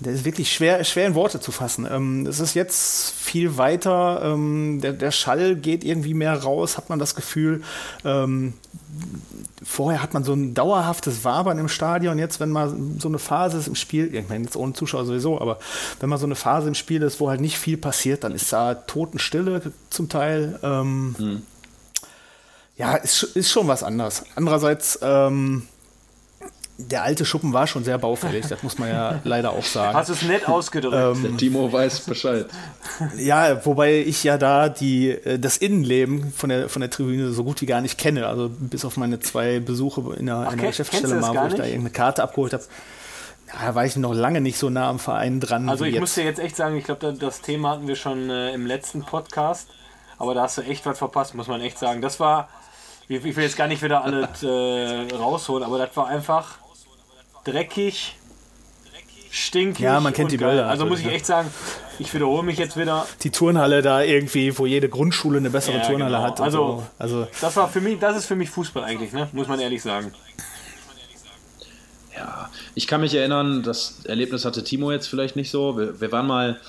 das 0.00 0.14
ist 0.14 0.24
wirklich 0.24 0.52
schwer, 0.52 0.82
schwer 0.84 1.06
in 1.06 1.14
Worte 1.14 1.40
zu 1.40 1.52
fassen. 1.52 1.86
Ähm, 1.90 2.26
es 2.26 2.40
ist 2.40 2.54
jetzt 2.54 3.12
viel 3.12 3.58
weiter, 3.58 4.20
ähm, 4.24 4.80
der, 4.80 4.92
der 4.92 5.10
Schall 5.10 5.56
geht 5.56 5.84
irgendwie 5.84 6.14
mehr 6.14 6.34
raus, 6.42 6.76
hat 6.76 6.88
man 6.88 6.98
das 6.98 7.14
Gefühl. 7.14 7.62
Ähm, 8.04 8.54
vorher 9.64 10.02
hat 10.02 10.14
man 10.14 10.24
so 10.24 10.32
ein 10.32 10.54
dauerhaftes 10.54 11.24
Wabern 11.24 11.58
im 11.58 11.68
Stadion. 11.68 12.18
Jetzt, 12.18 12.40
wenn 12.40 12.50
mal 12.50 12.74
so 12.98 13.08
eine 13.08 13.18
Phase 13.18 13.58
ist 13.58 13.68
im 13.68 13.74
Spiel, 13.74 14.14
ich 14.14 14.28
meine 14.28 14.44
jetzt 14.44 14.56
ohne 14.56 14.72
Zuschauer 14.72 15.04
sowieso, 15.04 15.40
aber 15.40 15.58
wenn 16.00 16.08
mal 16.08 16.18
so 16.18 16.26
eine 16.26 16.34
Phase 16.34 16.68
im 16.68 16.74
Spiel 16.74 17.02
ist, 17.02 17.20
wo 17.20 17.28
halt 17.28 17.40
nicht 17.40 17.58
viel 17.58 17.76
passiert, 17.76 18.24
dann 18.24 18.32
ist 18.32 18.52
da 18.52 18.74
Totenstille 18.74 19.72
zum 19.90 20.08
Teil. 20.08 20.58
Ähm, 20.62 21.14
hm. 21.18 21.42
Ja, 22.76 22.94
ist, 22.94 23.22
ist 23.22 23.50
schon 23.50 23.68
was 23.68 23.82
anderes. 23.82 24.24
Andererseits, 24.34 24.98
ähm, 25.00 25.66
der 26.78 27.04
alte 27.04 27.24
Schuppen 27.24 27.52
war 27.52 27.66
schon 27.66 27.84
sehr 27.84 27.96
baufällig, 27.96 28.46
das 28.48 28.62
muss 28.62 28.78
man 28.78 28.90
ja 28.90 29.20
leider 29.24 29.52
auch 29.52 29.64
sagen. 29.64 29.96
Hast 29.96 30.10
du 30.10 30.12
es 30.12 30.22
nett 30.22 30.46
ausgedrückt? 30.46 31.16
Ähm, 31.16 31.22
der 31.22 31.36
Timo 31.36 31.72
weiß 31.72 32.00
Bescheid. 32.00 32.46
Ja, 33.16 33.64
wobei 33.64 34.00
ich 34.00 34.22
ja 34.24 34.36
da 34.36 34.68
die, 34.68 35.10
äh, 35.10 35.38
das 35.38 35.56
Innenleben 35.56 36.32
von 36.32 36.50
der, 36.50 36.68
von 36.68 36.80
der 36.80 36.90
Tribüne 36.90 37.30
so 37.30 37.44
gut 37.44 37.62
wie 37.62 37.66
gar 37.66 37.80
nicht 37.80 37.96
kenne. 37.96 38.26
Also 38.26 38.50
bis 38.50 38.84
auf 38.84 38.96
meine 38.98 39.20
zwei 39.20 39.58
Besuche 39.60 40.02
in 40.18 40.28
einer, 40.28 40.46
Ach, 40.46 40.52
in 40.52 40.58
einer 40.58 40.68
Geschäftsstelle 40.68 41.14
mal, 41.16 41.34
wo 41.34 41.46
ich 41.46 41.54
da 41.54 41.64
irgendeine 41.64 41.90
Karte 41.90 42.22
abgeholt 42.22 42.52
habe. 42.52 42.64
Ja, 43.62 43.74
war 43.74 43.86
ich 43.86 43.96
noch 43.96 44.12
lange 44.12 44.40
nicht 44.40 44.58
so 44.58 44.68
nah 44.68 44.90
am 44.90 44.98
Verein 44.98 45.40
dran. 45.40 45.68
Also 45.68 45.84
ich 45.84 45.94
jetzt. 45.94 46.00
muss 46.00 46.14
dir 46.14 46.24
jetzt 46.24 46.40
echt 46.40 46.56
sagen, 46.56 46.76
ich 46.76 46.84
glaube, 46.84 47.14
das 47.14 47.40
Thema 47.40 47.70
hatten 47.70 47.88
wir 47.88 47.96
schon 47.96 48.28
äh, 48.28 48.52
im 48.52 48.66
letzten 48.66 49.02
Podcast, 49.02 49.68
aber 50.18 50.34
da 50.34 50.42
hast 50.42 50.58
du 50.58 50.62
echt 50.62 50.84
was 50.84 50.98
verpasst, 50.98 51.34
muss 51.34 51.46
man 51.46 51.62
echt 51.62 51.78
sagen. 51.78 52.02
Das 52.02 52.20
war, 52.20 52.48
ich 53.08 53.22
will 53.22 53.44
jetzt 53.44 53.56
gar 53.56 53.68
nicht 53.68 53.82
wieder 53.82 54.04
alles 54.04 54.42
äh, 54.42 55.14
rausholen, 55.14 55.64
aber 55.64 55.78
das 55.78 55.96
war 55.96 56.08
einfach 56.08 56.58
dreckig, 57.46 58.16
stinkig. 59.30 59.84
Ja, 59.84 60.00
man 60.00 60.12
kennt 60.12 60.32
die 60.32 60.36
Bilder. 60.36 60.68
Also 60.68 60.86
muss 60.86 61.00
ich 61.00 61.06
echt 61.06 61.26
sagen, 61.26 61.50
ich 61.98 62.12
wiederhole 62.12 62.42
mich 62.42 62.58
jetzt 62.58 62.76
wieder. 62.76 63.06
Die 63.22 63.30
Turnhalle 63.30 63.82
da 63.82 64.02
irgendwie, 64.02 64.56
wo 64.58 64.66
jede 64.66 64.88
Grundschule 64.88 65.38
eine 65.38 65.50
bessere 65.50 65.78
ja, 65.78 65.86
Turnhalle 65.86 66.16
genau. 66.16 66.28
hat. 66.28 66.40
Also, 66.40 66.58
so. 66.58 66.86
also 66.98 67.28
das 67.40 67.56
war 67.56 67.68
für 67.68 67.80
mich, 67.80 67.98
das 67.98 68.16
ist 68.16 68.26
für 68.26 68.36
mich 68.36 68.50
Fußball 68.50 68.84
eigentlich, 68.84 69.12
ne? 69.12 69.28
muss 69.32 69.48
man 69.48 69.60
ehrlich 69.60 69.82
sagen. 69.82 70.12
Ja, 72.14 72.50
ich 72.74 72.86
kann 72.86 73.02
mich 73.02 73.14
erinnern, 73.14 73.62
das 73.62 74.04
Erlebnis 74.06 74.44
hatte 74.44 74.64
Timo 74.64 74.90
jetzt 74.90 75.06
vielleicht 75.06 75.36
nicht 75.36 75.50
so. 75.50 75.76
Wir, 75.76 76.00
wir 76.00 76.12
waren 76.12 76.26
mal 76.26 76.60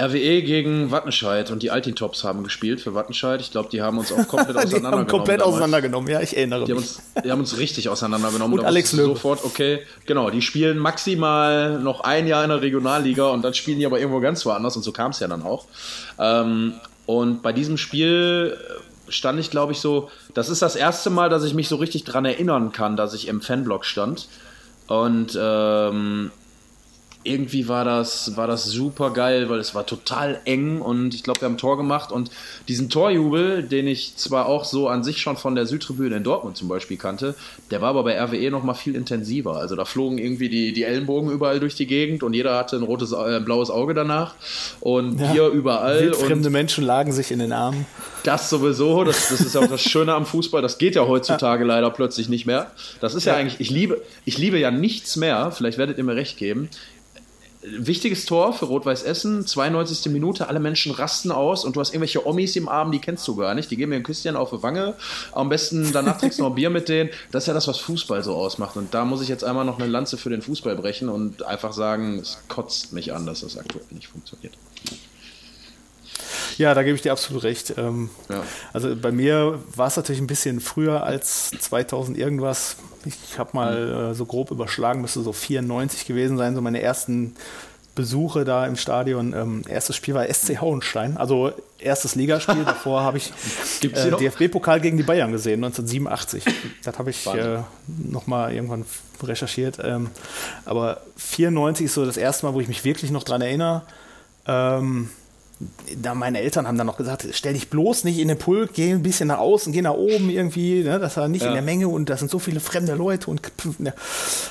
RWE 0.00 0.42
gegen 0.42 0.90
Wattenscheid 0.90 1.50
und 1.50 1.62
die 1.62 1.70
Altintops 1.70 2.24
haben 2.24 2.42
gespielt 2.42 2.80
für 2.80 2.94
Wattenscheid. 2.94 3.40
Ich 3.40 3.50
glaube, 3.50 3.68
die 3.70 3.82
haben 3.82 3.98
uns 3.98 4.12
auch 4.12 4.16
komplett 4.28 4.56
auseinandergenommen. 4.56 4.92
die 4.92 4.96
haben 4.96 5.06
komplett 5.06 5.40
damals. 5.40 5.54
auseinandergenommen, 5.54 6.10
ja, 6.10 6.20
ich 6.20 6.36
erinnere 6.36 6.64
die 6.64 6.74
mich. 6.74 6.82
Haben 6.82 6.88
uns, 6.88 7.24
die 7.24 7.30
haben 7.30 7.40
uns 7.40 7.58
richtig 7.58 7.88
auseinandergenommen. 7.88 8.58
Und 8.58 8.64
Alex 8.64 8.92
Löw. 8.92 9.06
Sofort, 9.06 9.44
okay, 9.44 9.80
genau, 10.06 10.30
die 10.30 10.42
spielen 10.42 10.78
maximal 10.78 11.78
noch 11.78 12.00
ein 12.00 12.26
Jahr 12.26 12.42
in 12.44 12.50
der 12.50 12.62
Regionalliga 12.62 13.28
und 13.30 13.42
dann 13.42 13.54
spielen 13.54 13.78
die 13.78 13.86
aber 13.86 13.98
irgendwo 13.98 14.20
ganz 14.20 14.44
woanders 14.46 14.76
und 14.76 14.82
so 14.82 14.92
kam 14.92 15.10
es 15.10 15.20
ja 15.20 15.28
dann 15.28 15.42
auch. 15.42 15.66
Ähm, 16.18 16.74
und 17.06 17.42
bei 17.42 17.52
diesem 17.52 17.76
Spiel 17.76 18.56
stand 19.08 19.40
ich, 19.40 19.50
glaube 19.50 19.72
ich, 19.72 19.80
so. 19.80 20.10
Das 20.34 20.48
ist 20.48 20.62
das 20.62 20.76
erste 20.76 21.10
Mal, 21.10 21.28
dass 21.28 21.44
ich 21.44 21.54
mich 21.54 21.68
so 21.68 21.76
richtig 21.76 22.04
dran 22.04 22.24
erinnern 22.24 22.72
kann, 22.72 22.96
dass 22.96 23.14
ich 23.14 23.28
im 23.28 23.40
Fanblock 23.40 23.84
stand. 23.84 24.28
Und 24.86 25.38
ähm, 25.40 26.30
irgendwie 27.22 27.68
war 27.68 27.84
das, 27.84 28.36
war 28.36 28.46
das 28.46 28.64
super 28.64 29.10
geil, 29.10 29.50
weil 29.50 29.58
es 29.58 29.74
war 29.74 29.84
total 29.84 30.40
eng 30.46 30.80
und 30.80 31.14
ich 31.14 31.22
glaube, 31.22 31.42
wir 31.42 31.46
haben 31.46 31.54
ein 31.54 31.58
Tor 31.58 31.76
gemacht 31.76 32.12
und 32.12 32.30
diesen 32.66 32.88
Torjubel, 32.88 33.62
den 33.62 33.86
ich 33.86 34.16
zwar 34.16 34.46
auch 34.46 34.64
so 34.64 34.88
an 34.88 35.04
sich 35.04 35.20
schon 35.20 35.36
von 35.36 35.54
der 35.54 35.66
Südtribüne 35.66 36.16
in 36.16 36.24
Dortmund 36.24 36.56
zum 36.56 36.68
Beispiel 36.68 36.96
kannte, 36.96 37.34
der 37.70 37.82
war 37.82 37.90
aber 37.90 38.04
bei 38.04 38.18
RWE 38.18 38.50
noch 38.50 38.62
mal 38.62 38.72
viel 38.72 38.94
intensiver. 38.94 39.56
Also 39.56 39.76
da 39.76 39.84
flogen 39.84 40.16
irgendwie 40.16 40.48
die, 40.48 40.72
die 40.72 40.82
Ellenbogen 40.84 41.30
überall 41.30 41.60
durch 41.60 41.74
die 41.74 41.86
Gegend 41.86 42.22
und 42.22 42.32
jeder 42.32 42.56
hatte 42.56 42.76
ein 42.76 42.82
rotes, 42.82 43.12
äh, 43.12 43.40
blaues 43.44 43.70
Auge 43.70 43.92
danach 43.92 44.34
und 44.80 45.20
ja, 45.20 45.32
Bier 45.32 45.48
überall. 45.48 46.00
Wildfremde 46.00 46.48
Menschen 46.48 46.84
lagen 46.84 47.12
sich 47.12 47.30
in 47.30 47.40
den 47.40 47.52
Armen. 47.52 47.84
Das 48.24 48.48
sowieso, 48.48 49.04
das, 49.04 49.28
das 49.28 49.40
ist 49.40 49.54
ja 49.54 49.60
auch 49.60 49.68
das 49.68 49.82
Schöne 49.82 50.14
am 50.14 50.24
Fußball, 50.24 50.62
das 50.62 50.78
geht 50.78 50.94
ja 50.94 51.06
heutzutage 51.06 51.64
leider 51.64 51.90
plötzlich 51.90 52.30
nicht 52.30 52.46
mehr. 52.46 52.70
Das 53.00 53.14
ist 53.14 53.24
ja, 53.24 53.34
ja 53.34 53.38
eigentlich, 53.38 53.60
ich 53.60 53.70
liebe, 53.70 54.00
ich 54.24 54.38
liebe 54.38 54.58
ja 54.58 54.70
nichts 54.70 55.16
mehr, 55.16 55.50
vielleicht 55.52 55.76
werdet 55.76 55.98
ihr 55.98 56.04
mir 56.04 56.16
recht 56.16 56.38
geben, 56.38 56.70
Wichtiges 57.62 58.24
Tor 58.24 58.54
für 58.54 58.64
Rot-Weiß 58.64 59.02
Essen, 59.02 59.46
92. 59.46 60.10
Minute, 60.10 60.48
alle 60.48 60.60
Menschen 60.60 60.92
rasten 60.92 61.30
aus 61.30 61.64
und 61.64 61.76
du 61.76 61.80
hast 61.80 61.90
irgendwelche 61.90 62.26
Omis 62.26 62.56
im 62.56 62.70
Arm, 62.70 62.90
die 62.90 63.00
kennst 63.00 63.28
du 63.28 63.36
gar 63.36 63.54
nicht. 63.54 63.70
Die 63.70 63.76
geben 63.76 63.90
mir 63.90 63.96
ein 63.96 64.02
Küsschen 64.02 64.34
auf 64.34 64.48
die 64.48 64.62
Wange. 64.62 64.94
Am 65.32 65.50
besten 65.50 65.92
danach 65.92 66.18
trinkst 66.18 66.38
du 66.38 66.44
noch 66.44 66.54
Bier 66.54 66.70
mit 66.70 66.88
denen. 66.88 67.10
Das 67.32 67.44
ist 67.44 67.48
ja 67.48 67.54
das, 67.54 67.68
was 67.68 67.78
Fußball 67.78 68.24
so 68.24 68.34
ausmacht. 68.34 68.76
Und 68.76 68.94
da 68.94 69.04
muss 69.04 69.20
ich 69.20 69.28
jetzt 69.28 69.44
einmal 69.44 69.66
noch 69.66 69.78
eine 69.78 69.88
Lanze 69.88 70.16
für 70.16 70.30
den 70.30 70.40
Fußball 70.40 70.74
brechen 70.76 71.10
und 71.10 71.42
einfach 71.42 71.74
sagen, 71.74 72.18
es 72.20 72.38
kotzt 72.48 72.94
mich 72.94 73.12
an, 73.12 73.26
dass 73.26 73.40
das 73.40 73.58
aktuell 73.58 73.84
nicht 73.90 74.08
funktioniert. 74.08 74.54
Ja, 76.58 76.74
da 76.74 76.82
gebe 76.82 76.96
ich 76.96 77.02
dir 77.02 77.12
absolut 77.12 77.42
recht. 77.44 77.74
Ähm, 77.76 78.10
ja. 78.28 78.42
Also 78.72 78.94
bei 78.96 79.12
mir 79.12 79.58
war 79.74 79.86
es 79.86 79.96
natürlich 79.96 80.20
ein 80.20 80.26
bisschen 80.26 80.60
früher 80.60 81.02
als 81.02 81.50
2000 81.50 82.16
irgendwas. 82.16 82.76
Ich 83.04 83.38
habe 83.38 83.50
mal 83.54 84.10
äh, 84.10 84.14
so 84.14 84.26
grob 84.26 84.50
überschlagen, 84.50 85.00
müsste 85.00 85.22
so 85.22 85.32
94 85.32 86.06
gewesen 86.06 86.36
sein, 86.36 86.54
so 86.54 86.60
meine 86.60 86.82
ersten 86.82 87.34
Besuche 87.94 88.44
da 88.44 88.66
im 88.66 88.76
Stadion. 88.76 89.32
Ähm, 89.34 89.62
erstes 89.68 89.96
Spiel 89.96 90.14
war 90.14 90.32
SC 90.32 90.60
Hauenstein, 90.60 91.16
also 91.16 91.52
erstes 91.78 92.14
Ligaspiel. 92.14 92.64
Davor 92.64 93.02
habe 93.02 93.18
ich 93.18 93.32
äh, 93.82 93.88
DFB-Pokal 93.88 94.80
gegen 94.80 94.96
die 94.96 95.02
Bayern 95.02 95.32
gesehen, 95.32 95.64
1987. 95.64 96.44
Das 96.84 96.98
habe 96.98 97.10
ich 97.10 97.26
äh, 97.26 97.58
nochmal 97.86 98.54
irgendwann 98.54 98.84
recherchiert. 99.22 99.78
Ähm, 99.82 100.10
aber 100.64 101.02
94 101.16 101.86
ist 101.86 101.94
so 101.94 102.06
das 102.06 102.16
erste 102.16 102.46
Mal, 102.46 102.54
wo 102.54 102.60
ich 102.60 102.68
mich 102.68 102.84
wirklich 102.84 103.10
noch 103.10 103.24
dran 103.24 103.42
erinnere. 103.42 103.82
Ähm, 104.46 105.10
da 105.96 106.14
meine 106.14 106.40
Eltern 106.40 106.66
haben 106.66 106.78
dann 106.78 106.86
noch 106.86 106.96
gesagt, 106.96 107.26
stell 107.32 107.52
dich 107.52 107.68
bloß 107.68 108.04
nicht 108.04 108.18
in 108.18 108.28
den 108.28 108.38
Pulk, 108.38 108.72
geh 108.74 108.92
ein 108.92 109.02
bisschen 109.02 109.28
nach 109.28 109.38
außen, 109.38 109.72
geh 109.72 109.82
nach 109.82 109.94
oben 109.94 110.30
irgendwie, 110.30 110.82
ne, 110.82 110.98
das 110.98 111.16
war 111.18 111.28
nicht 111.28 111.42
ja. 111.42 111.48
in 111.48 111.54
der 111.54 111.62
Menge 111.62 111.88
und 111.88 112.08
da 112.08 112.16
sind 112.16 112.30
so 112.30 112.38
viele 112.38 112.60
fremde 112.60 112.94
Leute 112.94 113.30
und 113.30 113.42
ne, 113.78 113.92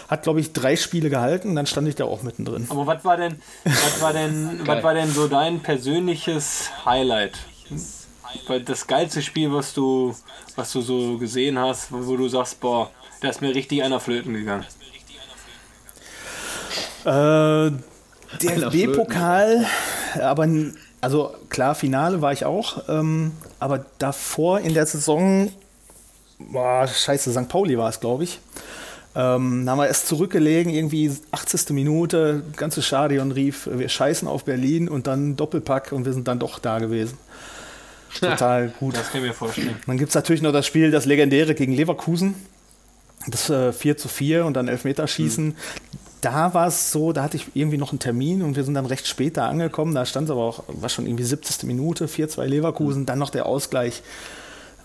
hat, 0.07 0.23
glaube 0.23 0.39
ich, 0.39 0.53
drei 0.53 0.75
Spiele 0.75 1.09
gehalten, 1.09 1.55
dann 1.55 1.65
stand 1.65 1.87
ich 1.87 1.95
da 1.95 2.05
auch 2.05 2.21
mittendrin. 2.21 2.67
Aber 2.69 2.85
was 2.85 3.03
war 3.03 3.17
denn, 3.17 3.41
was 3.63 4.01
war 4.01 4.13
denn, 4.13 4.61
was 4.65 4.83
war 4.83 4.93
denn 4.93 5.09
so 5.09 5.27
dein 5.27 5.61
persönliches 5.61 6.69
Highlight? 6.85 7.39
Das 8.65 8.85
geilste 8.85 9.23
Spiel, 9.23 9.51
was 9.51 9.73
du, 9.73 10.15
was 10.55 10.71
du 10.71 10.81
so 10.81 11.17
gesehen 11.17 11.57
hast, 11.57 11.91
wo 11.91 12.15
du 12.15 12.27
sagst, 12.29 12.59
boah, 12.59 12.91
da 13.21 13.29
ist 13.29 13.41
mir 13.41 13.55
richtig 13.55 13.81
einer 13.81 13.99
flöten 13.99 14.35
gegangen. 14.35 14.65
Äh, 17.05 17.71
DFB-Pokal, 18.37 19.65
aber 20.21 20.45
also 21.01 21.33
klar, 21.49 21.75
Finale 21.75 22.21
war 22.21 22.33
ich 22.33 22.45
auch, 22.45 22.83
ähm, 22.89 23.31
aber 23.59 23.85
davor 23.99 24.59
in 24.59 24.73
der 24.73 24.85
Saison, 24.85 25.51
boah, 26.39 26.87
scheiße, 26.87 27.31
St. 27.31 27.47
Pauli 27.47 27.77
war 27.77 27.89
es, 27.89 27.99
glaube 27.99 28.25
ich. 28.25 28.39
Ähm, 29.15 29.67
haben 29.67 29.77
wir 29.77 29.87
erst 29.87 30.07
zurückgelegen, 30.07 30.71
irgendwie 30.71 31.11
80. 31.31 31.71
Minute, 31.71 32.43
ganze 32.55 32.81
Stadion 32.81 33.31
rief, 33.31 33.67
wir 33.71 33.89
scheißen 33.89 34.27
auf 34.27 34.45
Berlin 34.45 34.87
und 34.87 35.07
dann 35.07 35.35
Doppelpack 35.35 35.91
und 35.91 36.05
wir 36.05 36.13
sind 36.13 36.27
dann 36.27 36.39
doch 36.39 36.59
da 36.59 36.79
gewesen. 36.79 37.17
Total 38.19 38.69
gut. 38.79 38.95
Das 38.95 39.11
kann 39.11 39.21
ich 39.21 39.27
mir 39.27 39.33
vorstellen. 39.33 39.75
Dann 39.85 39.97
gibt 39.97 40.09
es 40.09 40.15
natürlich 40.15 40.41
noch 40.41 40.51
das 40.51 40.65
Spiel, 40.65 40.91
das 40.91 41.05
legendäre 41.05 41.55
gegen 41.55 41.73
Leverkusen. 41.73 42.35
Das 43.27 43.49
äh, 43.49 43.71
4 43.73 43.97
zu 43.97 44.07
4 44.07 44.45
und 44.45 44.53
dann 44.55 44.67
Elfmeterschießen. 44.67 45.47
Mhm 45.47 45.55
da 46.21 46.53
war 46.53 46.67
es 46.67 46.91
so, 46.91 47.13
da 47.13 47.23
hatte 47.23 47.37
ich 47.37 47.45
irgendwie 47.53 47.77
noch 47.77 47.91
einen 47.91 47.99
Termin 47.99 48.41
und 48.41 48.55
wir 48.55 48.63
sind 48.63 48.73
dann 48.73 48.85
recht 48.85 49.07
spät 49.07 49.37
da 49.37 49.47
angekommen. 49.47 49.95
Da 49.95 50.05
stand 50.05 50.25
es 50.25 50.31
aber 50.31 50.41
auch, 50.41 50.63
war 50.67 50.89
schon 50.89 51.05
irgendwie 51.05 51.23
70. 51.23 51.63
Minute, 51.63 52.07
4-2 52.07 52.45
Leverkusen, 52.45 53.05
dann 53.05 53.19
noch 53.19 53.29
der 53.29 53.45
Ausgleich. 53.45 54.01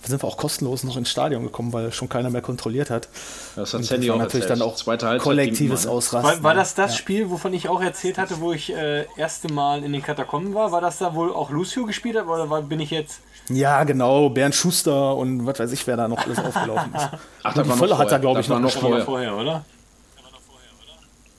Da 0.02 0.10
sind 0.10 0.22
wir 0.22 0.28
auch 0.28 0.36
kostenlos 0.36 0.84
noch 0.84 0.98
ins 0.98 1.08
Stadion 1.08 1.42
gekommen, 1.44 1.72
weil 1.72 1.90
schon 1.90 2.10
keiner 2.10 2.28
mehr 2.28 2.42
kontrolliert 2.42 2.90
hat. 2.90 3.08
Das 3.56 3.72
hat 3.72 3.84
Sandy 3.84 4.10
auch 4.10 4.18
natürlich 4.18 4.44
erzählt. 4.44 4.60
dann 4.60 4.68
auch 4.68 4.76
Zweite 4.76 5.16
kollektives 5.16 5.86
Ausrasten. 5.86 6.30
War, 6.30 6.42
war, 6.42 6.54
das 6.54 6.74
das 6.74 6.92
ja. 6.92 6.98
Spiel, 6.98 7.30
wovon 7.30 7.54
ich 7.54 7.70
auch 7.70 7.80
erzählt 7.80 8.18
hatte, 8.18 8.40
wo 8.40 8.52
ich 8.52 8.70
äh, 8.70 9.06
erste 9.16 9.50
Mal 9.50 9.82
in 9.82 9.94
den 9.94 10.02
Katakomben 10.02 10.52
war? 10.52 10.72
War 10.72 10.82
das 10.82 10.98
da 10.98 11.14
wohl 11.14 11.32
auch 11.32 11.50
Lucio 11.50 11.86
gespielt 11.86 12.18
hat 12.18 12.26
oder 12.26 12.50
war, 12.50 12.60
bin 12.60 12.80
ich 12.80 12.90
jetzt... 12.90 13.20
Ja, 13.48 13.84
genau, 13.84 14.28
Bernd 14.28 14.54
Schuster 14.54 15.16
und 15.16 15.46
was 15.46 15.58
weiß 15.58 15.72
ich, 15.72 15.86
wer 15.86 15.96
da 15.96 16.06
noch 16.06 16.18
alles 16.18 16.38
aufgelaufen 16.38 16.94
ist. 16.94 17.08
Ach, 17.42 17.54
da 17.54 17.66
war 17.66 17.76
noch 17.76 17.98
hat 17.98 18.12
er, 18.12 18.18
glaube 18.18 18.40
ich, 18.40 18.48
noch, 18.48 18.60
noch 18.60 18.70
vorher. 18.70 19.04
vorher, 19.04 19.36
oder? 19.36 19.64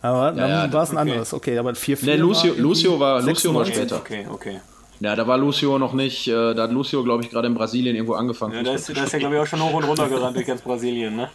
Aber 0.05 0.31
dann 0.31 0.49
ja, 0.49 0.65
ja, 0.65 0.73
war 0.73 0.83
es 0.83 0.91
ein 0.91 0.97
okay. 0.97 1.09
anderes. 1.09 1.33
Okay, 1.33 1.57
aber 1.57 1.71
4-4. 1.71 2.05
Nee, 2.05 2.15
Lucio, 2.17 2.51
war, 2.51 2.57
Lucio 2.61 2.99
war, 2.99 3.21
Lucio 3.21 3.53
war 3.53 3.65
später. 3.65 3.97
Okay, 3.97 4.27
okay. 4.31 4.59
Ja, 4.99 5.15
da 5.15 5.27
war 5.27 5.37
Lucio 5.37 5.77
noch 5.77 5.93
nicht, 5.93 6.27
äh, 6.27 6.53
da 6.53 6.63
hat 6.63 6.71
Lucio, 6.71 7.03
glaube 7.03 7.23
ich, 7.23 7.29
gerade 7.29 7.47
in 7.47 7.55
Brasilien 7.55 7.95
irgendwo 7.95 8.13
angefangen. 8.13 8.53
Ja, 8.53 8.63
da 8.63 8.73
ist, 8.75 8.87
da 8.95 9.03
ist 9.03 9.11
ja, 9.11 9.19
glaube 9.19 9.35
ich, 9.35 9.41
auch 9.41 9.47
schon 9.47 9.61
hoch 9.61 9.73
und 9.73 9.83
runter 9.83 10.07
gerannt 10.07 10.37
durch 10.37 10.45
ganz 10.45 10.61
Brasilien, 10.61 11.15
ne? 11.15 11.29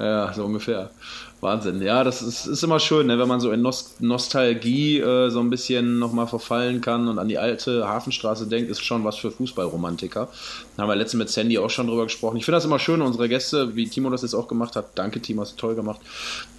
Ja, 0.00 0.32
so 0.32 0.44
ungefähr. 0.44 0.90
Wahnsinn. 1.42 1.80
Ja, 1.82 2.04
das 2.04 2.22
ist, 2.22 2.46
ist 2.46 2.62
immer 2.62 2.80
schön, 2.80 3.06
ne, 3.06 3.18
wenn 3.18 3.28
man 3.28 3.40
so 3.40 3.50
in 3.50 3.62
Nost 3.62 4.00
Nostalgie 4.00 4.98
äh, 4.98 5.30
so 5.30 5.40
ein 5.40 5.50
bisschen 5.50 5.98
nochmal 5.98 6.26
verfallen 6.26 6.80
kann 6.80 7.08
und 7.08 7.18
an 7.18 7.28
die 7.28 7.38
alte 7.38 7.86
Hafenstraße 7.86 8.46
denkt, 8.46 8.70
ist 8.70 8.84
schon 8.84 9.04
was 9.04 9.16
für 9.16 9.30
Fußballromantiker. 9.30 10.28
Da 10.76 10.82
haben 10.82 10.88
wir 10.88 10.96
letztens 10.96 11.18
mit 11.18 11.30
Sandy 11.30 11.58
auch 11.58 11.70
schon 11.70 11.86
drüber 11.86 12.04
gesprochen. 12.04 12.36
Ich 12.36 12.44
finde 12.44 12.56
das 12.56 12.64
immer 12.64 12.78
schön, 12.78 13.02
unsere 13.02 13.28
Gäste, 13.28 13.74
wie 13.74 13.88
Timo 13.88 14.10
das 14.10 14.22
jetzt 14.22 14.34
auch 14.34 14.48
gemacht 14.48 14.76
hat, 14.76 14.86
danke 14.94 15.20
Timo, 15.20 15.42
hast 15.42 15.52
du 15.52 15.56
toll 15.56 15.74
gemacht, 15.74 16.00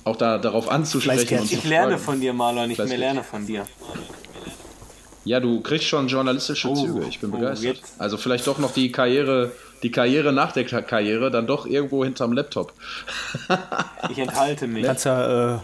auch 0.03 0.15
da 0.15 0.37
darauf 0.37 0.69
anzusprechen. 0.69 1.39
Und 1.39 1.51
ich 1.51 1.63
lerne 1.63 1.97
von 1.97 2.19
dir, 2.19 2.33
Marlon, 2.33 2.71
ich 2.71 2.77
mehr 2.77 2.97
lerne 2.97 3.23
von 3.23 3.45
dir. 3.45 3.65
Ja, 5.23 5.39
du 5.39 5.61
kriegst 5.61 5.85
schon 5.85 6.07
journalistische 6.07 6.69
oh, 6.69 6.75
Züge, 6.75 7.05
ich 7.07 7.19
bin 7.19 7.29
oh, 7.31 7.37
begeistert. 7.37 7.77
Jetzt. 7.77 7.93
Also 7.99 8.17
vielleicht 8.17 8.47
doch 8.47 8.57
noch 8.57 8.73
die 8.73 8.91
Karriere 8.91 9.51
die 9.83 9.91
Karriere 9.91 10.31
nach 10.31 10.51
der 10.51 10.65
Karriere 10.65 11.31
dann 11.31 11.47
doch 11.47 11.65
irgendwo 11.65 12.03
hinterm 12.03 12.33
Laptop. 12.33 12.73
ich 14.09 14.17
enthalte 14.19 14.67
mich. 14.67 14.85
Kannst 14.85 15.05
ja, 15.05 15.55
äh, 15.55 15.59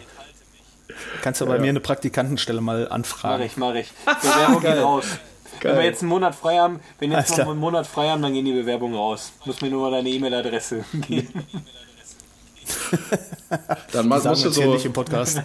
kannst 1.22 1.42
ja 1.42 1.48
bei 1.48 1.60
mir 1.60 1.70
eine 1.70 1.80
Praktikantenstelle 1.80 2.62
mal 2.62 2.90
anfragen. 2.90 3.38
Mach 3.38 3.46
ich, 3.46 3.58
mach 3.58 3.74
ich. 3.76 3.92
Bewerbung 4.22 4.62
geht 4.62 4.78
raus. 4.84 5.06
Geil. 5.60 5.72
Wenn 5.72 5.80
wir 5.80 5.86
jetzt 5.86 6.02
einen 6.02 6.10
Monat 6.10 6.36
frei 6.36 6.58
haben, 6.58 6.80
wenn 7.00 7.10
wir 7.12 7.18
jetzt 7.18 7.38
noch 7.38 7.50
einen 7.50 7.60
Monat 7.60 7.88
frei 7.88 8.10
haben, 8.10 8.22
dann 8.22 8.34
gehen 8.34 8.46
die 8.46 8.54
Bewerbungen 8.54 8.96
raus. 8.96 9.32
Muss 9.46 9.62
mir 9.62 9.70
nur 9.70 9.90
mal 9.90 9.92
deine 9.98 10.10
E-Mail-Adresse 10.10 10.86
geben. 11.08 11.34
dann 13.92 14.08
musst 14.08 14.26
du 14.26 14.50
so 14.50 14.74
nicht 14.74 14.86
im 14.86 14.94
Podcast. 14.94 15.42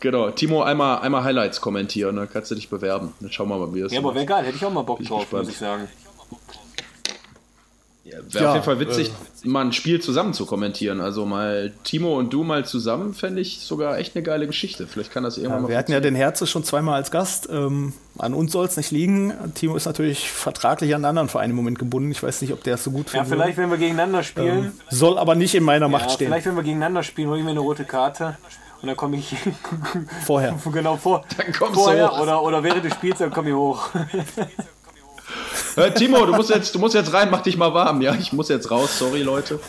Genau, 0.00 0.30
Timo, 0.30 0.62
einmal, 0.62 1.00
einmal 1.00 1.24
Highlights 1.24 1.60
kommentieren, 1.60 2.16
dann 2.16 2.30
kannst 2.30 2.50
du 2.50 2.54
dich 2.54 2.68
bewerben. 2.68 3.14
Dann 3.20 3.32
schauen 3.32 3.48
wir 3.48 3.58
mal, 3.58 3.74
wie 3.74 3.80
das 3.80 3.92
Ja, 3.92 3.98
aber 3.98 4.14
wäre 4.14 4.26
geil, 4.26 4.44
hätte 4.44 4.56
ich 4.56 4.64
auch 4.64 4.72
mal 4.72 4.82
Bock 4.82 5.02
drauf, 5.02 5.30
muss 5.32 5.48
ich 5.48 5.58
sagen. 5.58 5.88
Wäre 8.30 8.44
ja, 8.44 8.50
auf 8.50 8.54
jeden 8.56 8.64
Fall 8.64 8.80
witzig, 8.80 9.10
äh, 9.44 9.48
mal 9.48 9.64
ein 9.64 9.72
Spiel 9.72 10.00
zusammen 10.00 10.32
zu 10.32 10.46
kommentieren. 10.46 11.00
Also 11.00 11.26
mal 11.26 11.72
Timo 11.84 12.18
und 12.18 12.32
du 12.32 12.42
mal 12.42 12.64
zusammen, 12.64 13.14
fände 13.14 13.40
ich 13.40 13.60
sogar 13.60 13.98
echt 13.98 14.16
eine 14.16 14.22
geile 14.22 14.46
Geschichte. 14.46 14.86
Vielleicht 14.86 15.12
kann 15.12 15.22
das 15.22 15.36
irgendwann 15.36 15.58
ja, 15.58 15.62
mal. 15.62 15.68
Wir 15.68 15.78
hatten 15.78 15.92
ja 15.92 16.00
den 16.00 16.14
Herze 16.14 16.46
schon 16.46 16.64
zweimal 16.64 16.94
als 16.94 17.10
Gast. 17.10 17.48
Ähm, 17.50 17.92
an 18.18 18.34
uns 18.34 18.52
soll 18.52 18.66
es 18.66 18.76
nicht 18.76 18.90
liegen. 18.90 19.32
Timo 19.54 19.76
ist 19.76 19.86
natürlich 19.86 20.30
vertraglich 20.30 20.94
an 20.94 21.04
einen 21.04 21.10
anderen 21.10 21.28
Verein 21.28 21.50
im 21.50 21.56
Moment 21.56 21.78
gebunden. 21.78 22.10
Ich 22.10 22.22
weiß 22.22 22.40
nicht, 22.42 22.52
ob 22.52 22.64
der 22.64 22.74
es 22.74 22.84
so 22.84 22.90
gut 22.90 23.10
findet. 23.10 23.28
Ja, 23.28 23.36
vielleicht, 23.36 23.58
wenn 23.58 23.70
wir 23.70 23.78
gegeneinander 23.78 24.22
spielen. 24.22 24.64
Ähm, 24.64 24.72
soll 24.90 25.18
aber 25.18 25.34
nicht 25.34 25.54
in 25.54 25.64
meiner 25.64 25.86
ja, 25.86 25.92
Macht 25.92 26.10
stehen. 26.12 26.28
Vielleicht, 26.28 26.46
wenn 26.46 26.56
wir 26.56 26.62
gegeneinander 26.62 27.02
spielen, 27.02 27.28
hole 27.28 27.38
ich 27.38 27.44
mir 27.44 27.50
eine 27.50 27.60
rote 27.60 27.84
Karte. 27.84 28.38
Und 28.80 28.86
dann 28.88 28.96
komme 28.96 29.16
ich 29.16 29.34
vorher. 30.24 30.56
genau 30.72 30.96
vor. 30.96 31.24
Dann 31.36 31.52
kommst 31.52 31.74
vorher 31.74 32.08
du 32.08 32.12
hoch. 32.12 32.20
Oder, 32.20 32.42
oder 32.42 32.62
während 32.62 32.84
des 32.84 32.94
Spiels, 32.94 33.18
dann 33.18 33.30
komme 33.30 33.50
ich 33.50 33.54
hoch. 33.54 33.90
Äh, 35.76 35.92
Timo, 35.92 36.24
du 36.24 36.32
musst, 36.32 36.50
jetzt, 36.50 36.74
du 36.74 36.78
musst 36.78 36.94
jetzt 36.94 37.12
rein, 37.12 37.28
mach 37.30 37.42
dich 37.42 37.56
mal 37.56 37.72
warm. 37.72 38.00
Ja, 38.00 38.14
ich 38.14 38.32
muss 38.32 38.48
jetzt 38.48 38.70
raus, 38.70 38.98
sorry 38.98 39.22
Leute. 39.22 39.60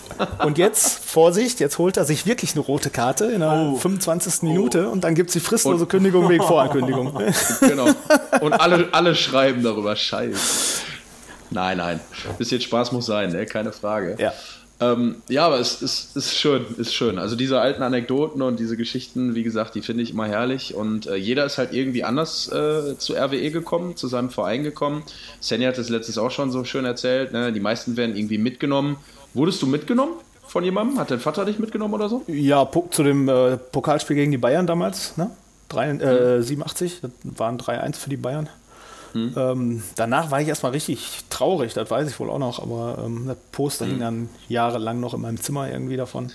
Und 0.44 0.58
jetzt, 0.58 1.06
Vorsicht, 1.06 1.60
jetzt 1.60 1.78
holt 1.78 1.98
er 1.98 2.06
sich 2.06 2.26
wirklich 2.26 2.54
eine 2.54 2.62
rote 2.62 2.90
Karte 2.90 3.26
in 3.26 3.42
der 3.42 3.52
oh. 3.74 3.76
25. 3.76 4.44
Minute 4.44 4.88
oh. 4.88 4.92
und 4.92 5.04
dann 5.04 5.14
gibt 5.14 5.30
es 5.30 5.34
die 5.34 5.40
fristlose 5.40 5.84
und, 5.84 5.90
Kündigung 5.90 6.28
wegen 6.30 6.44
Vorankündigung. 6.44 7.14
Genau. 7.60 7.90
Und 8.42 8.54
alle, 8.54 8.88
alle 8.94 9.14
schreiben 9.14 9.62
darüber, 9.62 9.96
scheiße. 9.96 10.82
Nein, 11.52 11.78
nein. 11.78 12.00
Bisschen 12.38 12.62
Spaß 12.62 12.92
muss 12.92 13.06
sein, 13.06 13.32
ne? 13.32 13.46
keine 13.46 13.72
Frage. 13.72 14.16
Ja. 14.18 14.34
Ähm, 14.82 15.22
ja, 15.28 15.46
aber 15.46 15.60
es 15.60 15.82
ist, 15.82 16.16
ist 16.16 16.38
schön, 16.38 16.66
ist 16.78 16.94
schön. 16.94 17.20
Also 17.20 17.36
diese 17.36 17.60
alten 17.60 17.84
Anekdoten 17.84 18.42
und 18.42 18.60
diese 18.60 18.78
Geschichten, 18.78 19.36
wie 19.36 19.44
gesagt, 19.44 19.76
die 19.76 19.82
finde 19.82 20.04
ich 20.04 20.12
immer 20.12 20.28
herrlich. 20.28 20.74
Und 20.74 21.08
äh, 21.08 21.16
jeder 21.16 21.46
ist 21.46 21.58
halt 21.58 21.74
irgendwie 21.74 22.06
anders 22.06 22.50
äh, 22.50 22.98
zu 22.98 23.14
RWE 23.14 23.52
gekommen, 23.52 23.98
zu 23.98 24.08
seinem 24.08 24.30
Verein 24.30 24.64
gekommen. 24.64 25.04
Sandy 25.42 25.66
hat 25.66 25.78
es 25.78 25.90
letztens 25.90 26.18
auch 26.18 26.32
schon 26.32 26.52
so 26.52 26.64
schön 26.64 26.86
erzählt. 26.86 27.34
Ne? 27.34 27.52
Die 27.52 27.60
meisten 27.60 27.98
werden 27.98 28.16
irgendwie 28.16 28.38
mitgenommen. 28.38 28.96
Wurdest 29.34 29.62
du 29.62 29.68
mitgenommen 29.68 30.14
von 30.48 30.64
jemandem? 30.64 30.98
Hat 30.98 31.12
dein 31.12 31.20
Vater 31.20 31.44
dich 31.44 31.60
mitgenommen 31.60 31.94
oder 31.94 32.08
so? 32.08 32.24
Ja, 32.28 32.68
zu 32.92 33.04
dem 33.04 33.28
äh, 33.28 33.58
Pokalspiel 33.58 34.16
gegen 34.16 34.32
die 34.32 34.38
Bayern 34.38 34.66
damals, 34.66 35.18
ne? 35.18 35.30
3, 35.68 35.90
äh, 35.90 36.42
87, 36.42 37.02
das 37.02 37.12
waren 37.24 37.60
3-1 37.60 37.96
für 37.96 38.10
die 38.10 38.18
Bayern. 38.18 38.50
Hm. 39.14 39.34
Ähm, 39.36 39.84
danach 39.96 40.32
war 40.32 40.42
ich 40.42 40.48
erstmal 40.48 40.72
richtig 40.72 41.24
traurig, 41.30 41.74
das 41.74 41.90
weiß 41.90 42.10
ich 42.10 42.20
wohl 42.20 42.30
auch 42.30 42.40
noch, 42.40 42.62
aber 42.62 43.04
ähm, 43.06 43.26
das 43.28 43.38
Poster 43.52 43.86
hm. 43.86 43.92
hing 43.92 44.00
dann 44.00 44.30
jahrelang 44.48 45.00
noch 45.00 45.14
in 45.14 45.22
meinem 45.22 45.42
Zimmer 45.42 45.70
irgendwie 45.70 45.98
davon. 45.98 46.32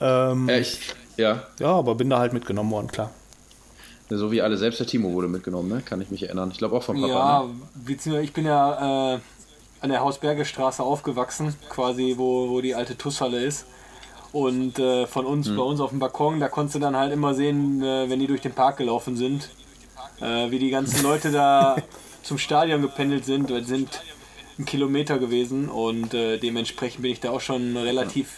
Ähm, 0.00 0.48
Echt? 0.48 0.94
Ja. 1.16 1.44
Ja, 1.58 1.72
aber 1.72 1.94
bin 1.94 2.10
da 2.10 2.18
halt 2.18 2.32
mitgenommen 2.32 2.70
worden, 2.70 2.88
klar. 2.88 3.10
So 4.10 4.32
wie 4.32 4.40
alle, 4.40 4.56
selbst 4.56 4.80
der 4.80 4.86
Timo 4.86 5.12
wurde 5.12 5.28
mitgenommen, 5.28 5.68
ne? 5.68 5.82
kann 5.84 6.00
ich 6.00 6.10
mich 6.10 6.22
erinnern. 6.22 6.50
Ich 6.50 6.58
glaube 6.58 6.76
auch 6.76 6.82
von 6.82 6.98
Papa. 6.98 7.08
Ja, 7.08 7.42
ne? 7.44 7.54
beziehungsweise 7.74 8.24
ich 8.24 8.32
bin 8.32 8.46
ja 8.46 9.14
äh, 9.14 9.18
an 9.80 9.90
der 9.90 10.00
Hausbergestraße 10.00 10.82
aufgewachsen, 10.82 11.54
quasi 11.68 12.14
wo, 12.16 12.48
wo 12.48 12.60
die 12.60 12.74
alte 12.74 12.96
Tusshalle 12.96 13.44
ist. 13.44 13.66
Und 14.32 14.78
äh, 14.78 15.06
von 15.06 15.26
uns, 15.26 15.48
hm. 15.48 15.56
bei 15.56 15.62
uns 15.62 15.80
auf 15.80 15.90
dem 15.90 15.98
Balkon, 15.98 16.40
da 16.40 16.48
konntest 16.48 16.76
du 16.76 16.78
dann 16.78 16.96
halt 16.96 17.12
immer 17.12 17.34
sehen, 17.34 17.82
äh, 17.82 18.08
wenn 18.08 18.20
die 18.20 18.26
durch 18.26 18.40
den 18.40 18.52
Park 18.52 18.78
gelaufen 18.78 19.16
sind, 19.16 19.50
äh, 20.20 20.50
wie 20.50 20.58
die 20.58 20.70
ganzen 20.70 21.02
Leute 21.02 21.30
da 21.30 21.76
zum 22.22 22.38
Stadion 22.38 22.82
gependelt 22.82 23.24
sind. 23.24 23.50
Das 23.50 23.66
sind 23.66 23.88
ein 24.58 24.64
Kilometer 24.64 25.18
gewesen 25.18 25.68
und 25.68 26.14
äh, 26.14 26.38
dementsprechend 26.38 27.02
bin 27.02 27.12
ich 27.12 27.20
da 27.20 27.30
auch 27.30 27.40
schon 27.40 27.76
relativ 27.76 28.28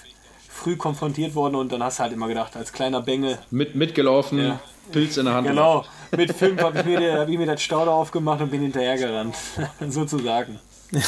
früh 0.49 0.77
konfrontiert 0.77 1.35
worden 1.35 1.55
und 1.55 1.73
dann 1.73 1.83
hast 1.83 1.99
du 1.99 2.03
halt 2.03 2.13
immer 2.13 2.29
gedacht, 2.29 2.57
als 2.57 2.73
kleiner 2.73 3.01
Bengel. 3.01 3.39
Mit, 3.51 3.75
mitgelaufen, 3.75 4.39
ja. 4.39 4.61
Pilz 4.93 5.17
in 5.17 5.25
der 5.25 5.35
Hand. 5.35 5.47
Genau, 5.47 5.85
mit 6.17 6.35
fünf 6.35 6.61
habe 6.63 6.81
ich, 6.81 6.85
mir, 6.85 7.21
hab 7.21 7.29
ich 7.29 7.39
mir 7.39 7.47
das 7.47 7.63
Stauder 7.63 7.93
aufgemacht 7.93 8.41
und 8.41 8.51
bin 8.51 8.61
hinterhergerannt, 8.61 9.35
sozusagen. 9.89 10.59
ich 10.93 11.01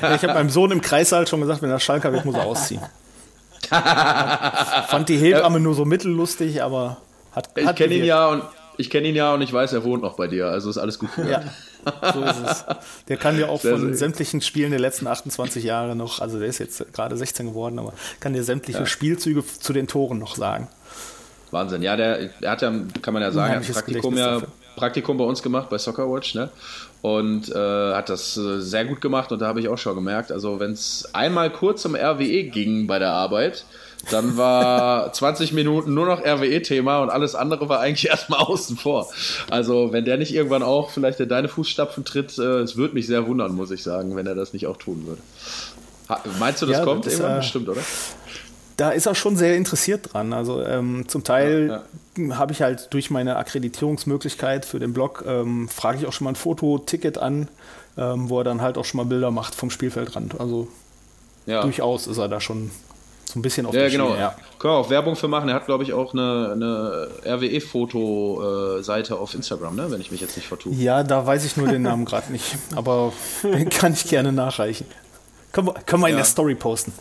habe 0.00 0.34
meinem 0.34 0.48
Sohn 0.48 0.70
im 0.70 0.80
Kreissaal 0.80 1.26
schon 1.26 1.40
gesagt, 1.40 1.60
wenn 1.60 1.70
er 1.70 1.80
Schalker 1.80 2.12
wird, 2.12 2.24
muss 2.24 2.36
er 2.36 2.46
ausziehen. 2.46 2.80
Fand 3.68 5.08
die 5.08 5.18
Hebamme 5.18 5.60
nur 5.60 5.74
so 5.74 5.84
mittellustig, 5.84 6.62
aber 6.62 6.98
hat. 7.32 7.50
Ich 7.56 7.74
kenne 7.74 7.94
ihn 7.94 8.04
ja 8.04 8.28
und 8.28 8.42
ich 8.78 8.90
kenne 8.90 9.08
ihn 9.08 9.16
ja 9.16 9.34
und 9.34 9.42
ich 9.42 9.52
weiß, 9.52 9.72
er 9.72 9.84
wohnt 9.84 10.02
noch 10.02 10.14
bei 10.14 10.28
dir, 10.28 10.46
also 10.46 10.70
ist 10.70 10.78
alles 10.78 10.98
gut. 10.98 11.10
Ja, 11.18 11.42
so 12.12 12.22
ist 12.22 12.36
es. 12.46 12.64
Der 13.08 13.16
kann 13.16 13.36
dir 13.36 13.50
auch 13.50 13.60
sehr, 13.62 13.72
von 13.72 13.88
sehr 13.88 13.94
sämtlichen 13.94 14.40
Spielen 14.40 14.70
der 14.70 14.80
letzten 14.80 15.06
28 15.06 15.64
Jahre 15.64 15.96
noch, 15.96 16.20
also 16.20 16.38
der 16.38 16.48
ist 16.48 16.58
jetzt 16.58 16.92
gerade 16.94 17.16
16 17.16 17.46
geworden, 17.46 17.78
aber 17.78 17.92
kann 18.20 18.32
dir 18.32 18.44
sämtliche 18.44 18.80
ja. 18.80 18.86
Spielzüge 18.86 19.44
zu 19.44 19.72
den 19.72 19.88
Toren 19.88 20.18
noch 20.18 20.36
sagen. 20.36 20.68
Wahnsinn. 21.50 21.82
Ja, 21.82 21.96
der, 21.96 22.30
er 22.40 22.50
hat 22.50 22.62
ja, 22.62 22.72
kann 23.02 23.14
man 23.14 23.22
ja 23.22 23.32
sagen, 23.32 23.54
ein 23.54 23.62
Praktikum, 23.62 24.16
ja, 24.16 24.42
Praktikum 24.76 25.18
bei 25.18 25.24
uns 25.24 25.42
gemacht 25.42 25.70
bei 25.70 25.78
Soccerwatch, 25.78 26.34
ne? 26.34 26.50
Und 27.00 27.50
äh, 27.50 27.94
hat 27.94 28.08
das 28.08 28.36
äh, 28.36 28.60
sehr 28.60 28.84
gut 28.84 29.00
gemacht 29.00 29.32
und 29.32 29.40
da 29.40 29.46
habe 29.46 29.60
ich 29.60 29.68
auch 29.68 29.78
schon 29.78 29.94
gemerkt, 29.94 30.30
also 30.30 30.60
wenn 30.60 30.72
es 30.72 31.08
einmal 31.12 31.50
kurz 31.50 31.84
um 31.84 31.94
RWE 31.94 32.44
ging 32.44 32.86
bei 32.86 32.98
der 32.98 33.12
Arbeit, 33.12 33.64
dann 34.10 34.36
war 34.36 35.12
20 35.12 35.52
Minuten 35.52 35.92
nur 35.92 36.06
noch 36.06 36.24
RWE-Thema 36.24 37.00
und 37.00 37.10
alles 37.10 37.34
andere 37.34 37.68
war 37.68 37.80
eigentlich 37.80 38.06
erstmal 38.10 38.40
außen 38.40 38.76
vor. 38.76 39.08
Also, 39.50 39.92
wenn 39.92 40.04
der 40.04 40.16
nicht 40.16 40.34
irgendwann 40.34 40.62
auch 40.62 40.90
vielleicht 40.90 41.20
in 41.20 41.28
deine 41.28 41.48
Fußstapfen 41.48 42.04
tritt, 42.04 42.38
äh, 42.38 42.60
es 42.60 42.76
würde 42.76 42.94
mich 42.94 43.06
sehr 43.06 43.26
wundern, 43.26 43.54
muss 43.54 43.70
ich 43.70 43.82
sagen, 43.82 44.16
wenn 44.16 44.26
er 44.26 44.34
das 44.34 44.52
nicht 44.52 44.66
auch 44.66 44.76
tun 44.76 45.06
würde. 45.06 45.22
Ha, 46.08 46.20
meinst 46.38 46.62
du, 46.62 46.66
das 46.66 46.78
ja, 46.78 46.84
kommt 46.84 47.06
das, 47.06 47.14
irgendwann? 47.14 47.36
Äh, 47.36 47.40
Bestimmt, 47.40 47.68
oder? 47.68 47.80
Da 48.76 48.90
ist 48.90 49.06
er 49.06 49.16
schon 49.16 49.36
sehr 49.36 49.56
interessiert 49.56 50.14
dran. 50.14 50.32
Also 50.32 50.62
ähm, 50.62 51.08
zum 51.08 51.24
Teil 51.24 51.82
ja, 52.16 52.24
ja. 52.24 52.38
habe 52.38 52.52
ich 52.52 52.62
halt 52.62 52.94
durch 52.94 53.10
meine 53.10 53.36
Akkreditierungsmöglichkeit 53.36 54.64
für 54.64 54.78
den 54.78 54.92
Blog, 54.92 55.24
ähm, 55.26 55.68
frage 55.68 55.98
ich 55.98 56.06
auch 56.06 56.12
schon 56.12 56.26
mal 56.26 56.30
ein 56.30 56.36
Fototicket 56.36 57.18
an, 57.18 57.48
ähm, 57.96 58.30
wo 58.30 58.38
er 58.38 58.44
dann 58.44 58.62
halt 58.62 58.78
auch 58.78 58.84
schon 58.84 58.98
mal 58.98 59.04
Bilder 59.04 59.32
macht 59.32 59.56
vom 59.56 59.70
Spielfeldrand. 59.70 60.40
Also 60.40 60.68
durchaus 61.46 62.06
ist 62.06 62.18
er 62.18 62.28
da 62.28 62.40
schon 62.40 62.70
ein 63.38 63.42
bisschen 63.42 63.66
auf 63.66 63.74
ja, 63.74 63.80
der 63.80 63.90
genau. 63.90 64.08
Schiene, 64.08 64.20
ja. 64.20 64.36
Können 64.58 64.74
wir 64.74 64.78
auch 64.78 64.90
Werbung 64.90 65.16
für 65.16 65.28
machen. 65.28 65.48
Er 65.48 65.54
hat, 65.54 65.66
glaube 65.66 65.84
ich, 65.84 65.92
auch 65.92 66.12
eine, 66.12 66.50
eine 66.52 67.08
RWE-Foto-Seite 67.24 69.16
auf 69.16 69.34
Instagram, 69.34 69.76
ne? 69.76 69.90
wenn 69.90 70.00
ich 70.00 70.10
mich 70.10 70.20
jetzt 70.20 70.36
nicht 70.36 70.48
vertue. 70.48 70.72
Ja, 70.74 71.02
da 71.02 71.26
weiß 71.26 71.44
ich 71.44 71.56
nur 71.56 71.68
den 71.68 71.82
Namen 71.82 72.04
gerade 72.06 72.32
nicht. 72.32 72.56
Aber 72.74 73.12
kann 73.70 73.92
ich 73.92 74.08
gerne 74.08 74.32
nachreichen. 74.32 74.86
Können 75.52 75.68
wir, 75.68 75.74
können 75.86 76.02
wir 76.02 76.08
ja. 76.08 76.12
in 76.12 76.18
der 76.18 76.26
Story 76.26 76.54
posten. 76.54 76.92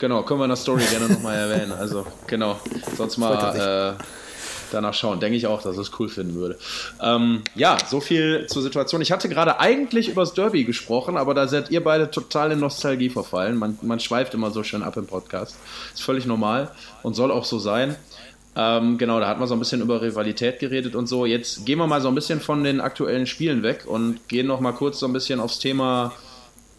Genau, 0.00 0.22
können 0.22 0.40
wir 0.40 0.44
in 0.44 0.50
der 0.50 0.56
Story 0.56 0.82
gerne 0.90 1.12
nochmal 1.12 1.36
erwähnen. 1.36 1.72
Also, 1.72 2.04
genau. 2.26 2.56
Sonst 2.96 3.18
mal 3.18 3.96
danach 4.74 4.94
schauen. 4.94 5.20
Denke 5.20 5.36
ich 5.36 5.46
auch, 5.46 5.62
dass 5.62 5.76
es 5.78 5.90
cool 5.98 6.08
finden 6.08 6.34
würde. 6.34 6.58
Ähm, 7.00 7.42
ja, 7.54 7.76
so 7.88 8.00
viel 8.00 8.46
zur 8.48 8.62
Situation. 8.62 9.00
Ich 9.00 9.12
hatte 9.12 9.28
gerade 9.28 9.60
eigentlich 9.60 10.08
über 10.08 10.22
das 10.22 10.34
Derby 10.34 10.64
gesprochen, 10.64 11.16
aber 11.16 11.34
da 11.34 11.46
seid 11.48 11.70
ihr 11.70 11.82
beide 11.82 12.10
total 12.10 12.52
in 12.52 12.60
Nostalgie 12.60 13.10
verfallen. 13.10 13.56
Man, 13.56 13.78
man 13.82 14.00
schweift 14.00 14.34
immer 14.34 14.50
so 14.50 14.62
schön 14.62 14.82
ab 14.82 14.96
im 14.96 15.06
Podcast. 15.06 15.56
Ist 15.92 16.02
völlig 16.02 16.26
normal 16.26 16.70
und 17.02 17.14
soll 17.14 17.30
auch 17.30 17.44
so 17.44 17.58
sein. 17.58 17.96
Ähm, 18.56 18.98
genau, 18.98 19.18
da 19.18 19.28
hat 19.28 19.38
man 19.38 19.48
so 19.48 19.54
ein 19.54 19.58
bisschen 19.58 19.80
über 19.80 20.00
Rivalität 20.00 20.60
geredet 20.60 20.94
und 20.94 21.08
so. 21.08 21.26
Jetzt 21.26 21.66
gehen 21.66 21.78
wir 21.78 21.86
mal 21.86 22.00
so 22.00 22.08
ein 22.08 22.14
bisschen 22.14 22.40
von 22.40 22.62
den 22.62 22.80
aktuellen 22.80 23.26
Spielen 23.26 23.62
weg 23.62 23.84
und 23.86 24.28
gehen 24.28 24.46
noch 24.46 24.60
mal 24.60 24.72
kurz 24.72 25.00
so 25.00 25.06
ein 25.06 25.12
bisschen 25.12 25.40
aufs 25.40 25.58
Thema 25.58 26.12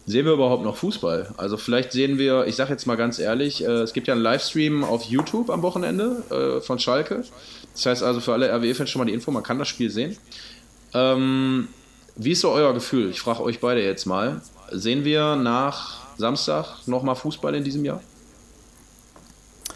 sehen 0.06 0.24
wir 0.24 0.32
überhaupt 0.32 0.64
noch 0.64 0.76
Fußball? 0.76 1.34
Also 1.36 1.56
vielleicht 1.56 1.92
sehen 1.92 2.18
wir, 2.18 2.46
ich 2.46 2.56
sage 2.56 2.70
jetzt 2.70 2.86
mal 2.86 2.96
ganz 2.96 3.18
ehrlich, 3.18 3.64
äh, 3.64 3.82
es 3.82 3.92
gibt 3.92 4.06
ja 4.06 4.14
einen 4.14 4.22
Livestream 4.22 4.84
auf 4.84 5.04
YouTube 5.04 5.50
am 5.50 5.62
Wochenende 5.62 6.22
äh, 6.30 6.60
von 6.60 6.78
Schalke. 6.78 7.24
Das 7.74 7.86
heißt 7.86 8.02
also 8.02 8.20
für 8.20 8.32
alle 8.32 8.48
RWE-Fans 8.50 8.88
schon 8.88 9.00
mal 9.00 9.06
die 9.06 9.12
Info, 9.12 9.30
man 9.30 9.42
kann 9.42 9.58
das 9.58 9.68
Spiel 9.68 9.90
sehen. 9.90 10.16
Ähm, 10.94 11.68
wie 12.14 12.32
ist 12.32 12.40
so 12.40 12.50
euer 12.50 12.72
Gefühl? 12.72 13.10
Ich 13.10 13.20
frage 13.20 13.42
euch 13.42 13.60
beide 13.60 13.82
jetzt 13.82 14.06
mal. 14.06 14.40
Sehen 14.70 15.04
wir 15.04 15.36
nach 15.36 16.06
Samstag 16.16 16.86
nochmal 16.86 17.16
Fußball 17.16 17.54
in 17.54 17.64
diesem 17.64 17.84
Jahr? 17.84 18.00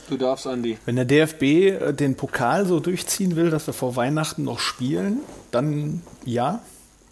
Du 0.09 0.17
darfst, 0.17 0.47
Andi. 0.47 0.79
Wenn 0.87 0.97
der 0.97 1.05
DFB 1.05 1.43
äh, 1.43 1.93
den 1.93 2.17
Pokal 2.17 2.67
so 2.67 2.81
durchziehen 2.81 3.37
will, 3.37 3.51
dass 3.51 3.67
wir 3.67 3.75
vor 3.75 3.95
Weihnachten 3.97 4.45
noch 4.45 4.59
spielen, 4.59 5.19
dann 5.51 6.03
ja. 6.25 6.61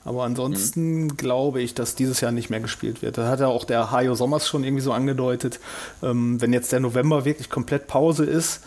Aber 0.08 0.24
ansonsten 0.24 1.02
mhm. 1.02 1.16
glaube 1.18 1.60
ich, 1.60 1.74
dass 1.74 1.94
dieses 1.94 2.22
Jahr 2.22 2.32
nicht 2.32 2.48
mehr 2.48 2.60
gespielt 2.60 3.02
wird. 3.02 3.18
Da 3.18 3.28
hat 3.28 3.40
ja 3.40 3.48
auch 3.48 3.64
der 3.64 3.90
Hajo 3.90 4.14
Sommers 4.14 4.48
schon 4.48 4.64
irgendwie 4.64 4.82
so 4.82 4.92
angedeutet. 4.92 5.60
Ähm, 6.02 6.40
wenn 6.40 6.54
jetzt 6.54 6.72
der 6.72 6.80
November 6.80 7.26
wirklich 7.26 7.50
komplett 7.50 7.88
Pause 7.88 8.24
ist, 8.24 8.62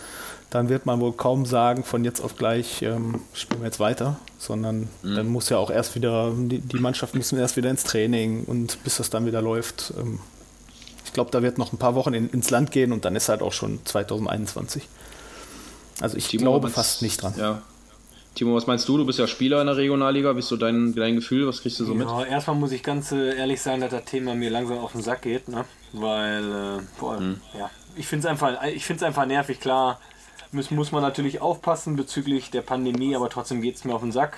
dann 0.52 0.70
wird 0.70 0.86
man 0.86 1.00
wohl 1.00 1.14
kaum 1.14 1.48
sagen, 1.48 1.84
von 1.84 2.06
jetzt 2.06 2.20
auf 2.24 2.38
gleich 2.38 2.84
ähm, 2.84 3.22
spielen 3.34 3.62
wir 3.62 3.66
jetzt 3.66 3.80
weiter, 3.80 4.20
sondern 4.38 4.88
mhm. 5.02 5.16
dann 5.16 5.28
muss 5.30 5.50
ja 5.50 5.58
auch 5.58 5.72
erst 5.72 5.96
wieder, 5.96 6.32
die, 6.36 6.60
die 6.60 6.78
Mannschaften 6.78 7.18
müssen 7.18 7.40
erst 7.40 7.58
wieder 7.58 7.72
ins 7.72 7.86
Training 7.86 8.44
und 8.44 8.84
bis 8.84 8.98
das 8.98 9.10
dann 9.10 9.26
wieder 9.26 9.42
läuft. 9.42 9.96
Ähm, 9.98 10.20
ich 11.06 11.14
glaube, 11.14 11.32
da 11.32 11.42
wird 11.42 11.58
noch 11.58 11.74
ein 11.74 11.80
paar 11.80 11.96
Wochen 11.96 12.14
in, 12.14 12.30
ins 12.30 12.52
Land 12.52 12.70
gehen 12.70 12.92
und 12.92 13.04
dann 13.04 13.16
ist 13.16 13.30
halt 13.30 13.42
auch 13.42 13.54
schon 13.54 13.80
2021. 13.84 14.88
Also 16.02 16.18
ich 16.18 16.28
Timo, 16.28 16.44
glaube 16.44 16.70
fast 16.70 17.02
nicht 17.02 17.24
dran. 17.24 17.34
Ja. 17.36 17.64
Timo, 18.36 18.56
was 18.56 18.66
meinst 18.66 18.88
du? 18.88 18.98
Du 18.98 19.06
bist 19.06 19.20
ja 19.20 19.28
Spieler 19.28 19.60
in 19.60 19.68
der 19.68 19.76
Regionalliga. 19.76 20.36
Wie 20.36 20.40
ist 20.40 20.48
so 20.48 20.56
dein, 20.56 20.96
dein 20.96 21.16
Gefühl? 21.16 21.48
Was 21.48 21.62
kriegst 21.62 21.80
du 21.80 21.86
so 21.86 21.94
ja, 21.94 21.98
mit? 21.98 22.30
Erstmal 22.30 22.56
muss 22.56 22.72
ich 22.72 22.82
ganz 22.82 23.12
äh, 23.12 23.36
ehrlich 23.38 23.62
sagen, 23.62 23.82
dass 23.82 23.92
das 23.92 24.06
Thema 24.06 24.36
mir 24.36 24.50
langsam 24.50 24.78
auf 24.78 24.94
den 24.94 25.02
Sack 25.02 25.24
geht. 25.24 25.50
Ne? 25.50 25.66
Weil, 25.92 26.44
äh, 26.44 26.82
boah, 27.00 27.20
mhm. 27.20 27.42
ja, 27.58 27.70
ich 27.96 28.08
finde 28.08 28.28
es 28.28 28.32
einfach, 28.32 28.58
einfach 28.58 29.26
nervig. 29.26 29.60
Klar, 29.60 30.00
muss, 30.54 30.72
muss 30.72 30.94
man 30.94 31.02
natürlich 31.02 31.42
aufpassen 31.42 31.98
bezüglich 31.98 32.52
der 32.52 32.62
Pandemie, 32.62 33.16
aber 33.16 33.30
trotzdem 33.30 33.62
geht 33.62 33.76
es 33.76 33.84
mir 33.84 33.94
auf 33.94 34.02
den 34.02 34.14
Sack. 34.14 34.38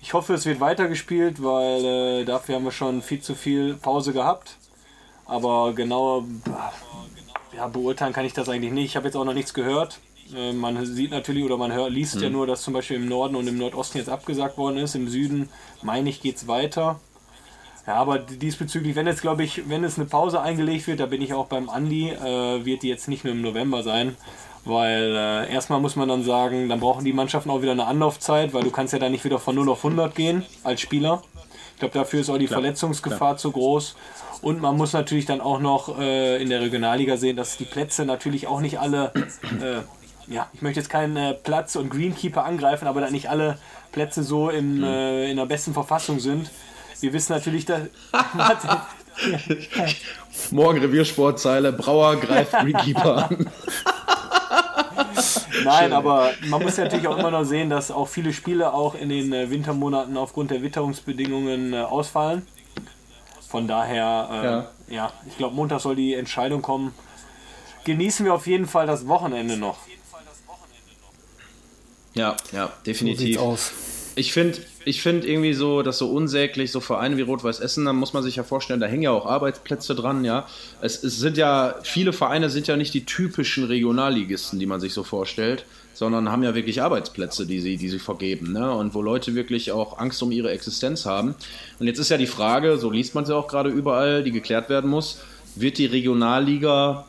Ich 0.00 0.14
hoffe, 0.14 0.32
es 0.34 0.46
wird 0.46 0.60
weitergespielt, 0.60 1.42
weil 1.42 1.84
äh, 1.84 2.24
dafür 2.24 2.54
haben 2.54 2.64
wir 2.64 2.72
schon 2.72 3.02
viel 3.02 3.20
zu 3.20 3.34
viel 3.34 3.74
Pause 3.74 4.12
gehabt. 4.14 4.56
Aber 5.26 5.74
genau 5.74 6.24
ja, 7.54 7.68
beurteilen 7.68 8.12
kann 8.14 8.24
ich 8.24 8.32
das 8.32 8.48
eigentlich 8.48 8.72
nicht. 8.72 8.86
Ich 8.86 8.96
habe 8.96 9.06
jetzt 9.06 9.16
auch 9.16 9.24
noch 9.24 9.34
nichts 9.34 9.52
gehört. 9.52 9.98
Äh, 10.34 10.52
man 10.52 10.84
sieht 10.84 11.10
natürlich 11.10 11.44
oder 11.44 11.56
man 11.56 11.72
hört, 11.72 11.90
liest 11.90 12.16
mhm. 12.16 12.22
ja 12.22 12.30
nur, 12.30 12.46
dass 12.46 12.62
zum 12.62 12.74
Beispiel 12.74 12.96
im 12.96 13.08
Norden 13.08 13.36
und 13.36 13.46
im 13.46 13.58
Nordosten 13.58 13.98
jetzt 13.98 14.08
abgesagt 14.08 14.58
worden 14.58 14.78
ist. 14.78 14.94
Im 14.94 15.08
Süden, 15.08 15.48
meine 15.82 16.08
ich, 16.10 16.20
geht 16.20 16.36
es 16.36 16.48
weiter. 16.48 17.00
Ja, 17.86 17.94
aber 17.94 18.18
diesbezüglich, 18.18 18.96
wenn 18.96 19.06
jetzt, 19.06 19.22
glaube 19.22 19.42
ich, 19.44 19.68
wenn 19.68 19.82
es 19.82 19.96
eine 19.96 20.04
Pause 20.06 20.42
eingelegt 20.42 20.86
wird, 20.86 21.00
da 21.00 21.06
bin 21.06 21.22
ich 21.22 21.32
auch 21.32 21.46
beim 21.46 21.70
Andi, 21.70 22.10
äh, 22.10 22.64
wird 22.64 22.82
die 22.82 22.88
jetzt 22.88 23.08
nicht 23.08 23.24
nur 23.24 23.32
im 23.32 23.40
November 23.40 23.82
sein, 23.82 24.14
weil 24.66 25.14
äh, 25.16 25.50
erstmal 25.50 25.80
muss 25.80 25.96
man 25.96 26.06
dann 26.08 26.22
sagen, 26.22 26.68
dann 26.68 26.80
brauchen 26.80 27.04
die 27.04 27.14
Mannschaften 27.14 27.48
auch 27.48 27.62
wieder 27.62 27.72
eine 27.72 27.86
Anlaufzeit, 27.86 28.52
weil 28.52 28.62
du 28.62 28.70
kannst 28.70 28.92
ja 28.92 28.98
dann 28.98 29.12
nicht 29.12 29.24
wieder 29.24 29.38
von 29.38 29.54
0 29.54 29.70
auf 29.70 29.84
100 29.84 30.14
gehen 30.14 30.44
als 30.64 30.82
Spieler. 30.82 31.22
Ich 31.72 31.80
glaube, 31.80 31.94
dafür 31.94 32.20
ist 32.20 32.28
auch 32.28 32.36
die 32.36 32.46
Klar. 32.46 32.60
Verletzungsgefahr 32.60 33.18
Klar. 33.18 33.36
zu 33.38 33.52
groß. 33.52 33.96
Und 34.42 34.60
man 34.60 34.76
muss 34.76 34.92
natürlich 34.92 35.26
dann 35.26 35.40
auch 35.40 35.58
noch 35.58 35.98
äh, 35.98 36.42
in 36.42 36.50
der 36.50 36.60
Regionalliga 36.60 37.16
sehen, 37.16 37.36
dass 37.36 37.56
die 37.56 37.64
Plätze 37.64 38.04
natürlich 38.04 38.46
auch 38.46 38.60
nicht 38.60 38.78
alle, 38.78 39.12
äh, 39.14 39.80
ja, 40.28 40.48
ich 40.52 40.62
möchte 40.62 40.80
jetzt 40.80 40.90
keinen 40.90 41.16
äh, 41.16 41.34
Platz 41.34 41.76
und 41.76 41.90
Greenkeeper 41.90 42.44
angreifen, 42.44 42.86
aber 42.86 43.00
da 43.00 43.10
nicht 43.10 43.30
alle 43.30 43.58
Plätze 43.92 44.22
so 44.22 44.50
im, 44.50 44.78
mhm. 44.78 44.84
Äh, 44.84 45.30
in 45.30 45.36
der 45.36 45.46
besten 45.46 45.72
Verfassung 45.72 46.20
sind. 46.20 46.50
Wir 47.00 47.12
wissen 47.12 47.32
natürlich, 47.32 47.64
dass. 47.64 47.82
Morgen 50.50 50.78
Reviersportzeile, 50.78 51.72
Brauer 51.72 52.16
greift 52.16 52.52
Greenkeeper 52.52 53.28
an. 53.28 53.50
Nein, 55.64 55.92
aber 55.92 56.30
man 56.46 56.62
muss 56.62 56.76
natürlich 56.76 57.08
auch 57.08 57.18
immer 57.18 57.30
noch 57.30 57.44
sehen, 57.44 57.70
dass 57.70 57.90
auch 57.90 58.08
viele 58.08 58.32
Spiele 58.32 58.72
auch 58.72 58.94
in 58.94 59.08
den 59.08 59.32
äh, 59.32 59.50
Wintermonaten 59.50 60.16
aufgrund 60.16 60.50
der 60.50 60.62
Witterungsbedingungen 60.62 61.72
äh, 61.72 61.78
ausfallen. 61.78 62.46
Von 63.48 63.66
daher, 63.66 64.28
äh, 64.30 64.44
ja. 64.44 64.66
ja. 64.88 65.12
ich 65.26 65.36
glaube, 65.36 65.56
Montag 65.56 65.80
soll 65.80 65.96
die 65.96 66.14
Entscheidung 66.14 66.62
kommen. 66.62 66.94
Genießen 67.84 68.24
wir 68.24 68.34
auf 68.34 68.46
jeden 68.46 68.66
Fall 68.66 68.86
das 68.86 69.08
Wochenende 69.08 69.56
noch. 69.56 69.78
Ja, 72.18 72.36
ja, 72.52 72.72
definitiv. 72.84 73.36
So 73.36 73.56
ich 74.18 74.32
finde 74.32 74.58
ich 74.84 75.02
find 75.02 75.24
irgendwie 75.24 75.52
so, 75.52 75.82
dass 75.82 75.98
so 75.98 76.10
unsäglich, 76.10 76.72
so 76.72 76.80
Vereine 76.80 77.16
wie 77.16 77.22
Rot-Weiß 77.22 77.60
Essen, 77.60 77.84
da 77.84 77.92
muss 77.92 78.14
man 78.14 78.22
sich 78.22 78.36
ja 78.36 78.42
vorstellen, 78.42 78.80
da 78.80 78.86
hängen 78.86 79.02
ja 79.02 79.10
auch 79.10 79.26
Arbeitsplätze 79.26 79.94
dran, 79.94 80.24
ja. 80.24 80.46
Es, 80.80 81.04
es 81.04 81.18
sind 81.18 81.36
ja, 81.36 81.76
viele 81.82 82.12
Vereine 82.12 82.48
sind 82.48 82.66
ja 82.66 82.76
nicht 82.76 82.94
die 82.94 83.04
typischen 83.04 83.64
Regionalligisten, 83.64 84.58
die 84.58 84.66
man 84.66 84.80
sich 84.80 84.94
so 84.94 85.04
vorstellt, 85.04 85.66
sondern 85.94 86.32
haben 86.32 86.42
ja 86.42 86.54
wirklich 86.54 86.80
Arbeitsplätze, 86.80 87.46
die 87.46 87.60
sie, 87.60 87.76
die 87.76 87.88
sie 87.88 87.98
vergeben, 87.98 88.52
ne? 88.52 88.72
Und 88.72 88.94
wo 88.94 89.02
Leute 89.02 89.34
wirklich 89.34 89.72
auch 89.72 89.98
Angst 89.98 90.22
um 90.22 90.32
ihre 90.32 90.50
Existenz 90.50 91.06
haben. 91.06 91.34
Und 91.78 91.86
jetzt 91.86 91.98
ist 91.98 92.10
ja 92.10 92.16
die 92.16 92.26
Frage, 92.26 92.78
so 92.78 92.90
liest 92.90 93.14
man 93.14 93.26
sie 93.26 93.36
auch 93.36 93.46
gerade 93.46 93.68
überall, 93.68 94.24
die 94.24 94.32
geklärt 94.32 94.68
werden 94.68 94.90
muss, 94.90 95.20
wird 95.54 95.78
die 95.78 95.86
Regionalliga 95.86 97.06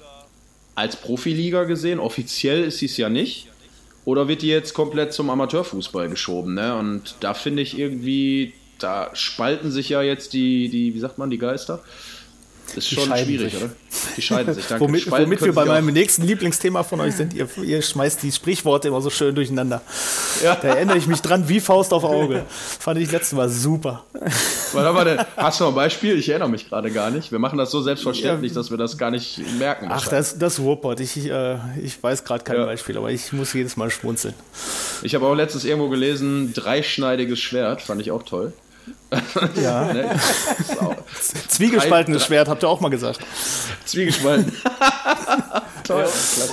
als 0.76 0.96
Profiliga 0.96 1.64
gesehen? 1.64 2.00
Offiziell 2.00 2.66
ist 2.66 2.80
sie 2.80 2.88
es 2.88 2.98
ja 2.98 3.10
nicht. 3.10 3.48
Oder 4.10 4.28
wird 4.28 4.42
die 4.42 4.48
jetzt 4.48 4.74
komplett 4.74 5.14
zum 5.14 5.30
Amateurfußball 5.30 6.10
geschoben? 6.10 6.56
Ne? 6.56 6.76
Und 6.76 7.14
da 7.20 7.36
finde 7.36 7.62
ich 7.62 7.78
irgendwie, 7.78 8.54
da 8.80 9.12
spalten 9.14 9.70
sich 9.70 9.90
ja 9.90 10.02
jetzt 10.02 10.34
die, 10.34 10.68
die, 10.70 10.96
wie 10.96 11.00
sagt 11.00 11.20
man, 11.20 11.30
die 11.30 11.38
Geister. 11.38 11.84
Ist 12.76 12.92
die 12.92 12.96
schon 12.96 13.16
schwierig, 13.16 13.54
sich. 13.54 13.64
oder? 13.64 13.72
Die 14.18 14.22
scheiden 14.22 14.54
sich. 14.54 14.68
Danke. 14.68 14.84
womit, 14.84 15.12
womit 15.12 15.42
wir 15.42 15.54
bei 15.54 15.66
meinem 15.66 15.94
nächsten 15.94 16.24
Lieblingsthema 16.24 16.84
von 16.84 17.02
euch 17.02 17.16
sind, 17.16 17.34
ihr, 17.34 17.48
ihr, 17.64 17.82
schmeißt 17.82 18.24
die 18.24 18.32
Sprichworte 18.32 18.88
immer 18.88 19.02
so 19.02 19.10
schön 19.10 19.34
durcheinander. 19.36 19.82
Ja. 20.44 20.56
Da 20.56 20.70
erinnere 20.70 20.98
ich 20.98 21.08
mich 21.08 21.22
dran 21.22 21.50
wie 21.50 21.60
Faust 21.60 21.94
auf 21.94 22.04
Auge. 22.04 22.46
Fand 22.80 23.00
ich 23.00 23.12
letztes 23.12 23.34
Mal 23.34 23.50
super. 23.50 24.06
Denn? 24.14 25.20
Hast 25.38 25.60
du 25.60 25.64
noch 25.66 25.72
ein 25.72 25.76
Beispiel? 25.76 26.18
Ich 26.18 26.30
erinnere 26.30 26.50
mich 26.50 26.70
gerade 26.70 26.92
gar 26.92 27.10
nicht. 27.10 27.32
Wir 27.32 27.40
machen 27.40 27.58
das 27.58 27.72
so 27.72 27.82
selbstverständlich, 27.82 28.52
ja. 28.52 28.56
dass 28.56 28.72
wir 28.72 28.78
das 28.78 28.98
gar 28.98 29.12
nicht 29.12 29.40
merken. 29.58 29.88
Ach, 29.90 30.08
das, 30.08 30.38
das 30.38 30.60
Ruhrpott. 30.60 31.00
Ich, 31.00 31.18
äh, 31.18 31.58
ich 31.84 32.02
weiß 32.02 32.24
gerade 32.24 32.44
kein 32.44 32.58
ja. 32.58 32.66
Beispiel, 32.66 32.98
aber 32.98 33.12
ich 33.12 33.34
muss 33.34 33.54
jedes 33.54 33.78
Mal 33.78 33.90
schmunzeln. 33.90 34.34
Ich 35.02 35.16
habe 35.16 35.26
auch 35.26 35.36
letztens 35.36 35.66
irgendwo 35.66 35.90
gelesen, 35.90 36.54
dreischneidiges 36.54 37.40
Schwert, 37.40 37.82
fand 37.82 38.02
ich 38.02 38.12
auch 38.12 38.24
toll. 38.24 38.54
Ja. 39.62 39.94
ne? 39.94 40.20
Zwiegespaltenes 41.48 42.26
Schwert, 42.26 42.48
habt 42.48 42.64
ihr 42.64 42.70
auch 42.70 42.80
mal 42.80 42.90
gesagt. 42.90 43.20
Zwiegespalten. 43.86 44.54
Toll. 45.84 46.08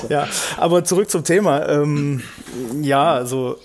Ja, 0.09 0.25
ja, 0.25 0.29
aber 0.57 0.85
zurück 0.85 1.11
zum 1.11 1.25
Thema. 1.25 1.69
Ähm, 1.69 2.23
ja, 2.81 3.13
also 3.13 3.59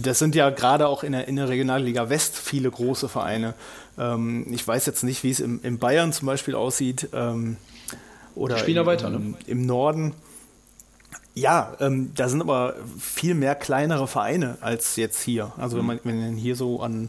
das 0.00 0.18
sind 0.18 0.34
ja 0.34 0.50
gerade 0.50 0.88
auch 0.88 1.02
in 1.04 1.12
der, 1.12 1.28
in 1.28 1.36
der 1.36 1.48
Regionalliga 1.48 2.08
West 2.08 2.36
viele 2.36 2.70
große 2.70 3.08
Vereine. 3.08 3.54
Ähm, 3.98 4.46
ich 4.50 4.66
weiß 4.66 4.86
jetzt 4.86 5.04
nicht, 5.04 5.22
wie 5.22 5.30
es 5.30 5.40
im, 5.40 5.60
in 5.62 5.78
Bayern 5.78 6.12
zum 6.12 6.26
Beispiel 6.26 6.54
aussieht. 6.54 7.08
Ähm, 7.12 7.56
oder 8.34 8.58
Spielen 8.58 8.78
im, 8.78 8.86
weiter, 8.86 9.10
ne? 9.10 9.34
im 9.46 9.66
Norden. 9.66 10.14
Ja, 11.34 11.74
ähm, 11.80 12.12
da 12.14 12.28
sind 12.28 12.40
aber 12.40 12.76
viel 12.98 13.34
mehr 13.34 13.56
kleinere 13.56 14.06
Vereine 14.06 14.56
als 14.60 14.94
jetzt 14.96 15.20
hier. 15.22 15.52
Also 15.58 15.76
wenn 15.76 15.84
man, 15.84 16.00
wenn 16.04 16.20
man 16.20 16.36
hier 16.36 16.54
so 16.54 16.80
an 16.80 17.08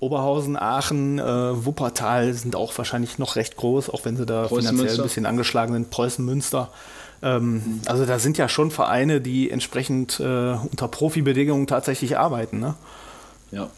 Oberhausen, 0.00 0.56
Aachen, 0.56 1.18
äh, 1.18 1.64
Wuppertal 1.64 2.32
sind 2.32 2.56
auch 2.56 2.76
wahrscheinlich 2.76 3.18
noch 3.18 3.36
recht 3.36 3.56
groß, 3.56 3.90
auch 3.90 4.04
wenn 4.04 4.16
sie 4.16 4.26
da 4.26 4.48
finanziell 4.48 4.96
ein 4.96 5.02
bisschen 5.02 5.26
angeschlagen 5.26 5.74
sind. 5.74 5.90
Preußen 5.90 6.24
Münster. 6.24 6.70
Ähm, 7.22 7.52
mhm. 7.52 7.80
Also 7.86 8.06
da 8.06 8.18
sind 8.18 8.38
ja 8.38 8.48
schon 8.48 8.70
Vereine, 8.70 9.20
die 9.20 9.50
entsprechend 9.50 10.18
äh, 10.18 10.54
unter 10.54 10.88
Profibedingungen 10.88 11.66
tatsächlich 11.66 12.18
arbeiten. 12.18 12.58
Ne? 12.58 12.74
Ja. 13.52 13.68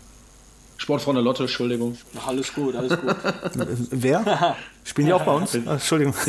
Sportfreunde 0.77 1.21
Lotte, 1.21 1.43
Entschuldigung. 1.43 1.99
Ach, 2.19 2.29
alles 2.29 2.55
gut, 2.55 2.75
alles 2.75 2.99
gut. 2.99 3.17
Wer? 3.91 4.57
Spielen 4.85 5.07
die 5.07 5.13
auch 5.15 5.25
bei 5.25 5.33
uns? 5.33 5.59
Ach, 5.67 5.73
Entschuldigung. 5.73 6.15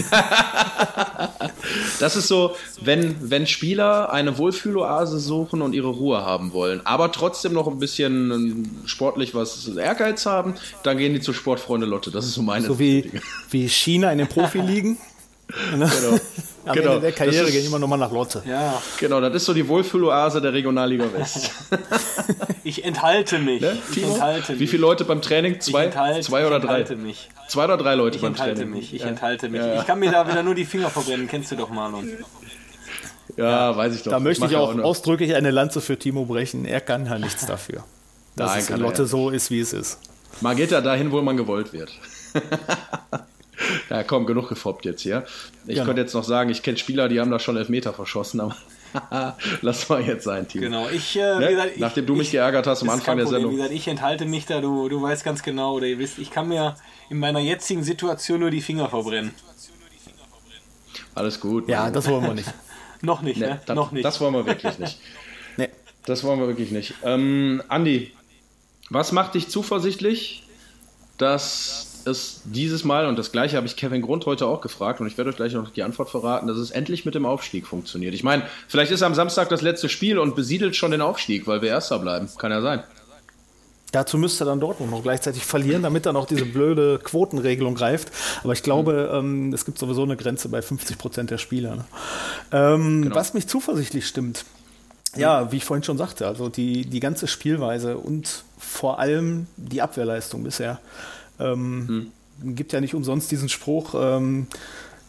Das 1.99 2.15
ist 2.15 2.27
so, 2.27 2.55
wenn, 2.81 3.29
wenn 3.29 3.47
Spieler 3.47 4.11
eine 4.11 4.37
Wohlfühloase 4.37 5.19
suchen 5.19 5.61
und 5.61 5.73
ihre 5.73 5.87
Ruhe 5.87 6.23
haben 6.23 6.53
wollen, 6.53 6.81
aber 6.85 7.11
trotzdem 7.11 7.53
noch 7.53 7.67
ein 7.67 7.79
bisschen 7.79 8.83
sportlich 8.85 9.33
was 9.33 9.67
Ehrgeiz 9.67 10.25
haben, 10.25 10.55
dann 10.83 10.97
gehen 10.97 11.13
die 11.13 11.21
zu 11.21 11.33
Sportfreunde 11.33 11.85
Lotte. 11.85 12.11
Das 12.11 12.25
ist 12.25 12.33
so 12.33 12.41
meine 12.41 12.65
So 12.65 12.79
wie, 12.79 13.11
wie 13.49 13.67
China 13.67 14.11
in 14.11 14.17
den 14.19 14.27
Profiligen. 14.27 14.97
genau. 15.47 16.19
Am 16.65 16.73
genau. 16.73 16.89
Ende 16.93 17.01
der 17.01 17.11
Karriere 17.11 17.51
gehen 17.51 17.65
immer 17.65 17.77
nochmal 17.77 17.99
nach 17.99 18.11
Lotte. 18.11 18.41
Ja. 18.47 18.81
Genau, 18.99 19.21
das 19.21 19.35
ist 19.35 19.45
so 19.45 19.53
die 19.53 19.67
Wohlfühloase 19.67 20.41
der 20.41 20.51
Regionalliga 20.51 21.05
West. 21.13 21.51
ich 22.63 22.83
enthalte 22.83 23.37
mich. 23.37 23.61
Ne? 23.61 23.77
Ich 23.91 24.03
enthalte 24.03 24.53
mich. 24.53 24.61
Wie 24.61 24.67
viele 24.67 24.81
Leute 24.81 25.05
beim 25.05 25.21
Training? 25.21 25.59
Zwei, 25.59 25.85
enthalte, 25.85 26.21
zwei 26.21 26.47
oder 26.47 26.59
drei? 26.59 26.81
Ich 26.81 26.89
enthalte 26.89 26.95
mich. 26.95 27.29
Zwei 27.49 27.65
oder 27.65 27.77
drei 27.77 27.93
Leute 27.93 28.15
ich 28.15 28.21
beim 28.23 28.35
Training? 28.35 28.71
Mich. 28.71 28.93
Ich 28.93 29.01
ja. 29.01 29.07
enthalte 29.07 29.49
mich. 29.49 29.61
Ja. 29.61 29.79
Ich 29.79 29.85
kann 29.85 29.99
mir 29.99 30.11
da 30.11 30.27
wieder 30.27 30.41
nur 30.41 30.55
die 30.55 30.65
Finger 30.65 30.89
verbrennen. 30.89 31.27
Kennst 31.27 31.51
du 31.51 31.55
doch, 31.55 31.69
Marlon. 31.69 32.09
Ja, 33.37 33.49
ja, 33.49 33.77
weiß 33.77 33.95
ich 33.95 34.03
doch. 34.03 34.11
Da 34.11 34.19
möchte 34.19 34.45
ich 34.45 34.55
auch, 34.55 34.75
auch 34.75 34.79
ausdrücklich 34.79 35.35
eine 35.35 35.51
Lanze 35.51 35.81
für 35.81 35.99
Timo 35.99 36.25
brechen. 36.25 36.65
Er 36.65 36.81
kann 36.81 37.05
ja 37.09 37.19
nichts 37.19 37.45
dafür. 37.45 37.83
Dass 38.35 38.51
Nein, 38.51 38.59
es 38.59 38.69
in 38.71 38.77
Lotte 38.77 39.05
so 39.05 39.29
ist, 39.29 39.51
wie 39.51 39.59
es 39.59 39.71
ist. 39.71 39.99
Man 40.41 40.57
geht 40.57 40.71
ja 40.71 40.81
dahin, 40.81 41.11
wo 41.11 41.21
man 41.21 41.37
gewollt 41.37 41.73
wird. 41.73 41.91
Ja, 43.89 44.03
komm, 44.03 44.25
genug 44.25 44.49
gefoppt 44.49 44.85
jetzt 44.85 45.01
hier. 45.01 45.25
Ich 45.65 45.75
genau. 45.75 45.85
könnte 45.85 46.01
jetzt 46.01 46.13
noch 46.13 46.23
sagen, 46.23 46.49
ich 46.49 46.63
kenne 46.63 46.77
Spieler, 46.77 47.07
die 47.07 47.19
haben 47.19 47.31
da 47.31 47.39
schon 47.39 47.55
Elfmeter 47.57 47.93
verschossen, 47.93 48.41
aber 48.41 48.55
lass 49.61 49.89
mal 49.89 50.01
jetzt 50.01 50.23
sein, 50.23 50.47
Team. 50.47 50.61
Genau, 50.61 50.87
ich, 50.89 51.17
äh, 51.17 51.39
ne? 51.39 51.49
gesagt, 51.49 51.77
Nachdem 51.77 52.03
ich, 52.03 52.07
du 52.07 52.15
mich 52.15 52.31
geärgert 52.31 52.67
hast 52.67 52.81
am 52.81 52.89
Anfang 52.89 53.17
der 53.17 53.27
Sendung. 53.27 53.51
Wie 53.51 53.55
gesagt, 53.57 53.73
ich 53.73 53.87
enthalte 53.87 54.25
mich 54.25 54.45
da, 54.45 54.61
du, 54.61 54.89
du 54.89 55.01
weißt 55.01 55.23
ganz 55.23 55.43
genau, 55.43 55.75
oder 55.75 55.87
ihr 55.87 55.99
wisst, 55.99 56.17
ich 56.17 56.31
kann 56.31 56.47
mir 56.47 56.75
in 57.09 57.19
meiner 57.19 57.39
jetzigen 57.39 57.83
Situation 57.83 58.39
nur 58.39 58.51
die 58.51 58.61
Finger 58.61 58.89
verbrennen. 58.89 59.33
Alles 61.13 61.39
gut. 61.39 61.69
Ja, 61.69 61.89
das 61.91 62.07
wollen 62.07 62.23
wir 62.23 62.33
nicht. 62.35 62.53
noch 63.01 63.21
nicht, 63.21 63.39
nee, 63.39 63.47
ne? 63.47 63.61
Das, 63.65 63.75
noch 63.75 63.91
nicht. 63.91 64.03
Das 64.03 64.19
wollen 64.19 64.33
wir 64.33 64.45
wirklich 64.45 64.79
nicht. 64.79 64.99
nee. 65.57 65.69
Das 66.05 66.23
wollen 66.23 66.39
wir 66.39 66.47
wirklich 66.47 66.71
nicht. 66.71 66.93
Ähm, 67.03 67.63
Andi, 67.67 68.11
was 68.89 69.11
macht 69.11 69.33
dich 69.35 69.49
zuversichtlich, 69.49 70.43
dass 71.17 71.94
es 72.07 72.41
dieses 72.45 72.83
Mal, 72.83 73.07
und 73.07 73.17
das 73.17 73.31
gleiche 73.31 73.57
habe 73.57 73.67
ich 73.67 73.75
Kevin 73.75 74.01
Grund 74.01 74.25
heute 74.25 74.47
auch 74.47 74.61
gefragt, 74.61 75.01
und 75.01 75.07
ich 75.07 75.17
werde 75.17 75.29
euch 75.29 75.35
gleich 75.35 75.53
noch 75.53 75.69
die 75.69 75.83
Antwort 75.83 76.09
verraten, 76.09 76.47
dass 76.47 76.57
es 76.57 76.71
endlich 76.71 77.05
mit 77.05 77.15
dem 77.15 77.25
Aufstieg 77.25 77.67
funktioniert. 77.67 78.13
Ich 78.13 78.23
meine, 78.23 78.43
vielleicht 78.67 78.91
ist 78.91 79.03
am 79.03 79.15
Samstag 79.15 79.49
das 79.49 79.61
letzte 79.61 79.89
Spiel 79.89 80.19
und 80.19 80.35
besiedelt 80.35 80.75
schon 80.75 80.91
den 80.91 81.01
Aufstieg, 81.01 81.47
weil 81.47 81.61
wir 81.61 81.69
Erster 81.69 81.99
bleiben. 81.99 82.29
Kann 82.37 82.51
ja 82.51 82.61
sein. 82.61 82.83
Dazu 83.91 84.17
müsste 84.17 84.43
dann 84.43 84.59
Dortmund 84.59 84.91
noch 84.91 85.03
gleichzeitig 85.03 85.45
verlieren, 85.45 85.83
damit 85.83 86.05
dann 86.05 86.17
auch 86.17 86.25
diese 86.25 86.45
blöde 86.45 86.99
Quotenregelung 86.99 87.75
greift. 87.75 88.11
Aber 88.43 88.51
ich 88.51 88.61
glaube, 88.61 89.09
ähm, 89.13 89.53
es 89.53 89.63
gibt 89.63 89.77
sowieso 89.77 90.03
eine 90.03 90.17
Grenze 90.17 90.49
bei 90.49 90.61
50 90.61 90.97
Prozent 90.97 91.31
der 91.31 91.37
Spieler. 91.37 91.77
Ne? 91.77 91.85
Ähm, 92.51 93.03
genau. 93.03 93.15
Was 93.15 93.33
mich 93.33 93.47
zuversichtlich 93.47 94.05
stimmt, 94.05 94.43
ja, 95.15 95.51
wie 95.51 95.57
ich 95.57 95.63
vorhin 95.63 95.83
schon 95.83 95.97
sagte, 95.97 96.27
also 96.27 96.49
die, 96.49 96.85
die 96.85 96.99
ganze 96.99 97.27
Spielweise 97.27 97.97
und 97.97 98.43
vor 98.57 98.99
allem 98.99 99.47
die 99.55 99.81
Abwehrleistung 99.81 100.43
bisher. 100.43 100.79
Ähm, 101.39 102.11
hm. 102.41 102.55
Gibt 102.55 102.73
ja 102.73 102.81
nicht 102.81 102.95
umsonst 102.95 103.31
diesen 103.31 103.49
Spruch, 103.49 103.95
ähm, 103.97 104.47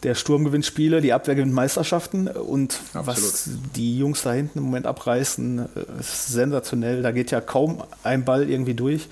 der 0.03 0.15
Sturm 0.15 0.45
gewinnt 0.45 0.65
Spiele, 0.65 1.01
die 1.01 1.11
Abwehr 1.11 1.35
gewinnt 1.35 1.53
Meisterschaften. 1.53 2.27
Und 2.27 2.79
Absolut. 2.93 3.07
was 3.07 3.49
die 3.75 3.97
Jungs 3.97 4.21
da 4.21 4.31
hinten 4.31 4.59
im 4.59 4.65
Moment 4.65 4.85
abreißen, 4.85 5.59
äh, 5.59 5.99
ist 5.99 6.27
sensationell. 6.27 7.01
Da 7.01 7.11
geht 7.11 7.31
ja 7.31 7.41
kaum 7.41 7.83
ein 8.03 8.23
Ball 8.23 8.49
irgendwie 8.49 8.75
durch. 8.75 9.07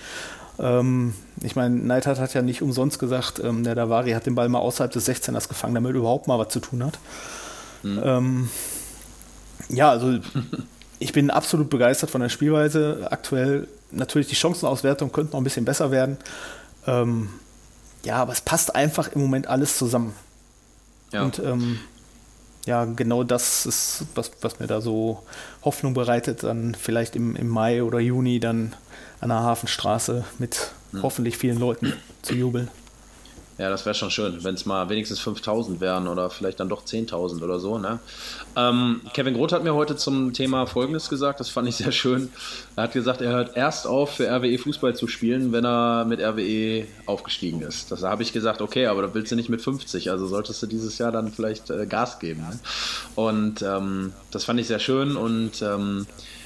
Ähm, 0.60 1.14
ich 1.42 1.56
meine, 1.56 1.76
Neidhardt 1.76 2.20
hat 2.20 2.34
ja 2.34 2.42
nicht 2.42 2.62
umsonst 2.62 3.00
gesagt, 3.00 3.40
ähm, 3.44 3.64
der 3.64 3.76
Davari 3.76 4.12
hat 4.12 4.26
den 4.26 4.36
Ball 4.36 4.48
mal 4.48 4.60
außerhalb 4.60 4.92
des 4.92 5.08
16ers 5.08 5.50
gefangen, 5.50 5.76
damit 5.76 5.94
er 5.94 6.00
überhaupt 6.00 6.28
mal 6.28 6.40
was 6.40 6.50
zu 6.50 6.60
tun 6.60 6.84
hat. 6.84 7.00
Mhm. 7.84 8.02
Ähm, 8.04 8.50
ja, 9.70 9.90
also 9.90 10.20
ich 11.00 11.14
bin 11.14 11.30
absolut 11.30 11.70
begeistert 11.70 12.10
von 12.10 12.22
der 12.22 12.30
Spielweise. 12.30 13.08
Aktuell 13.10 13.68
natürlich 13.92 14.28
die 14.28 14.36
Chancenauswertung 14.36 15.12
könnte 15.12 15.34
noch 15.34 15.42
ein 15.42 15.44
bisschen 15.44 15.66
besser 15.66 15.92
werden. 15.92 16.18
Ähm, 16.88 17.30
ja, 18.04 18.18
aber 18.18 18.34
es 18.34 18.42
passt 18.42 18.76
einfach 18.76 19.10
im 19.10 19.22
Moment 19.22 19.48
alles 19.48 19.78
zusammen. 19.78 20.14
Ja. 21.12 21.24
Und 21.24 21.40
ähm, 21.40 21.80
ja, 22.66 22.86
genau 22.86 23.24
das 23.24 23.66
ist, 23.66 24.06
was, 24.16 24.32
was 24.42 24.60
mir 24.60 24.68
da 24.68 24.82
so 24.82 25.24
Hoffnung 25.64 25.94
bereitet, 25.94 26.44
dann 26.44 26.76
vielleicht 26.76 27.16
im, 27.16 27.36
im 27.36 27.48
Mai 27.48 27.84
oder 27.84 28.00
Juni 28.00 28.40
dann 28.40 28.76
an 29.20 29.30
der 29.30 29.40
Hafenstraße 29.40 30.26
mit 30.40 30.72
mhm. 30.92 31.04
hoffentlich 31.04 31.38
vielen 31.38 31.60
Leuten 31.60 31.94
zu 32.22 32.34
jubeln. 32.34 32.70
Ja, 33.58 33.70
das 33.70 33.86
wäre 33.86 33.96
schon 33.96 34.12
schön, 34.12 34.44
wenn 34.44 34.56
es 34.56 34.66
mal 34.66 34.90
wenigstens 34.90 35.20
5000 35.20 35.80
wären 35.80 36.10
oder 36.10 36.30
vielleicht 36.30 36.60
dann 36.60 36.68
doch 36.68 36.84
10.000 36.84 37.42
oder 37.42 37.60
so. 37.60 37.78
Ne? 37.78 38.00
Ähm, 38.58 39.00
Kevin 39.14 39.34
Groth 39.34 39.54
hat 39.54 39.64
mir 39.64 39.74
heute 39.74 39.96
zum 39.96 40.34
Thema 40.34 40.66
Folgendes 40.66 41.08
gesagt, 41.08 41.40
das 41.40 41.50
fand 41.50 41.70
ich 41.70 41.78
sehr 41.78 41.94
schön. 41.94 42.30
Er 42.76 42.84
hat 42.84 42.92
gesagt, 42.92 43.22
er 43.22 43.32
hört 43.32 43.56
erst 43.56 43.88
auf, 43.88 44.16
für 44.16 44.28
RWE 44.28 44.58
Fußball 44.58 44.94
zu 44.96 45.08
spielen, 45.08 45.54
wenn 45.54 45.66
er 45.66 46.04
mit 46.04 46.20
RWE 46.20 46.86
aufgestiegen 47.06 47.62
ist. 47.62 47.92
Das 47.92 48.04
habe 48.04 48.24
ich 48.24 48.34
gesagt, 48.34 48.62
okay, 48.62 48.88
aber 48.88 49.04
da 49.04 49.14
willst 49.14 49.32
du 49.32 49.38
nicht 49.38 49.50
mit 49.50 49.62
50, 49.62 50.12
also 50.12 50.28
solltest 50.28 50.62
du 50.62 50.68
dieses 50.68 50.98
Jahr 50.98 51.14
dann 51.14 51.32
vielleicht 51.32 51.70
äh, 51.70 51.86
Gas 51.86 52.20
geben. 52.20 52.42
Ne? 52.42 52.60
Und 53.16 53.62
ähm, 53.62 54.12
das 54.32 54.44
fand 54.44 54.60
ich 54.60 54.68
sehr 54.68 54.80
schön 54.80 55.16
und 55.16 55.62
ähm, 55.62 56.08
äh, 56.10 56.45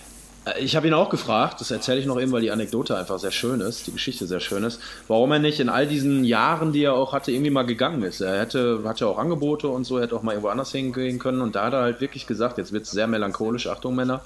ich 0.59 0.75
habe 0.75 0.87
ihn 0.87 0.93
auch 0.93 1.09
gefragt, 1.09 1.61
das 1.61 1.71
erzähle 1.71 1.99
ich 1.99 2.05
noch 2.05 2.19
eben, 2.19 2.31
weil 2.31 2.41
die 2.41 2.51
Anekdote 2.51 2.97
einfach 2.97 3.19
sehr 3.19 3.31
schön 3.31 3.61
ist, 3.61 3.87
die 3.87 3.91
Geschichte 3.91 4.27
sehr 4.27 4.39
schön 4.39 4.63
ist, 4.63 4.79
warum 5.07 5.31
er 5.31 5.39
nicht 5.39 5.59
in 5.59 5.69
all 5.69 5.87
diesen 5.87 6.23
Jahren, 6.23 6.71
die 6.71 6.83
er 6.83 6.93
auch 6.93 7.13
hatte, 7.13 7.31
irgendwie 7.31 7.51
mal 7.51 7.65
gegangen 7.65 8.03
ist. 8.03 8.21
Er 8.21 8.39
hätte, 8.39 8.81
hatte 8.85 9.07
auch 9.07 9.17
Angebote 9.17 9.67
und 9.67 9.85
so, 9.85 9.97
er 9.97 10.03
hätte 10.03 10.15
auch 10.15 10.23
mal 10.23 10.31
irgendwo 10.31 10.49
anders 10.49 10.71
hingehen 10.71 11.19
können 11.19 11.41
und 11.41 11.55
da 11.55 11.65
hat 11.65 11.73
er 11.73 11.81
halt 11.81 12.01
wirklich 12.01 12.27
gesagt, 12.27 12.57
jetzt 12.57 12.71
wird 12.71 12.83
es 12.83 12.91
sehr 12.91 13.07
melancholisch, 13.07 13.67
Achtung 13.67 13.95
Männer, 13.95 14.21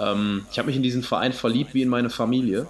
ähm, 0.00 0.46
ich 0.50 0.58
habe 0.58 0.66
mich 0.66 0.76
in 0.76 0.82
diesen 0.82 1.02
Verein 1.02 1.32
verliebt 1.32 1.74
wie 1.74 1.82
in 1.82 1.88
meine 1.88 2.10
Familie. 2.10 2.66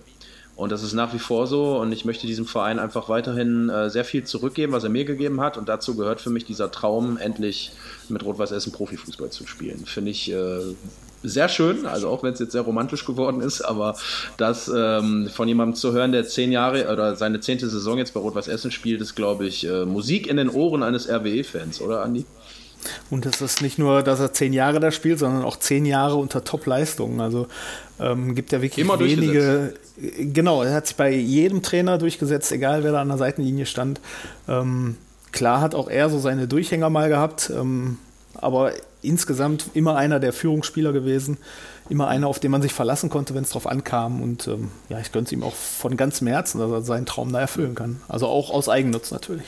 Und 0.57 0.73
das 0.73 0.83
ist 0.83 0.95
nach 0.95 1.13
wie 1.13 1.19
vor 1.19 1.47
so 1.47 1.77
und 1.77 1.93
ich 1.93 2.07
möchte 2.07 2.27
diesem 2.27 2.47
Verein 2.47 2.79
einfach 2.79 3.11
weiterhin 3.11 3.69
äh, 3.69 3.91
sehr 3.91 4.07
viel 4.07 4.25
zurückgeben, 4.25 4.73
was 4.73 4.85
er 4.85 4.91
mir 4.91 5.05
gegeben 5.05 5.43
hat. 5.43 5.59
Und 5.59 5.69
dazu 5.69 5.97
gehört 5.97 6.23
für 6.23 6.31
mich 6.31 6.47
dieser 6.47 6.71
Traum, 6.71 7.19
endlich 7.19 7.73
mit 8.09 8.25
Rot-Weiß 8.25 8.53
Essen 8.53 8.73
Profifußball 8.73 9.29
zu 9.29 9.47
spielen. 9.47 9.85
Finde 9.85 10.13
ich 10.13 10.33
äh, 10.33 10.61
sehr 11.29 11.49
schön, 11.49 11.87
also 11.87 12.09
auch 12.09 12.23
wenn 12.23 12.33
es 12.33 12.39
jetzt 12.39 12.53
sehr 12.53 12.63
romantisch 12.63 13.05
geworden 13.05 13.41
ist, 13.41 13.61
aber 13.61 13.97
das 14.37 14.71
ähm, 14.75 15.29
von 15.33 15.49
jemandem 15.49 15.75
zu 15.75 15.93
hören, 15.93 16.13
der 16.13 16.27
zehn 16.27 16.53
Jahre 16.53 16.93
oder 16.93 17.17
seine 17.17 17.41
zehnte 17.41 17.69
Saison 17.69 17.99
jetzt 17.99 18.15
bei 18.15 18.21
Rot-Weiß 18.21 18.49
Essen 18.49 18.71
spielt, 18.71 19.01
ist, 19.01 19.15
glaube 19.15 19.47
ich, 19.47 19.67
äh, 19.67 19.85
Musik 19.85 20.27
in 20.27 20.37
den 20.37 20.49
Ohren 20.49 20.83
eines 20.83 21.09
RWE-Fans, 21.09 21.81
oder 21.81 22.03
Andi? 22.03 22.25
Und 23.11 23.27
es 23.27 23.41
ist 23.41 23.63
nicht 23.63 23.79
nur, 23.79 24.03
dass 24.03 24.21
er 24.21 24.33
zehn 24.33 24.53
Jahre 24.53 24.81
da 24.81 24.91
spielt, 24.91 25.19
sondern 25.19 25.45
auch 25.45 25.57
zehn 25.57 25.87
Jahre 25.87 26.17
unter 26.17 26.45
Top-Leistungen. 26.45 27.21
Also 27.21 27.47
ähm, 27.99 28.35
gibt 28.35 28.53
ja 28.53 28.63
wirklich 28.63 28.85
Immer 28.85 28.99
wenige. 28.99 29.75
Genau, 30.19 30.63
er 30.63 30.75
hat 30.75 30.87
sich 30.87 30.97
bei 30.97 31.11
jedem 31.13 31.63
Trainer 31.63 31.99
durchgesetzt, 31.99 32.53
egal 32.53 32.85
wer 32.85 32.93
da 32.93 33.01
an 33.01 33.09
der 33.09 33.19
Seitenlinie 33.19 33.67
stand. 33.67 34.01
Ähm, 34.49 34.97
klar 35.33 35.61
hat 35.61 35.75
auch 35.75 35.89
er 35.89 36.11
so 36.11 36.19
seine 36.19 36.47
Durchhänger 36.47 36.91
mal 36.91 37.09
gehabt, 37.09 37.51
ähm, 37.55 37.99
aber 38.35 38.73
insgesamt 39.07 39.71
immer 39.75 39.97
einer 39.97 40.21
der 40.21 40.33
Führungsspieler 40.33 40.93
gewesen, 40.93 41.39
immer 41.89 42.09
einer, 42.09 42.27
auf 42.27 42.41
den 42.41 42.51
man 42.51 42.63
sich 42.63 42.73
verlassen 42.73 43.11
konnte, 43.11 43.35
wenn 43.35 43.45
es 43.45 43.51
drauf 43.51 43.67
ankam. 43.67 44.23
Und 44.23 44.49
ähm, 44.49 44.71
ja, 44.89 44.99
ich 45.01 45.13
gönne 45.13 45.27
es 45.27 45.33
ihm 45.33 45.43
auch 45.43 45.55
von 45.55 45.97
ganzem 45.97 46.27
Herzen, 46.27 46.59
dass 46.59 46.71
er 46.71 46.83
seinen 46.83 47.07
Traum 47.07 47.33
da 47.33 47.41
erfüllen 47.41 47.75
kann. 47.75 48.01
Also 48.09 48.27
auch 48.27 48.51
aus 48.51 48.69
Eigennutz 48.69 49.11
natürlich. 49.11 49.47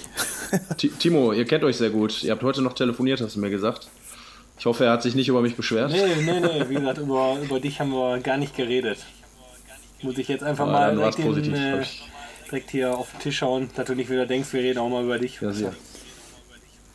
Timo, 0.98 1.32
ihr 1.32 1.44
kennt 1.44 1.64
euch 1.64 1.76
sehr 1.76 1.90
gut. 1.90 2.22
Ihr 2.22 2.32
habt 2.32 2.42
heute 2.42 2.62
noch 2.62 2.74
telefoniert, 2.74 3.20
hast 3.20 3.36
du 3.36 3.40
mir 3.40 3.50
gesagt. 3.50 3.88
Ich 4.58 4.66
hoffe, 4.66 4.84
er 4.84 4.92
hat 4.92 5.02
sich 5.02 5.14
nicht 5.14 5.28
über 5.28 5.40
mich 5.40 5.54
beschwert. 5.54 5.92
Nee, 5.92 6.02
nee, 6.24 6.40
nee. 6.40 6.64
Wie 6.68 6.74
gesagt, 6.74 6.98
über, 6.98 7.36
über 7.42 7.60
dich 7.60 7.80
haben 7.80 7.90
wir 7.90 8.18
gar 8.18 8.38
nicht 8.38 8.56
geredet. 8.56 8.98
Muss 10.02 10.18
ich 10.18 10.28
jetzt 10.28 10.42
einfach 10.42 10.66
ja, 10.66 10.72
mal 10.72 10.96
direkt, 10.96 11.20
positiv, 11.20 11.54
in, 11.54 11.54
äh, 11.54 11.84
direkt, 12.46 12.70
hier 12.70 12.96
auf 12.96 13.10
den 13.12 13.20
Tisch 13.20 13.38
schauen, 13.38 13.70
dass 13.76 13.86
du 13.86 13.94
nicht 13.94 14.10
wieder 14.10 14.26
denkst, 14.26 14.52
wir 14.52 14.60
reden 14.60 14.78
auch 14.78 14.88
mal 14.88 15.04
über 15.04 15.18
dich. 15.18 15.40
Ja, 15.40 15.52
sehr. 15.52 15.72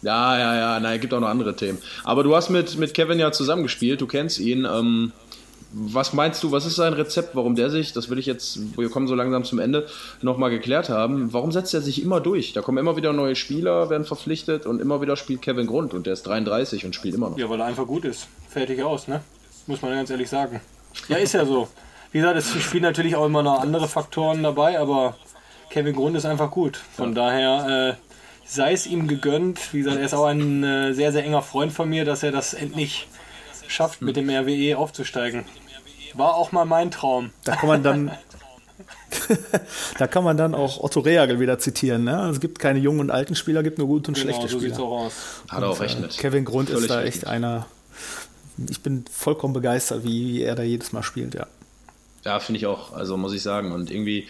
Ja, 0.03 0.37
ja, 0.37 0.55
ja, 0.55 0.79
nein, 0.79 0.99
gibt 0.99 1.13
auch 1.13 1.19
noch 1.19 1.29
andere 1.29 1.55
Themen. 1.55 1.79
Aber 2.03 2.23
du 2.23 2.35
hast 2.35 2.49
mit, 2.49 2.77
mit 2.77 2.93
Kevin 2.93 3.19
ja 3.19 3.31
zusammengespielt, 3.31 4.01
du 4.01 4.07
kennst 4.07 4.39
ihn. 4.39 4.65
Ähm, 4.65 5.11
was 5.73 6.13
meinst 6.13 6.43
du, 6.43 6.51
was 6.51 6.65
ist 6.65 6.75
sein 6.75 6.93
Rezept, 6.93 7.35
warum 7.35 7.55
der 7.55 7.71
sich, 7.71 7.93
das 7.93 8.09
will 8.09 8.19
ich 8.19 8.27
jetzt, 8.27 8.77
wir 8.77 8.89
kommen 8.89 9.07
so 9.07 9.15
langsam 9.15 9.43
zum 9.43 9.57
Ende, 9.57 9.87
nochmal 10.21 10.51
geklärt 10.51 10.89
haben, 10.89 11.33
warum 11.33 11.51
setzt 11.51 11.73
er 11.73 11.81
sich 11.81 12.03
immer 12.03 12.19
durch? 12.19 12.53
Da 12.53 12.61
kommen 12.61 12.77
immer 12.77 12.95
wieder 12.95 13.11
neue 13.11 13.35
Spieler, 13.35 13.89
werden 13.89 14.05
verpflichtet 14.05 14.67
und 14.67 14.79
immer 14.79 15.01
wieder 15.01 15.15
spielt 15.15 15.41
Kevin 15.41 15.65
Grund 15.65 15.95
und 15.95 16.05
der 16.05 16.13
ist 16.13 16.23
33 16.23 16.85
und 16.85 16.93
spielt 16.93 17.15
immer 17.15 17.31
noch. 17.31 17.39
Ja, 17.39 17.49
weil 17.49 17.59
er 17.59 17.65
einfach 17.65 17.87
gut 17.87 18.05
ist. 18.05 18.27
Fertig 18.49 18.83
aus, 18.83 19.07
ne? 19.07 19.21
Muss 19.65 19.81
man 19.81 19.93
ganz 19.93 20.11
ehrlich 20.11 20.29
sagen. 20.29 20.61
Ja, 21.07 21.17
ist 21.17 21.33
ja 21.33 21.43
so. 21.43 21.67
Wie 22.11 22.19
gesagt, 22.19 22.37
es 22.37 22.51
spielen 22.61 22.83
natürlich 22.83 23.15
auch 23.15 23.25
immer 23.25 23.41
noch 23.41 23.59
andere 23.59 23.87
Faktoren 23.87 24.43
dabei, 24.43 24.79
aber 24.79 25.15
Kevin 25.71 25.95
Grund 25.95 26.15
ist 26.15 26.25
einfach 26.25 26.51
gut. 26.51 26.77
Von 26.77 27.15
ja. 27.15 27.15
daher, 27.15 27.97
äh, 27.97 28.02
sei 28.45 28.73
es 28.73 28.87
ihm 28.87 29.07
gegönnt. 29.07 29.73
Wie 29.73 29.79
gesagt, 29.79 29.97
er 29.97 30.05
ist 30.05 30.13
auch 30.13 30.25
ein 30.25 30.63
äh, 30.63 30.93
sehr, 30.93 31.11
sehr 31.11 31.23
enger 31.23 31.41
Freund 31.41 31.71
von 31.71 31.89
mir, 31.89 32.05
dass 32.05 32.23
er 32.23 32.31
das 32.31 32.53
endlich 32.53 33.07
schafft, 33.67 34.01
mit 34.01 34.15
dem 34.15 34.29
RWE 34.29 34.77
aufzusteigen. 34.77 35.45
War 36.13 36.35
auch 36.35 36.51
mal 36.51 36.65
mein 36.65 36.91
Traum. 36.91 37.31
Da 37.43 37.55
kann 37.55 37.67
man 37.67 37.83
dann. 37.83 38.11
da 39.97 40.07
kann 40.07 40.23
man 40.23 40.37
dann 40.37 40.55
auch 40.55 40.79
Otto 40.79 40.99
Rehagel 40.99 41.39
wieder 41.39 41.59
zitieren. 41.59 42.03
Ne? 42.03 42.29
Es 42.29 42.39
gibt 42.39 42.59
keine 42.59 42.79
jungen 42.79 42.99
und 42.99 43.11
alten 43.11 43.35
Spieler, 43.35 43.63
gibt 43.63 43.77
nur 43.77 43.87
gute 43.87 44.09
und 44.09 44.15
genau, 44.15 44.27
schlechte 44.27 44.47
so 44.47 44.59
Spieler. 44.59 44.75
So 44.75 44.85
auch 44.85 45.05
aus. 45.05 45.13
Hat 45.49 45.61
er 45.61 45.69
auch 45.69 45.79
recht 45.79 45.99
mit. 45.99 46.17
Kevin 46.17 46.45
Grund 46.45 46.69
Völlig 46.69 46.83
ist 46.83 46.91
da 46.91 47.03
echt 47.03 47.27
einer. 47.27 47.65
Ich 48.69 48.81
bin 48.81 49.05
vollkommen 49.11 49.53
begeistert, 49.53 50.03
wie 50.03 50.41
er 50.41 50.55
da 50.55 50.63
jedes 50.63 50.91
Mal 50.93 51.03
spielt, 51.03 51.33
ja. 51.33 51.47
Ja, 52.23 52.39
finde 52.39 52.59
ich 52.59 52.65
auch. 52.65 52.93
Also 52.93 53.17
muss 53.17 53.33
ich 53.33 53.41
sagen. 53.41 53.71
Und 53.71 53.91
irgendwie 53.91 54.27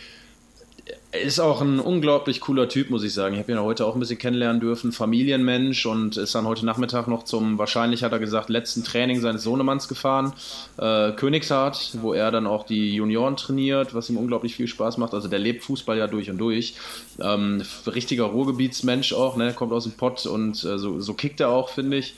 ist 1.22 1.40
auch 1.40 1.62
ein 1.62 1.80
unglaublich 1.80 2.42
cooler 2.42 2.68
Typ, 2.68 2.90
muss 2.90 3.04
ich 3.04 3.14
sagen. 3.14 3.36
Ich 3.36 3.40
habe 3.40 3.52
ihn 3.52 3.60
heute 3.60 3.86
auch 3.86 3.94
ein 3.94 4.00
bisschen 4.00 4.18
kennenlernen 4.18 4.60
dürfen. 4.60 4.92
Familienmensch 4.92 5.86
und 5.86 6.18
ist 6.18 6.34
dann 6.34 6.48
heute 6.48 6.66
Nachmittag 6.66 7.08
noch 7.08 7.24
zum, 7.24 7.58
wahrscheinlich 7.60 8.04
hat 8.04 8.12
er 8.12 8.20
gesagt, 8.20 8.50
letzten 8.50 8.84
Training 8.84 9.22
seines 9.22 9.44
Sohnemanns 9.44 9.88
gefahren. 9.88 10.34
Äh, 10.78 11.12
Königshardt, 11.12 11.98
wo 12.02 12.14
er 12.14 12.32
dann 12.32 12.48
auch 12.48 12.66
die 12.66 12.96
Junioren 12.96 13.38
trainiert, 13.38 13.94
was 13.94 14.10
ihm 14.10 14.18
unglaublich 14.18 14.56
viel 14.56 14.68
Spaß 14.68 14.98
macht. 14.98 15.14
Also 15.14 15.28
der 15.28 15.40
lebt 15.40 15.64
Fußball 15.64 15.98
ja 15.98 16.08
durch 16.08 16.30
und 16.32 16.40
durch. 16.40 16.76
Ähm, 17.22 17.62
richtiger 17.86 18.26
Ruhrgebietsmensch 18.26 19.14
auch, 19.14 19.38
ne? 19.38 19.54
kommt 19.54 19.72
aus 19.72 19.84
dem 19.84 19.94
Pott 19.94 20.26
und 20.26 20.64
äh, 20.64 20.80
so, 20.80 21.00
so 21.00 21.14
kickt 21.14 21.40
er 21.40 21.50
auch, 21.50 21.70
finde 21.70 21.98
ich 21.98 22.16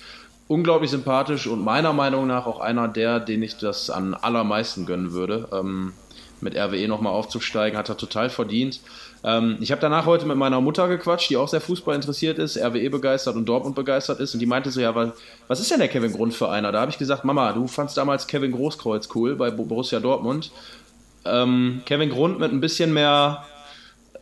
unglaublich 0.48 0.91
sympathisch 0.91 1.48
und 1.48 1.64
meiner 1.64 1.91
Meinung 1.91 2.28
nach 2.28 2.46
auch 2.46 2.60
einer 2.60 2.88
der, 2.88 3.20
den 3.20 3.41
ich 3.41 3.58
das 3.58 3.89
an 3.89 4.14
allermeisten 4.14 4.86
gönnen 4.86 5.12
würde. 5.12 5.50
Ähm, 5.52 5.93
mit 6.41 6.55
RWE 6.55 6.88
nochmal 6.88 7.13
aufzusteigen, 7.13 7.77
hat 7.77 7.89
er 7.89 7.97
total 7.97 8.29
verdient. 8.29 8.79
Ähm, 9.23 9.57
ich 9.59 9.71
habe 9.71 9.81
danach 9.81 10.05
heute 10.05 10.25
mit 10.25 10.38
meiner 10.38 10.61
Mutter 10.61 10.88
gequatscht, 10.88 11.29
die 11.29 11.38
auch 11.38 11.47
sehr 11.47 11.61
Fußball 11.61 11.95
interessiert 11.95 12.38
ist, 12.39 12.57
RWE 12.57 12.89
begeistert 12.89 13.36
und 13.36 13.45
Dortmund 13.45 13.75
begeistert 13.75 14.19
ist. 14.19 14.33
Und 14.33 14.39
die 14.39 14.45
meinte 14.45 14.71
so, 14.71 14.81
ja, 14.81 15.13
was 15.47 15.59
ist 15.59 15.71
denn 15.71 15.79
der 15.79 15.88
Kevin 15.88 16.13
Grund 16.13 16.33
für 16.33 16.49
einer? 16.49 16.71
Da 16.71 16.81
habe 16.81 16.91
ich 16.91 16.97
gesagt, 16.97 17.25
Mama, 17.25 17.51
du 17.53 17.67
fandst 17.67 17.97
damals 17.97 18.27
Kevin 18.27 18.51
Großkreuz 18.51 19.09
cool 19.15 19.36
bei 19.36 19.49
Borussia 19.49 19.99
Dortmund. 19.99 20.51
Ähm, 21.25 21.81
Kevin 21.86 22.09
Grund 22.09 22.39
mit 22.39 22.51
ein 22.51 22.61
bisschen 22.61 22.93
mehr 22.93 23.45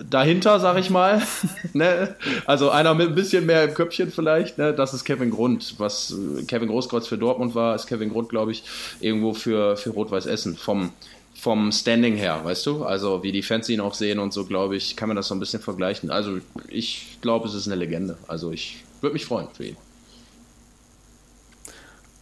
dahinter, 0.10 0.60
sag 0.60 0.78
ich 0.78 0.90
mal. 0.90 1.22
ne? 1.74 2.16
Also 2.46 2.70
einer 2.70 2.94
mit 2.94 3.10
ein 3.10 3.16
bisschen 3.16 3.46
mehr 3.46 3.64
im 3.66 3.74
Köpfchen 3.74 4.12
vielleicht. 4.12 4.58
Ne? 4.58 4.74
Das 4.74 4.94
ist 4.94 5.04
Kevin 5.04 5.32
Grund. 5.32 5.76
Was 5.78 6.16
Kevin 6.48 6.70
Großkreuz 6.70 7.08
für 7.08 7.18
Dortmund 7.18 7.56
war, 7.56 7.76
ist 7.76 7.88
Kevin 7.88 8.10
Grund, 8.10 8.30
glaube 8.30 8.52
ich, 8.52 8.64
irgendwo 9.00 9.34
für, 9.34 9.78
für 9.78 9.92
Rot-Weiß 9.92 10.26
Essen. 10.26 10.56
Vom, 10.56 10.92
vom 11.36 11.72
Standing 11.72 12.16
her, 12.16 12.40
weißt 12.44 12.66
du? 12.66 12.84
Also 12.84 13.24
wie 13.24 13.32
die 13.32 13.42
Fans 13.42 13.68
ihn 13.70 13.82
auch 13.82 13.94
sehen 13.94 14.20
und 14.20 14.34
so, 14.34 14.46
glaube 14.46 14.76
ich, 14.76 14.96
kann 14.96 15.10
man 15.10 15.16
das 15.16 15.28
so 15.28 15.36
ein 15.36 15.40
bisschen 15.40 15.62
vergleichen. 15.62 16.10
Also 16.10 16.40
ich 16.70 17.18
glaube, 17.22 17.48
es 17.48 17.54
ist 17.54 17.68
eine 17.68 17.76
Legende. 17.76 18.18
Also 18.28 18.52
ich 18.52 18.84
würde 19.02 19.14
mich 19.14 19.26
freuen 19.26 19.48
für 19.54 19.66
ihn. 19.66 19.78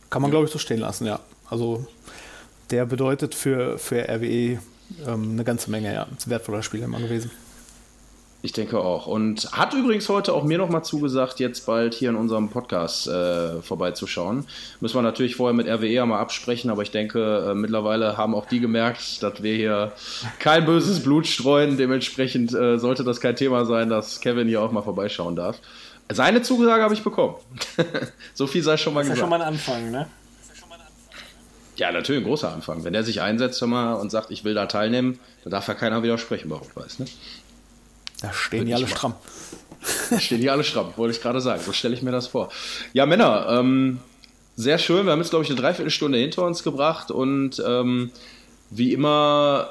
Kann 0.09 0.21
man, 0.21 0.31
glaube 0.31 0.45
ich, 0.45 0.51
so 0.51 0.59
stehen 0.59 0.79
lassen, 0.79 1.05
ja. 1.05 1.19
Also 1.49 1.85
der 2.69 2.85
bedeutet 2.85 3.35
für, 3.35 3.77
für 3.77 4.09
RWE 4.09 4.59
ähm, 5.07 5.31
eine 5.31 5.43
ganze 5.43 5.69
Menge, 5.69 5.93
ja. 5.93 6.03
Ein 6.03 6.17
wertvoller 6.25 6.63
Spieler 6.63 6.85
immer 6.85 6.99
gewesen. 6.99 7.31
Ich 8.43 8.53
denke 8.53 8.79
auch. 8.79 9.05
Und 9.05 9.51
hat 9.51 9.73
übrigens 9.75 10.09
heute 10.09 10.33
auch 10.33 10.43
mir 10.43 10.57
nochmal 10.57 10.83
zugesagt, 10.83 11.39
jetzt 11.39 11.65
bald 11.67 11.93
hier 11.93 12.09
in 12.09 12.15
unserem 12.15 12.49
Podcast 12.49 13.07
äh, 13.07 13.61
vorbeizuschauen. 13.61 14.47
Müssen 14.79 14.95
wir 14.95 15.03
natürlich 15.03 15.35
vorher 15.35 15.53
mit 15.53 15.67
RWE 15.67 16.05
mal 16.07 16.19
absprechen, 16.19 16.71
aber 16.71 16.81
ich 16.81 16.89
denke, 16.89 17.51
äh, 17.51 17.53
mittlerweile 17.53 18.17
haben 18.17 18.33
auch 18.33 18.47
die 18.47 18.59
gemerkt, 18.59 19.21
dass 19.21 19.43
wir 19.43 19.55
hier 19.55 19.91
kein 20.39 20.65
böses 20.65 21.03
Blut 21.03 21.27
streuen. 21.27 21.77
Dementsprechend 21.77 22.53
äh, 22.53 22.79
sollte 22.79 23.03
das 23.03 23.21
kein 23.21 23.35
Thema 23.35 23.65
sein, 23.65 23.89
dass 23.89 24.21
Kevin 24.21 24.47
hier 24.47 24.61
auch 24.61 24.71
mal 24.71 24.81
vorbeischauen 24.81 25.35
darf. 25.35 25.59
Seine 26.11 26.41
Zusage 26.41 26.81
habe 26.81 26.95
ich 26.95 27.03
bekommen. 27.03 27.35
so 28.33 28.47
viel 28.47 28.63
sei 28.63 28.75
schon 28.77 28.95
mal 28.95 29.01
das 29.01 29.11
gesagt. 29.11 29.31
Das 29.31 29.37
ist 29.37 29.41
ja 29.41 29.47
schon 29.53 29.75
mal 29.75 29.77
ein 29.77 29.81
Anfang, 29.81 29.91
ne? 29.91 30.07
Ja, 31.77 31.91
natürlich 31.91 32.21
ein 32.21 32.27
großer 32.27 32.51
Anfang. 32.51 32.83
Wenn 32.83 32.93
der 32.93 33.03
sich 33.03 33.21
einsetzt 33.21 33.59
mal, 33.65 33.93
und 33.93 34.11
sagt, 34.11 34.29
ich 34.29 34.43
will 34.43 34.53
da 34.53 34.65
teilnehmen, 34.67 35.19
dann 35.43 35.51
darf 35.51 35.67
ja 35.67 35.73
keiner 35.73 36.03
widersprechen 36.03 36.49
bei 36.49 36.57
Rot-Weiß. 36.57 36.99
Ne? 36.99 37.05
Da 38.21 38.31
stehen 38.33 38.65
die 38.65 38.73
alle 38.73 38.87
stramm. 38.87 39.15
Da 40.11 40.19
stehen 40.19 40.41
die 40.41 40.49
alle 40.49 40.63
stramm, 40.63 40.93
wollte 40.95 41.15
ich 41.15 41.21
gerade 41.21 41.41
sagen. 41.41 41.61
So 41.65 41.73
stelle 41.73 41.95
ich 41.95 42.03
mir 42.03 42.11
das 42.11 42.27
vor. 42.27 42.49
Ja, 42.93 43.05
Männer, 43.05 43.47
ähm, 43.49 43.99
sehr 44.55 44.77
schön. 44.77 45.05
Wir 45.05 45.11
haben 45.11 45.19
jetzt, 45.19 45.31
glaube 45.31 45.43
ich, 45.43 45.49
eine 45.49 45.59
Dreiviertelstunde 45.59 46.19
hinter 46.19 46.45
uns 46.45 46.61
gebracht 46.61 47.09
und 47.09 47.61
ähm, 47.65 48.11
wie 48.69 48.93
immer 48.93 49.69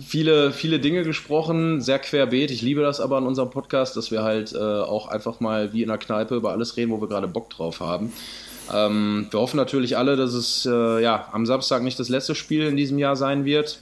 viele, 0.00 0.52
viele 0.52 0.78
Dinge 0.78 1.02
gesprochen, 1.02 1.80
sehr 1.80 1.98
querbeet. 1.98 2.50
Ich 2.50 2.62
liebe 2.62 2.80
das 2.80 3.00
aber 3.00 3.18
an 3.18 3.26
unserem 3.26 3.50
Podcast, 3.50 3.96
dass 3.96 4.10
wir 4.10 4.22
halt 4.22 4.52
äh, 4.52 4.58
auch 4.58 5.08
einfach 5.08 5.40
mal 5.40 5.72
wie 5.72 5.82
in 5.82 5.88
der 5.88 5.98
Kneipe 5.98 6.34
über 6.34 6.52
alles 6.52 6.76
reden, 6.76 6.92
wo 6.92 7.00
wir 7.00 7.08
gerade 7.08 7.28
Bock 7.28 7.50
drauf 7.50 7.80
haben. 7.80 8.12
Ähm, 8.72 9.26
wir 9.30 9.40
hoffen 9.40 9.56
natürlich 9.56 9.98
alle, 9.98 10.16
dass 10.16 10.32
es 10.32 10.66
äh, 10.66 11.02
ja, 11.02 11.28
am 11.32 11.44
Samstag 11.44 11.82
nicht 11.82 11.98
das 11.98 12.08
letzte 12.08 12.34
Spiel 12.34 12.66
in 12.66 12.76
diesem 12.76 12.98
Jahr 12.98 13.16
sein 13.16 13.44
wird. 13.44 13.80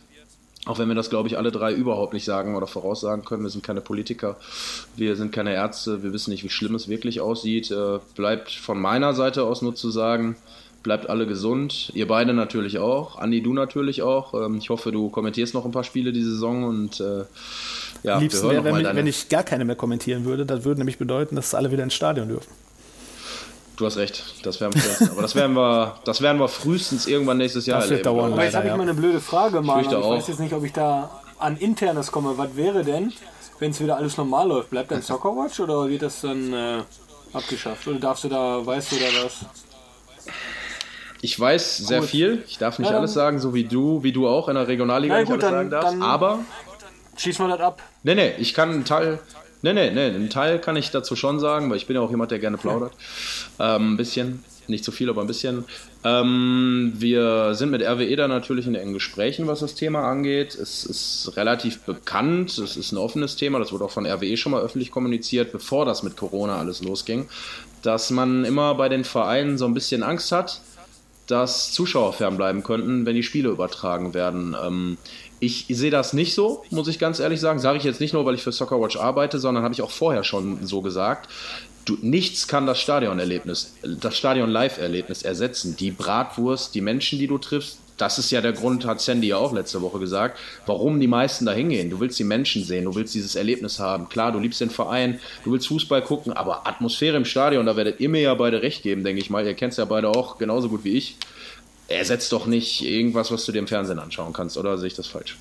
Auch 0.66 0.78
wenn 0.78 0.88
wir 0.88 0.94
das, 0.94 1.08
glaube 1.08 1.26
ich, 1.26 1.38
alle 1.38 1.50
drei 1.50 1.72
überhaupt 1.72 2.12
nicht 2.12 2.24
sagen 2.24 2.54
oder 2.54 2.66
voraussagen 2.66 3.24
können. 3.24 3.42
Wir 3.42 3.50
sind 3.50 3.64
keine 3.64 3.80
Politiker, 3.80 4.36
wir 4.94 5.16
sind 5.16 5.32
keine 5.32 5.54
Ärzte, 5.54 6.02
wir 6.02 6.12
wissen 6.12 6.30
nicht, 6.30 6.44
wie 6.44 6.50
schlimm 6.50 6.74
es 6.74 6.88
wirklich 6.88 7.20
aussieht. 7.20 7.70
Äh, 7.70 7.98
bleibt 8.14 8.50
von 8.50 8.78
meiner 8.78 9.14
Seite 9.14 9.44
aus 9.44 9.62
nur 9.62 9.74
zu 9.74 9.90
sagen, 9.90 10.36
bleibt 10.82 11.08
alle 11.08 11.26
gesund. 11.26 11.90
Ihr 11.94 12.06
beide 12.06 12.34
natürlich 12.34 12.78
auch. 12.78 13.16
Andi, 13.16 13.42
du 13.42 13.54
natürlich 13.54 14.02
auch. 14.02 14.34
Ähm, 14.34 14.58
ich 14.58 14.68
hoffe, 14.68 14.92
du 14.92 15.08
kommentierst 15.08 15.54
noch 15.54 15.64
ein 15.64 15.72
paar 15.72 15.84
Spiele 15.84 16.12
die 16.12 16.22
Saison 16.22 16.64
und 16.64 17.00
äh, 17.00 17.24
ja, 18.02 18.18
liebsten 18.18 18.50
wäre, 18.50 18.64
wenn, 18.64 18.84
wenn 18.84 19.06
ich 19.06 19.28
gar 19.28 19.42
keine 19.42 19.64
mehr 19.64 19.76
kommentieren 19.76 20.24
würde. 20.24 20.44
Das 20.44 20.64
würde 20.64 20.80
nämlich 20.80 20.98
bedeuten, 20.98 21.36
dass 21.36 21.54
alle 21.54 21.70
wieder 21.70 21.84
ins 21.84 21.94
Stadion 21.94 22.28
dürfen. 22.28 22.50
Du 23.80 23.86
hast 23.86 23.96
recht, 23.96 24.22
das 24.42 24.60
werden 24.60 24.74
wir, 24.74 25.10
aber 25.10 25.22
das 25.22 25.34
werden 25.34 25.56
wir, 25.56 25.98
das 26.04 26.20
werden 26.20 26.38
wir 26.38 26.48
frühestens 26.48 27.06
irgendwann 27.06 27.38
nächstes 27.38 27.64
Jahr 27.64 27.80
das 27.80 27.88
erleben. 27.88 28.04
Dauern, 28.04 28.34
aber 28.34 28.44
jetzt 28.44 28.54
habe 28.54 28.68
ich 28.68 28.74
mal 28.74 28.82
eine 28.82 28.92
blöde 28.92 29.22
Frage, 29.22 29.62
Mann. 29.62 29.80
Ich, 29.80 29.86
ich 29.86 29.92
weiß 29.94 30.28
jetzt 30.28 30.38
nicht, 30.38 30.52
ob 30.52 30.62
ich 30.64 30.74
da 30.74 31.22
an 31.38 31.56
internes 31.56 32.12
komme. 32.12 32.36
Was 32.36 32.54
wäre 32.56 32.84
denn, 32.84 33.10
wenn 33.58 33.70
es 33.70 33.80
wieder 33.80 33.96
alles 33.96 34.18
normal 34.18 34.48
läuft? 34.48 34.68
Bleibt 34.68 34.90
dann 34.90 35.00
Soccerwatch 35.00 35.60
oder 35.60 35.88
wird 35.88 36.02
das 36.02 36.20
dann 36.20 36.52
äh, 36.52 36.82
abgeschafft? 37.32 37.88
Oder 37.88 37.98
darfst 37.98 38.24
du 38.24 38.28
da, 38.28 38.66
weißt 38.66 38.92
du 38.92 38.96
da 38.96 39.24
was? 39.24 39.46
Ich 41.22 41.40
weiß 41.40 41.78
sehr 41.78 42.00
gut. 42.00 42.10
viel. 42.10 42.44
Ich 42.48 42.58
darf 42.58 42.78
nicht 42.78 42.90
ja, 42.90 42.98
alles 42.98 43.14
sagen, 43.14 43.38
so 43.38 43.54
wie 43.54 43.64
du, 43.64 44.02
wie 44.02 44.12
du 44.12 44.28
auch 44.28 44.50
in 44.50 44.56
der 44.56 44.68
Regionalliga 44.68 45.20
nicht 45.20 45.30
gut, 45.30 45.42
alles 45.42 45.70
dann, 45.70 45.70
sagen 45.70 46.00
darfst. 46.00 46.02
aber 46.02 46.40
schieß 47.16 47.38
mal 47.38 47.48
das 47.48 47.60
ab. 47.60 47.82
Nee, 48.02 48.14
nee, 48.14 48.34
ich 48.36 48.52
kann 48.52 48.68
einen 48.68 48.84
Teil, 48.84 49.20
Nee, 49.62 49.72
nee, 49.74 49.90
nee, 49.90 50.06
einen 50.06 50.30
Teil 50.30 50.58
kann 50.58 50.76
ich 50.76 50.90
dazu 50.90 51.16
schon 51.16 51.38
sagen, 51.38 51.68
weil 51.70 51.76
ich 51.76 51.86
bin 51.86 51.96
ja 51.96 52.02
auch 52.02 52.10
jemand, 52.10 52.30
der 52.30 52.38
gerne 52.38 52.56
plaudert. 52.56 52.92
Ähm, 53.58 53.94
ein 53.94 53.96
bisschen, 53.98 54.42
nicht 54.68 54.84
zu 54.84 54.92
viel, 54.92 55.10
aber 55.10 55.20
ein 55.20 55.26
bisschen. 55.26 55.64
Ähm, 56.02 56.94
wir 56.96 57.54
sind 57.54 57.70
mit 57.70 57.82
RWE 57.82 58.16
da 58.16 58.26
natürlich 58.26 58.66
in 58.66 58.74
engen 58.74 58.94
Gesprächen, 58.94 59.46
was 59.46 59.60
das 59.60 59.74
Thema 59.74 60.08
angeht. 60.10 60.54
Es 60.54 60.86
ist 60.86 61.32
relativ 61.36 61.80
bekannt, 61.80 62.56
es 62.56 62.76
ist 62.78 62.92
ein 62.92 62.96
offenes 62.96 63.36
Thema, 63.36 63.58
das 63.58 63.70
wurde 63.72 63.84
auch 63.84 63.90
von 63.90 64.06
RWE 64.06 64.36
schon 64.38 64.52
mal 64.52 64.62
öffentlich 64.62 64.90
kommuniziert, 64.90 65.52
bevor 65.52 65.84
das 65.84 66.02
mit 66.02 66.16
Corona 66.16 66.58
alles 66.58 66.82
losging, 66.82 67.28
dass 67.82 68.10
man 68.10 68.46
immer 68.46 68.74
bei 68.76 68.88
den 68.88 69.04
Vereinen 69.04 69.58
so 69.58 69.66
ein 69.66 69.74
bisschen 69.74 70.02
Angst 70.02 70.32
hat, 70.32 70.62
dass 71.26 71.72
Zuschauer 71.72 72.14
fernbleiben 72.14 72.62
könnten, 72.62 73.04
wenn 73.06 73.14
die 73.14 73.22
Spiele 73.22 73.50
übertragen 73.50 74.14
werden. 74.14 74.56
Ähm, 74.60 74.96
ich 75.40 75.66
sehe 75.68 75.90
das 75.90 76.12
nicht 76.12 76.34
so, 76.34 76.62
muss 76.70 76.86
ich 76.86 76.98
ganz 76.98 77.18
ehrlich 77.18 77.40
sagen. 77.40 77.58
Sage 77.58 77.78
ich 77.78 77.84
jetzt 77.84 78.00
nicht 78.00 78.12
nur, 78.12 78.24
weil 78.26 78.34
ich 78.34 78.42
für 78.42 78.52
Soccerwatch 78.52 78.96
arbeite, 78.96 79.38
sondern 79.38 79.64
habe 79.64 79.74
ich 79.74 79.82
auch 79.82 79.90
vorher 79.90 80.22
schon 80.22 80.64
so 80.66 80.82
gesagt. 80.82 81.28
Du, 81.86 81.96
nichts 82.02 82.46
kann 82.46 82.66
das 82.66 82.78
Stadionerlebnis, 82.78 83.74
das 83.82 84.16
Stadion-Live-Erlebnis 84.16 85.22
ersetzen. 85.22 85.76
Die 85.76 85.90
Bratwurst, 85.90 86.74
die 86.74 86.82
Menschen, 86.82 87.18
die 87.18 87.26
du 87.26 87.38
triffst, 87.38 87.78
das 87.96 88.18
ist 88.18 88.30
ja 88.30 88.40
der 88.40 88.52
Grund, 88.52 88.86
hat 88.86 89.00
Sandy 89.00 89.28
ja 89.28 89.36
auch 89.36 89.52
letzte 89.52 89.82
Woche 89.82 89.98
gesagt, 89.98 90.38
warum 90.66 91.00
die 91.00 91.06
meisten 91.06 91.46
da 91.46 91.52
hingehen. 91.52 91.90
Du 91.90 92.00
willst 92.00 92.18
die 92.18 92.24
Menschen 92.24 92.64
sehen, 92.64 92.84
du 92.84 92.94
willst 92.94 93.14
dieses 93.14 93.34
Erlebnis 93.34 93.78
haben. 93.78 94.08
Klar, 94.08 94.32
du 94.32 94.38
liebst 94.38 94.60
den 94.60 94.70
Verein, 94.70 95.20
du 95.44 95.52
willst 95.52 95.68
Fußball 95.68 96.02
gucken, 96.02 96.32
aber 96.32 96.66
Atmosphäre 96.66 97.16
im 97.16 97.24
Stadion, 97.24 97.66
da 97.66 97.76
werdet 97.76 98.00
ihr 98.00 98.08
mir 98.08 98.20
ja 98.22 98.34
beide 98.34 98.62
recht 98.62 98.82
geben, 98.82 99.04
denke 99.04 99.20
ich 99.20 99.28
mal. 99.28 99.46
Ihr 99.46 99.54
kennt 99.54 99.72
es 99.72 99.78
ja 99.78 99.84
beide 99.84 100.08
auch 100.08 100.38
genauso 100.38 100.68
gut 100.68 100.84
wie 100.84 100.96
ich 100.96 101.16
ersetzt 101.90 102.32
doch 102.32 102.46
nicht 102.46 102.82
irgendwas, 102.82 103.30
was 103.30 103.44
du 103.44 103.52
dir 103.52 103.58
im 103.58 103.66
Fernsehen 103.66 103.98
anschauen 103.98 104.32
kannst, 104.32 104.56
oder 104.56 104.78
sehe 104.78 104.86
ich 104.86 104.94
das 104.94 105.06
falsch? 105.06 105.36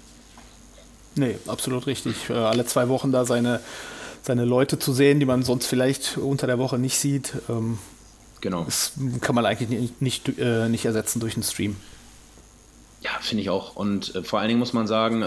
Nee, 1.16 1.38
absolut 1.48 1.88
richtig. 1.88 2.30
Äh, 2.30 2.34
alle 2.34 2.66
zwei 2.66 2.90
Wochen 2.90 3.12
da 3.12 3.26
seine, 3.26 3.60
seine 4.22 4.46
Leute 4.46 4.80
zu 4.80 4.94
sehen, 4.94 5.20
die 5.20 5.26
man 5.26 5.44
sonst 5.44 5.68
vielleicht 5.68 6.18
unter 6.18 6.48
der 6.48 6.60
Woche 6.60 6.78
nicht 6.78 6.98
sieht, 6.98 7.34
ähm, 7.50 7.78
genau. 8.42 8.64
das 8.64 8.94
kann 9.22 9.36
man 9.36 9.46
eigentlich 9.46 9.70
nicht, 9.70 10.02
nicht, 10.02 10.40
äh, 10.40 10.70
nicht 10.70 10.86
ersetzen 10.86 11.20
durch 11.20 11.36
einen 11.36 11.44
Stream. 11.44 11.76
Ja, 13.02 13.12
finde 13.22 13.44
ich 13.44 13.50
auch. 13.50 13.76
Und 13.76 14.16
äh, 14.16 14.24
vor 14.24 14.40
allen 14.40 14.50
Dingen 14.50 14.60
muss 14.60 14.74
man 14.74 14.88
sagen, 14.88 15.24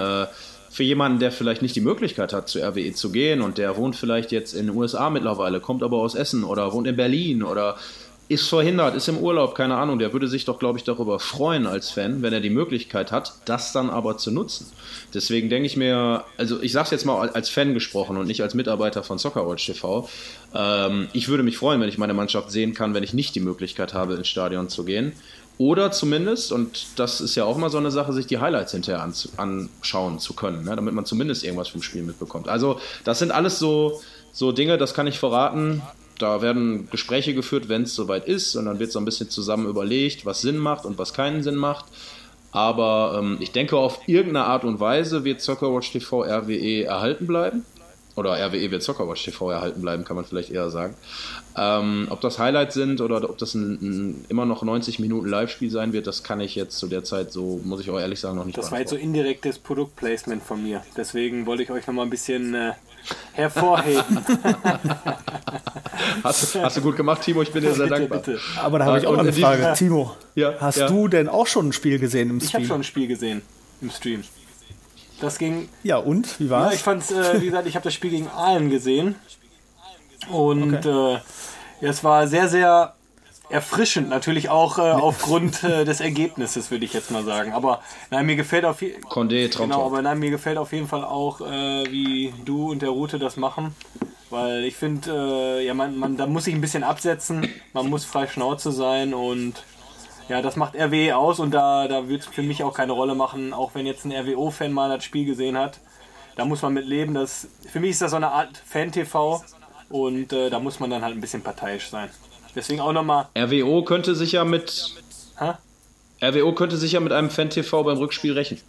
für 0.73 0.85
jemanden, 0.85 1.19
der 1.19 1.31
vielleicht 1.33 1.61
nicht 1.61 1.77
die 1.77 1.83
Möglichkeit 1.83 2.33
hat, 2.33 2.49
zu 2.49 2.59
RWE 2.59 2.95
zu 2.95 3.13
gehen 3.13 3.43
und 3.43 3.59
der 3.59 3.77
wohnt 3.77 3.95
vielleicht 3.95 4.33
jetzt 4.33 4.55
in 4.55 4.69
den 4.69 4.77
USA 4.77 5.11
mittlerweile, 5.11 5.61
kommt 5.61 5.83
aber 5.83 5.99
aus 5.99 6.15
Essen 6.15 6.45
oder 6.45 6.73
wohnt 6.73 6.87
in 6.87 6.97
Berlin 6.97 7.43
oder 7.43 7.77
ist 8.33 8.49
verhindert, 8.49 8.95
ist 8.95 9.09
im 9.09 9.19
Urlaub, 9.19 9.55
keine 9.55 9.77
Ahnung, 9.77 9.99
der 9.99 10.13
würde 10.13 10.29
sich 10.29 10.45
doch, 10.45 10.59
glaube 10.59 10.79
ich, 10.79 10.85
darüber 10.85 11.19
freuen 11.19 11.67
als 11.67 11.91
Fan, 11.91 12.23
wenn 12.23 12.33
er 12.33 12.41
die 12.41 12.51
Möglichkeit 12.51 13.13
hat, 13.13 13.35
das 13.45 13.73
dann 13.73 13.91
aber 13.91 14.17
zu 14.17 14.31
nutzen. 14.31 14.67
Deswegen 15.15 15.49
denke 15.49 15.67
ich 15.67 15.77
mir, 15.77 16.25
also 16.37 16.61
ich 16.63 16.73
sage 16.73 16.87
es 16.87 16.91
jetzt 16.91 17.07
mal 17.07 17.29
als 17.29 17.49
Fan 17.49 17.75
gesprochen 17.75 18.17
und 18.17 18.27
nicht 18.27 18.43
als 18.43 18.55
Mitarbeiter 18.55 19.03
von 19.03 19.19
Soccerwatch 19.19 19.67
TV, 19.67 20.09
ähm, 20.55 21.09
ich 21.13 21.29
würde 21.29 21.43
mich 21.43 21.57
freuen, 21.57 21.81
wenn 21.81 21.89
ich 21.89 21.99
meine 21.99 22.15
Mannschaft 22.15 22.51
sehen 22.51 22.75
kann, 22.75 22.95
wenn 22.95 23.03
ich 23.03 23.15
nicht 23.15 23.35
die 23.35 23.41
Möglichkeit 23.41 23.95
habe, 23.95 24.15
ins 24.15 24.29
Stadion 24.29 24.69
zu 24.69 24.85
gehen. 24.85 25.13
Oder 25.59 25.93
zumindest, 25.93 26.51
und 26.51 26.99
das 26.99 27.21
ist 27.21 27.35
ja 27.35 27.45
auch 27.45 27.57
mal 27.57 27.71
so 27.71 27.79
eine 27.79 27.91
Sache, 27.91 28.13
sich 28.13 28.27
die 28.27 28.39
Highlights 28.39 28.73
hinterher 28.73 29.03
anschauen 29.37 30.19
zu 30.19 30.35
können, 30.35 30.65
ne, 30.65 30.75
damit 30.75 30.95
man 30.95 31.05
zumindest 31.05 31.45
irgendwas 31.45 31.69
vom 31.69 31.83
Spiel 31.83 32.03
mitbekommt. 32.03 32.49
Also 32.49 32.81
das 33.05 33.19
sind 33.19 33.31
alles 33.31 33.59
so, 33.59 34.01
so 34.33 34.51
Dinge, 34.51 34.79
das 34.79 34.95
kann 34.95 35.07
ich 35.07 35.19
verraten, 35.19 35.83
da 36.23 36.41
werden 36.41 36.89
Gespräche 36.91 37.35
geführt, 37.35 37.69
wenn 37.69 37.83
es 37.83 37.95
soweit 37.95 38.27
ist, 38.27 38.55
und 38.57 38.67
dann 38.67 38.79
wird 38.79 38.93
so 38.93 38.99
ein 38.99 39.05
bisschen 39.05 39.29
zusammen 39.29 39.67
überlegt, 39.67 40.25
was 40.25 40.41
Sinn 40.41 40.59
macht 40.59 40.85
und 40.85 40.99
was 40.99 41.13
keinen 41.13 41.43
Sinn 41.43 41.57
macht. 41.57 41.87
Aber 42.53 43.19
ähm, 43.19 43.39
ich 43.41 43.51
denke, 43.51 43.77
auf 43.77 44.01
irgendeine 44.07 44.47
Art 44.47 44.65
und 44.65 44.79
Weise 44.79 45.25
wird 45.25 45.41
Soccerwatch 45.41 45.91
TV 45.91 46.23
RWE 46.23 46.85
erhalten 46.85 47.27
bleiben. 47.27 47.65
Oder 48.15 48.33
RWE 48.33 48.71
wird 48.71 48.83
Soccerwatch 48.83 49.25
TV 49.25 49.51
erhalten 49.51 49.81
bleiben, 49.81 50.05
kann 50.05 50.17
man 50.17 50.27
vielleicht 50.27 50.51
eher 50.51 50.69
sagen. 50.69 50.95
Ähm, 51.57 52.09
ob 52.11 52.21
das 52.21 52.39
Highlights 52.39 52.75
sind 52.75 53.01
oder 53.01 53.29
ob 53.29 53.39
das 53.39 53.55
ein, 53.55 53.79
ein 53.81 54.25
immer 54.29 54.45
noch 54.45 54.63
90 54.63 54.99
Minuten 54.99 55.29
Live-Spiel 55.29 55.71
sein 55.71 55.95
wird, 55.95 56.07
das 56.07 56.23
kann 56.23 56.41
ich 56.41 56.55
jetzt 56.55 56.77
zu 56.77 56.89
der 56.89 57.05
Zeit 57.05 57.33
so, 57.33 57.61
muss 57.65 57.81
ich 57.81 57.91
auch 57.91 57.99
ehrlich 57.99 58.21
sagen, 58.21 58.37
noch 58.37 58.45
nicht 58.45 58.59
Das 58.59 58.71
war 58.71 58.81
jetzt 58.81 58.91
so 58.91 58.97
indirektes 58.97 59.59
Produktplacement 59.59 60.43
von 60.43 60.63
mir. 60.63 60.83
Deswegen 60.95 61.47
wollte 61.47 61.63
ich 61.63 61.71
euch 61.71 61.87
noch 61.87 61.95
mal 61.95 62.03
ein 62.03 62.11
bisschen 62.11 62.55
äh, 62.55 62.73
hervorheben. 63.33 64.25
hast, 66.25 66.55
hast, 66.55 66.77
du 66.77 66.81
gut 66.81 66.97
gemacht, 66.97 67.23
Timo, 67.23 67.43
ich 67.43 67.53
bin 67.53 67.63
dir 67.63 67.73
sehr 67.73 67.87
bitte, 67.87 68.01
dankbar. 68.01 68.19
Bitte. 68.19 68.41
Aber 68.57 68.79
da 68.79 68.85
habe 68.87 68.99
ich 68.99 69.07
auch 69.07 69.13
noch 69.13 69.21
eine 69.21 69.33
Frage. 69.33 69.73
Timo, 69.77 70.17
ja, 70.35 70.55
hast 70.61 70.79
ja. 70.79 70.87
du 70.87 71.09
denn 71.09 71.29
auch 71.29 71.47
schon 71.47 71.69
ein 71.69 71.73
Spiel 71.73 71.99
gesehen 71.99 72.31
im 72.31 72.41
Stream? 72.41 72.49
Ich 72.49 72.55
habe 72.55 72.67
schon 72.67 72.81
ein 72.81 72.85
Spiel 72.85 73.07
gesehen 73.07 73.43
im 73.81 73.91
Stream. 73.91 74.25
Das 75.21 75.39
ging. 75.39 75.69
Ja, 75.83 75.99
und? 75.99 76.41
Wie 76.41 76.51
war's? 76.51 76.71
Ja, 76.71 76.75
ich 76.75 76.83
fand's, 76.83 77.11
äh, 77.11 77.41
wie 77.41 77.47
gesagt, 77.47 77.67
ich 77.69 77.77
habe 77.77 77.85
das 77.85 77.95
Spiel 77.95 78.11
gegen 78.11 78.29
Aalen 78.29 78.71
gesehen. 78.71 79.15
Und 80.31 80.75
okay. 80.75 81.15
äh, 81.15 81.87
es 81.87 82.03
war 82.03 82.27
sehr, 82.27 82.49
sehr 82.49 82.95
erfrischend, 83.53 84.09
natürlich 84.09 84.49
auch 84.49 84.79
äh, 84.79 84.83
aufgrund 84.83 85.63
äh, 85.63 85.85
des 85.85 86.01
Ergebnisses, 86.01 86.71
würde 86.71 86.85
ich 86.85 86.93
jetzt 86.95 87.11
mal 87.11 87.23
sagen. 87.23 87.53
Aber 87.53 87.83
nein, 88.11 88.27
mir 88.27 88.37
gefällt 88.37 88.65
auf 88.65 88.81
jeden 88.81 89.03
genau, 89.69 89.87
aber 89.87 90.01
nein, 90.01 90.19
mir 90.19 90.31
gefällt 90.31 90.57
auf 90.57 90.73
jeden 90.73 90.89
Fall 90.89 91.05
auch, 91.05 91.41
äh, 91.43 91.85
wie 91.91 92.33
du 92.45 92.71
und 92.71 92.83
der 92.83 92.89
Route 92.89 93.19
das 93.19 93.37
machen. 93.37 93.75
Weil 94.31 94.65
ich 94.65 94.75
finde, 94.77 95.59
äh, 95.59 95.67
ja, 95.67 95.75
man, 95.75 95.99
man, 95.99 96.17
da 96.17 96.27
muss 96.27 96.45
sich 96.45 96.55
ein 96.55 96.63
bisschen 96.63 96.83
absetzen, 96.83 97.47
man 97.75 97.91
muss 97.91 98.07
frei 98.07 98.27
Schnauze 98.27 98.73
sein 98.73 99.13
und 99.13 99.63
ja, 100.31 100.41
das 100.41 100.57
macht 100.57 100.75
RWE 100.75 101.15
aus 101.15 101.39
und 101.39 101.51
da, 101.53 101.87
da 101.87 102.09
wird 102.09 102.23
es 102.23 102.29
für 102.29 102.43
mich 102.43 102.65
auch 102.65 102.73
keine 102.73 102.93
Rolle 102.93 103.15
machen, 103.15 103.53
auch 103.53 103.75
wenn 103.75 103.85
jetzt 103.85 104.07
ein 104.07 104.13
RWO-Fan 104.13 104.73
mal 104.73 104.89
das 104.89 105.05
Spiel 105.05 105.27
gesehen 105.27 105.59
hat. 105.59 105.81
Da 106.37 106.47
muss 106.47 106.63
man 106.63 106.73
mit 106.73 106.87
leben. 106.87 107.13
Das, 107.13 107.49
für 107.71 107.81
mich 107.81 107.91
ist 107.91 108.01
das 108.01 108.13
so 108.13 108.17
eine 108.17 108.31
Art 108.31 108.57
Fan-TV 108.65 109.45
und 109.91 110.33
äh, 110.33 110.49
da 110.49 110.59
muss 110.59 110.81
man 110.81 110.89
dann 110.89 111.03
halt 111.03 111.15
ein 111.15 111.21
bisschen 111.21 111.43
parteiisch 111.43 111.91
sein. 111.91 112.09
Deswegen 112.55 112.81
auch 112.81 112.93
nochmal. 112.93 113.27
RWO 113.37 113.83
könnte 113.83 114.15
sich 114.15 114.33
ja 114.33 114.45
mit. 114.45 114.93
Hä? 115.39 115.53
RWO 116.23 116.53
könnte 116.53 116.77
sich 116.77 116.93
ja 116.93 117.01
mit 117.01 117.13
einem 117.13 117.31
Fan-TV 117.31 117.83
beim 117.83 117.99
Rückspiel 117.99 118.33
rächen. 118.33 118.61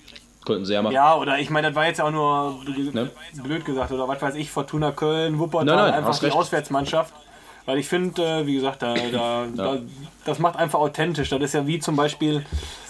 Könnten 0.45 0.65
sie 0.65 0.73
ja 0.73 0.81
machen. 0.81 0.93
Ja, 0.93 1.15
oder 1.15 1.39
ich 1.39 1.49
meine, 1.49 1.67
das 1.67 1.75
war 1.75 1.86
jetzt 1.86 2.01
auch 2.01 2.11
nur 2.11 2.59
ne? 2.65 3.09
blöd 3.41 3.63
gesagt, 3.63 3.91
oder 3.91 4.07
was 4.07 4.21
weiß 4.21 4.36
ich, 4.36 4.51
Fortuna 4.51 4.91
Köln, 4.91 5.39
Wuppertal, 5.39 5.65
nein, 5.65 5.77
nein, 5.77 5.93
einfach 5.93 6.19
die 6.19 6.25
recht. 6.25 6.36
Auswärtsmannschaft. 6.36 7.13
Weil 7.65 7.77
ich 7.77 7.88
finde, 7.88 8.21
äh, 8.21 8.45
wie 8.45 8.55
gesagt, 8.55 8.81
da, 8.81 8.93
da, 8.93 9.01
ja. 9.01 9.47
da, 9.55 9.77
das 10.25 10.39
macht 10.39 10.57
einfach 10.57 10.79
authentisch. 10.79 11.29
Das 11.29 11.41
ist 11.41 11.53
ja 11.53 11.65
wie 11.65 11.79
zum 11.79 11.95
Beispiel, 11.95 12.45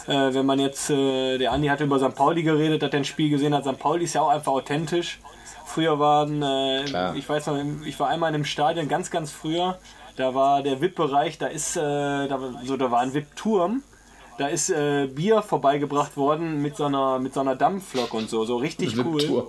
äh, 0.08 0.34
wenn 0.34 0.48
man 0.48 0.60
jetzt, 0.60 0.90
äh, 0.90 1.38
der 1.38 1.52
Andi 1.52 1.68
hat 1.68 1.80
über 1.82 2.00
St. 2.00 2.16
Pauli 2.16 2.42
geredet, 2.42 2.82
hat 2.82 2.96
ein 2.96 3.06
Spiel 3.06 3.30
gesehen 3.30 3.54
hat. 3.54 3.66
St. 3.66 3.78
Pauli 3.78 4.06
ist 4.06 4.16
ja 4.16 4.22
auch 4.22 4.30
einfach 4.30 4.52
authentisch. 4.52 5.20
Früher 5.66 6.00
waren, 6.00 6.42
äh, 6.42 7.16
ich 7.16 7.30
weiß 7.30 7.48
noch, 7.48 7.58
ich 7.86 8.00
war 8.00 8.10
einmal 8.10 8.30
in 8.30 8.36
einem 8.36 8.46
Stadion 8.46 8.88
ganz, 8.88 9.12
ganz 9.12 9.32
früher. 9.32 9.78
Da 10.16 10.36
war 10.36 10.62
der 10.62 10.80
VIP-Bereich, 10.80 11.38
da 11.38 11.48
ist, 11.48 11.76
äh, 11.76 11.80
da, 11.82 12.40
so, 12.64 12.78
da 12.78 12.92
war 12.92 13.00
ein 13.02 13.14
VIP-Turm. 13.14 13.84
Da 14.38 14.48
ist 14.48 14.70
äh, 14.70 15.08
Bier 15.08 15.42
vorbeigebracht 15.42 16.18
worden 16.18 16.62
mit 16.62 16.76
so 16.76 16.86
einer, 16.86 17.20
mit 17.20 17.34
so 17.34 17.40
einer 17.40 17.56
Dampflok 17.56 18.14
und 18.14 18.30
so. 18.30 18.46
So 18.46 18.58
richtig 18.58 18.98
cool. 18.98 19.48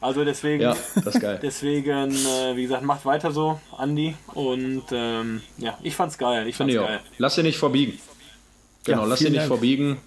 Also 0.00 0.24
deswegen, 0.24 0.62
ja, 0.62 0.76
das 0.96 1.14
ist 1.14 1.20
geil. 1.20 1.38
deswegen, 1.42 2.10
äh, 2.10 2.56
wie 2.56 2.62
gesagt, 2.62 2.82
macht 2.82 3.04
weiter 3.04 3.30
so, 3.30 3.60
Andi. 3.76 4.16
Und 4.34 4.84
ähm, 4.90 5.42
ja, 5.58 5.78
ich 5.82 5.94
fand's 5.94 6.18
geil. 6.18 6.48
Ich 6.48 6.56
fand's 6.56 6.74
geil. 6.74 7.00
Lass 7.18 7.36
dir 7.36 7.44
nicht 7.44 7.58
verbiegen. 7.58 7.98
Genau, 8.84 9.02
ja, 9.02 9.06
lass 9.06 9.20
dir 9.20 9.30
nicht 9.30 9.38
Dank. 9.38 9.48
verbiegen. 9.48 9.98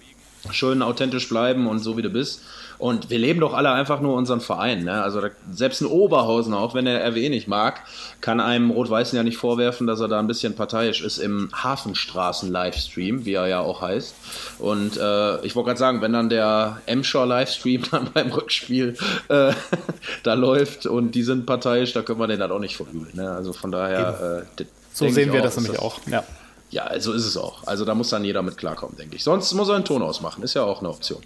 schön 0.50 0.82
authentisch 0.82 1.28
bleiben 1.28 1.66
und 1.66 1.78
so 1.78 1.96
wie 1.96 2.02
du 2.02 2.10
bist. 2.10 2.42
Und 2.78 3.10
wir 3.10 3.18
leben 3.18 3.40
doch 3.40 3.54
alle 3.54 3.70
einfach 3.70 4.00
nur 4.00 4.14
unseren 4.14 4.40
Verein. 4.40 4.84
Ne? 4.84 5.02
Also 5.02 5.20
da, 5.20 5.28
selbst 5.52 5.80
ein 5.80 5.86
Oberhausen, 5.86 6.54
auch 6.54 6.74
wenn 6.74 6.86
er 6.86 7.06
RWE 7.06 7.30
nicht 7.30 7.48
mag, 7.48 7.80
kann 8.20 8.40
einem 8.40 8.70
Rot-Weißen 8.70 9.16
ja 9.16 9.22
nicht 9.22 9.38
vorwerfen, 9.38 9.86
dass 9.86 10.00
er 10.00 10.08
da 10.08 10.18
ein 10.18 10.26
bisschen 10.26 10.54
parteiisch 10.54 11.02
ist 11.02 11.18
im 11.18 11.50
Hafenstraßen-Livestream, 11.54 13.24
wie 13.24 13.34
er 13.34 13.46
ja 13.46 13.60
auch 13.60 13.80
heißt. 13.80 14.14
Und 14.58 14.96
äh, 14.96 15.44
ich 15.44 15.56
wollte 15.56 15.68
gerade 15.68 15.78
sagen, 15.78 16.02
wenn 16.02 16.12
dann 16.12 16.28
der 16.28 16.80
Emscher-Livestream 16.86 17.82
dann 17.90 18.10
beim 18.12 18.30
Rückspiel 18.30 18.96
äh, 19.28 19.52
da 20.22 20.34
läuft 20.34 20.86
und 20.86 21.12
die 21.14 21.22
sind 21.22 21.46
parteiisch, 21.46 21.92
da 21.92 22.02
können 22.02 22.20
wir 22.20 22.26
den 22.26 22.40
dann 22.40 22.52
auch 22.52 22.60
nicht 22.60 22.76
verübeln. 22.76 23.12
Ne? 23.14 23.30
Also 23.30 23.52
von 23.52 23.72
daher. 23.72 24.44
Äh, 24.58 24.64
so 24.92 25.08
sehen 25.08 25.32
wir 25.32 25.40
auch, 25.40 25.44
das 25.44 25.56
nämlich 25.56 25.78
auch. 25.78 26.00
Ja. 26.06 26.24
Ja, 26.70 26.98
so 26.98 27.12
ist 27.12 27.24
es 27.24 27.36
auch. 27.36 27.64
Also 27.66 27.84
da 27.84 27.94
muss 27.94 28.10
dann 28.10 28.24
jeder 28.24 28.42
mit 28.42 28.56
klarkommen, 28.56 28.96
denke 28.96 29.16
ich. 29.16 29.22
Sonst 29.22 29.52
muss 29.54 29.68
er 29.68 29.76
einen 29.76 29.84
Ton 29.84 30.02
ausmachen, 30.02 30.42
ist 30.42 30.54
ja 30.54 30.64
auch 30.64 30.80
eine 30.80 30.90
Option. 30.90 31.22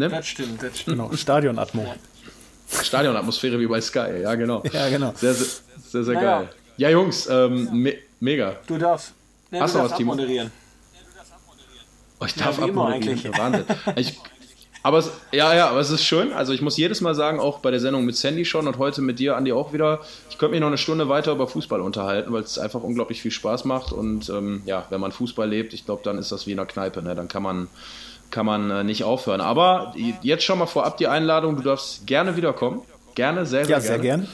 Ne? 0.00 0.08
Das 0.08 0.26
stimmt, 0.26 0.62
das 0.62 0.80
stimmt. 0.80 0.96
Genau, 0.96 1.14
Stadionatmo. 1.14 1.94
Stadionatmosphäre 2.82 3.60
wie 3.60 3.66
bei 3.66 3.80
Sky, 3.80 4.22
ja 4.22 4.34
genau. 4.34 4.62
Ja, 4.72 4.88
genau. 4.88 5.12
Sehr, 5.14 5.34
sehr, 5.34 5.46
sehr, 5.76 6.04
sehr 6.04 6.14
naja. 6.14 6.38
geil. 6.38 6.48
Ja, 6.78 6.88
Jungs, 6.88 7.28
ähm, 7.30 7.68
me 7.70 7.94
mega. 8.18 8.56
Du 8.66 8.78
darfst. 8.78 9.12
Ne, 9.50 9.60
Hast 9.60 9.74
du 9.74 9.80
was, 9.80 9.94
Timo? 9.94 10.12
Abmoderieren. 10.12 10.50
Oh, 12.18 12.24
ich 12.24 12.34
darf 12.34 12.58
ja, 12.58 12.64
abmoderieren. 12.64 13.36
Wahnsinn. 13.36 13.64
Ich, 13.96 14.18
aber 14.82 14.98
es, 14.98 15.10
ja, 15.32 15.54
ja, 15.54 15.68
aber 15.68 15.80
es 15.80 15.90
ist 15.90 16.04
schön. 16.04 16.32
Also 16.32 16.54
ich 16.54 16.62
muss 16.62 16.78
jedes 16.78 17.02
Mal 17.02 17.14
sagen, 17.14 17.38
auch 17.38 17.58
bei 17.58 17.70
der 17.70 17.80
Sendung 17.80 18.06
mit 18.06 18.16
Sandy 18.16 18.46
schon 18.46 18.66
und 18.66 18.78
heute 18.78 19.02
mit 19.02 19.18
dir, 19.18 19.36
Andi, 19.36 19.52
auch 19.52 19.74
wieder, 19.74 20.00
ich 20.30 20.38
könnte 20.38 20.52
mich 20.52 20.60
noch 20.60 20.68
eine 20.68 20.78
Stunde 20.78 21.10
weiter 21.10 21.32
über 21.32 21.46
Fußball 21.46 21.82
unterhalten, 21.82 22.32
weil 22.32 22.42
es 22.42 22.58
einfach 22.58 22.82
unglaublich 22.82 23.20
viel 23.20 23.30
Spaß 23.30 23.66
macht. 23.66 23.92
Und 23.92 24.30
ähm, 24.30 24.62
ja, 24.64 24.86
wenn 24.88 25.00
man 25.00 25.12
Fußball 25.12 25.46
lebt, 25.46 25.74
ich 25.74 25.84
glaube, 25.84 26.00
dann 26.02 26.16
ist 26.16 26.32
das 26.32 26.46
wie 26.46 26.52
in 26.52 26.58
einer 26.58 26.66
Kneipe. 26.66 27.02
Ne? 27.02 27.14
Dann 27.14 27.28
kann 27.28 27.42
man, 27.42 27.68
kann 28.30 28.46
man 28.46 28.70
äh, 28.70 28.84
nicht 28.84 29.04
aufhören. 29.04 29.40
Aber 29.40 29.94
jetzt 30.22 30.44
schon 30.44 30.58
mal 30.58 30.66
vorab 30.66 30.96
die 30.96 31.08
Einladung, 31.08 31.56
du 31.56 31.62
darfst 31.62 32.06
gerne 32.06 32.36
wiederkommen. 32.36 32.82
Gerne, 33.14 33.46
sehr, 33.46 33.64
sehr 33.64 33.78
ja, 33.78 33.78
gerne. 33.78 33.82
sehr 33.82 33.98
gern. 33.98 34.28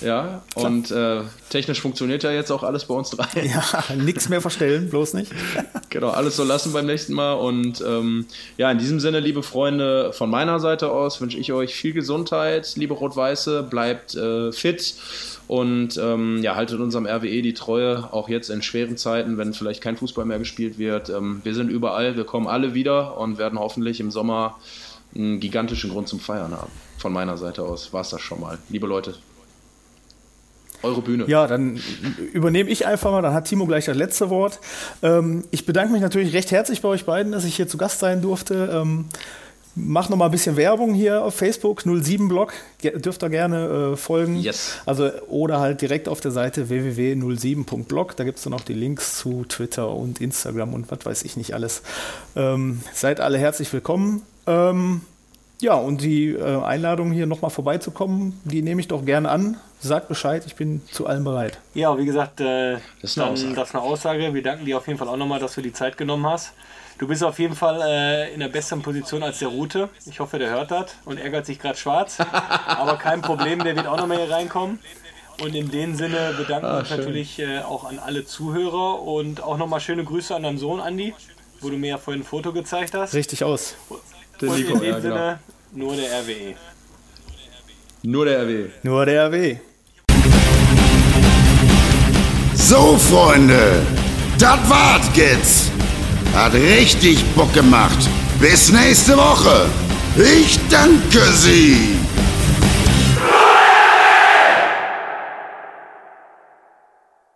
Ja, 0.00 0.42
Klar. 0.54 0.66
und 0.66 0.90
äh, 0.90 1.22
technisch 1.48 1.80
funktioniert 1.80 2.22
ja 2.24 2.30
jetzt 2.30 2.50
auch 2.50 2.62
alles 2.62 2.84
bei 2.84 2.94
uns 2.94 3.10
drei. 3.10 3.26
Ja, 3.46 3.62
nichts 3.96 4.28
mehr 4.28 4.40
verstellen, 4.40 4.90
bloß 4.90 5.14
nicht. 5.14 5.32
genau, 5.90 6.10
alles 6.10 6.36
so 6.36 6.44
lassen 6.44 6.72
beim 6.72 6.86
nächsten 6.86 7.14
Mal. 7.14 7.34
Und 7.34 7.82
ähm, 7.86 8.26
ja, 8.56 8.70
in 8.70 8.78
diesem 8.78 9.00
Sinne, 9.00 9.20
liebe 9.20 9.42
Freunde, 9.42 10.12
von 10.12 10.28
meiner 10.28 10.60
Seite 10.60 10.90
aus 10.90 11.20
wünsche 11.20 11.38
ich 11.38 11.52
euch 11.52 11.74
viel 11.74 11.92
Gesundheit, 11.92 12.74
liebe 12.76 12.94
Rot-Weiße, 12.94 13.62
bleibt 13.62 14.14
äh, 14.14 14.52
fit 14.52 14.94
und 15.46 15.96
ähm, 15.96 16.42
ja, 16.42 16.54
haltet 16.54 16.80
unserem 16.80 17.06
RWE 17.06 17.42
die 17.42 17.54
Treue, 17.54 18.12
auch 18.12 18.28
jetzt 18.28 18.50
in 18.50 18.62
schweren 18.62 18.96
Zeiten, 18.96 19.38
wenn 19.38 19.54
vielleicht 19.54 19.82
kein 19.82 19.96
Fußball 19.96 20.24
mehr 20.24 20.38
gespielt 20.38 20.78
wird. 20.78 21.10
Ähm, 21.10 21.40
wir 21.44 21.54
sind 21.54 21.70
überall, 21.70 22.16
wir 22.16 22.24
kommen 22.24 22.46
alle 22.46 22.74
wieder 22.74 23.16
und 23.18 23.38
werden 23.38 23.58
hoffentlich 23.58 24.00
im 24.00 24.10
Sommer 24.10 24.58
einen 25.14 25.40
gigantischen 25.40 25.90
Grund 25.90 26.08
zum 26.08 26.20
Feiern 26.20 26.52
haben. 26.52 26.72
Von 26.98 27.12
meiner 27.12 27.36
Seite 27.36 27.62
aus 27.62 27.92
war 27.92 28.00
es 28.00 28.10
das 28.10 28.20
schon 28.20 28.40
mal. 28.40 28.58
Liebe 28.68 28.86
Leute, 28.86 29.14
eure 30.84 31.02
Bühne. 31.02 31.24
Ja, 31.26 31.46
dann 31.46 31.80
übernehme 32.32 32.70
ich 32.70 32.86
einfach 32.86 33.10
mal, 33.10 33.22
dann 33.22 33.34
hat 33.34 33.46
Timo 33.46 33.66
gleich 33.66 33.86
das 33.86 33.96
letzte 33.96 34.30
Wort. 34.30 34.60
Ähm, 35.02 35.44
ich 35.50 35.66
bedanke 35.66 35.92
mich 35.92 36.02
natürlich 36.02 36.32
recht 36.34 36.50
herzlich 36.50 36.82
bei 36.82 36.88
euch 36.88 37.04
beiden, 37.04 37.32
dass 37.32 37.44
ich 37.44 37.56
hier 37.56 37.68
zu 37.68 37.78
Gast 37.78 37.98
sein 37.98 38.22
durfte. 38.22 38.70
Ähm, 38.72 39.06
mach 39.74 40.08
noch 40.08 40.16
mal 40.16 40.26
ein 40.26 40.30
bisschen 40.30 40.56
Werbung 40.56 40.94
hier 40.94 41.22
auf 41.22 41.34
Facebook, 41.34 41.82
07blog, 41.82 42.50
dürft 42.82 43.22
ihr 43.22 43.30
gerne 43.30 43.92
äh, 43.92 43.96
folgen. 43.96 44.36
Yes. 44.36 44.78
Also, 44.86 45.10
oder 45.28 45.60
halt 45.60 45.80
direkt 45.80 46.08
auf 46.08 46.20
der 46.20 46.30
Seite 46.30 46.68
www.07.blog, 46.68 48.16
da 48.16 48.24
gibt 48.24 48.38
es 48.38 48.44
dann 48.44 48.54
auch 48.54 48.62
die 48.62 48.74
Links 48.74 49.18
zu 49.18 49.44
Twitter 49.48 49.88
und 49.90 50.20
Instagram 50.20 50.74
und 50.74 50.90
was 50.90 51.04
weiß 51.04 51.22
ich 51.24 51.36
nicht 51.36 51.54
alles. 51.54 51.82
Ähm, 52.36 52.80
seid 52.92 53.20
alle 53.20 53.38
herzlich 53.38 53.72
willkommen. 53.72 54.22
Ähm, 54.46 55.00
ja, 55.60 55.74
und 55.74 56.02
die 56.02 56.30
äh, 56.30 56.62
Einladung 56.62 57.12
hier 57.12 57.26
nochmal 57.26 57.50
vorbeizukommen, 57.50 58.40
die 58.44 58.62
nehme 58.62 58.80
ich 58.80 58.88
doch 58.88 59.04
gerne 59.04 59.30
an. 59.30 59.56
Sagt 59.80 60.08
Bescheid, 60.08 60.44
ich 60.46 60.56
bin 60.56 60.82
zu 60.90 61.06
allem 61.06 61.24
bereit. 61.24 61.58
Ja, 61.74 61.96
wie 61.98 62.04
gesagt, 62.04 62.40
äh, 62.40 62.74
das, 63.00 63.10
ist 63.10 63.16
dann, 63.18 63.34
das 63.54 63.68
ist 63.68 63.74
eine 63.74 63.82
Aussage. 63.82 64.32
Wir 64.34 64.42
danken 64.42 64.64
dir 64.64 64.78
auf 64.78 64.86
jeden 64.86 64.98
Fall 64.98 65.08
auch 65.08 65.16
nochmal, 65.16 65.40
dass 65.40 65.54
du 65.54 65.62
die 65.62 65.72
Zeit 65.72 65.96
genommen 65.96 66.26
hast. 66.26 66.52
Du 66.98 67.08
bist 67.08 67.24
auf 67.24 67.38
jeden 67.38 67.54
Fall 67.54 67.80
äh, 67.82 68.32
in 68.32 68.40
der 68.40 68.48
besseren 68.48 68.82
Position 68.82 69.22
als 69.22 69.40
der 69.40 69.48
Route. 69.48 69.88
Ich 70.06 70.20
hoffe, 70.20 70.38
der 70.38 70.50
hört 70.50 70.70
das 70.70 70.92
und 71.04 71.18
ärgert 71.18 71.44
sich 71.44 71.58
gerade 71.58 71.76
schwarz. 71.76 72.18
Aber 72.66 72.96
kein 72.96 73.20
Problem, 73.20 73.64
der 73.64 73.76
wird 73.76 73.86
auch 73.86 73.96
nochmal 73.96 74.18
hier 74.18 74.30
reinkommen. 74.30 74.78
Und 75.42 75.54
in 75.54 75.70
dem 75.70 75.96
Sinne 75.96 76.34
bedanken 76.36 76.66
wir 76.66 76.74
ah, 76.74 76.78
uns 76.78 76.90
natürlich 76.90 77.40
äh, 77.40 77.58
auch 77.60 77.84
an 77.84 77.98
alle 77.98 78.24
Zuhörer 78.24 79.02
und 79.02 79.42
auch 79.42 79.58
nochmal 79.58 79.80
schöne 79.80 80.04
Grüße 80.04 80.34
an 80.34 80.44
deinen 80.44 80.58
Sohn, 80.58 80.80
Andi, 80.80 81.12
wo 81.60 81.70
du 81.70 81.76
mir 81.76 81.90
ja 81.90 81.98
vorhin 81.98 82.22
ein 82.22 82.26
Foto 82.26 82.52
gezeigt 82.52 82.94
hast. 82.94 83.14
Richtig 83.14 83.42
aus. 83.42 83.74
Und 84.42 84.58
in 84.58 84.66
dem 84.66 84.82
ja, 84.82 85.00
Sinne, 85.00 85.38
genau. 85.72 85.86
Nur 85.86 85.96
der 85.96 86.20
RWE. 86.20 86.54
Nur 88.02 88.24
der 88.26 88.42
RWE. 88.42 88.70
Nur 88.82 89.06
der 89.06 89.28
RWE. 89.28 89.60
So, 92.54 92.96
Freunde, 92.98 93.82
das 94.38 94.58
war's 94.68 95.08
jetzt. 95.14 95.70
Hat 96.34 96.54
richtig 96.54 97.24
Bock 97.34 97.52
gemacht. 97.52 97.98
Bis 98.40 98.72
nächste 98.72 99.16
Woche. 99.16 99.66
Ich 100.16 100.58
danke 100.68 101.20
Sie. 101.32 102.03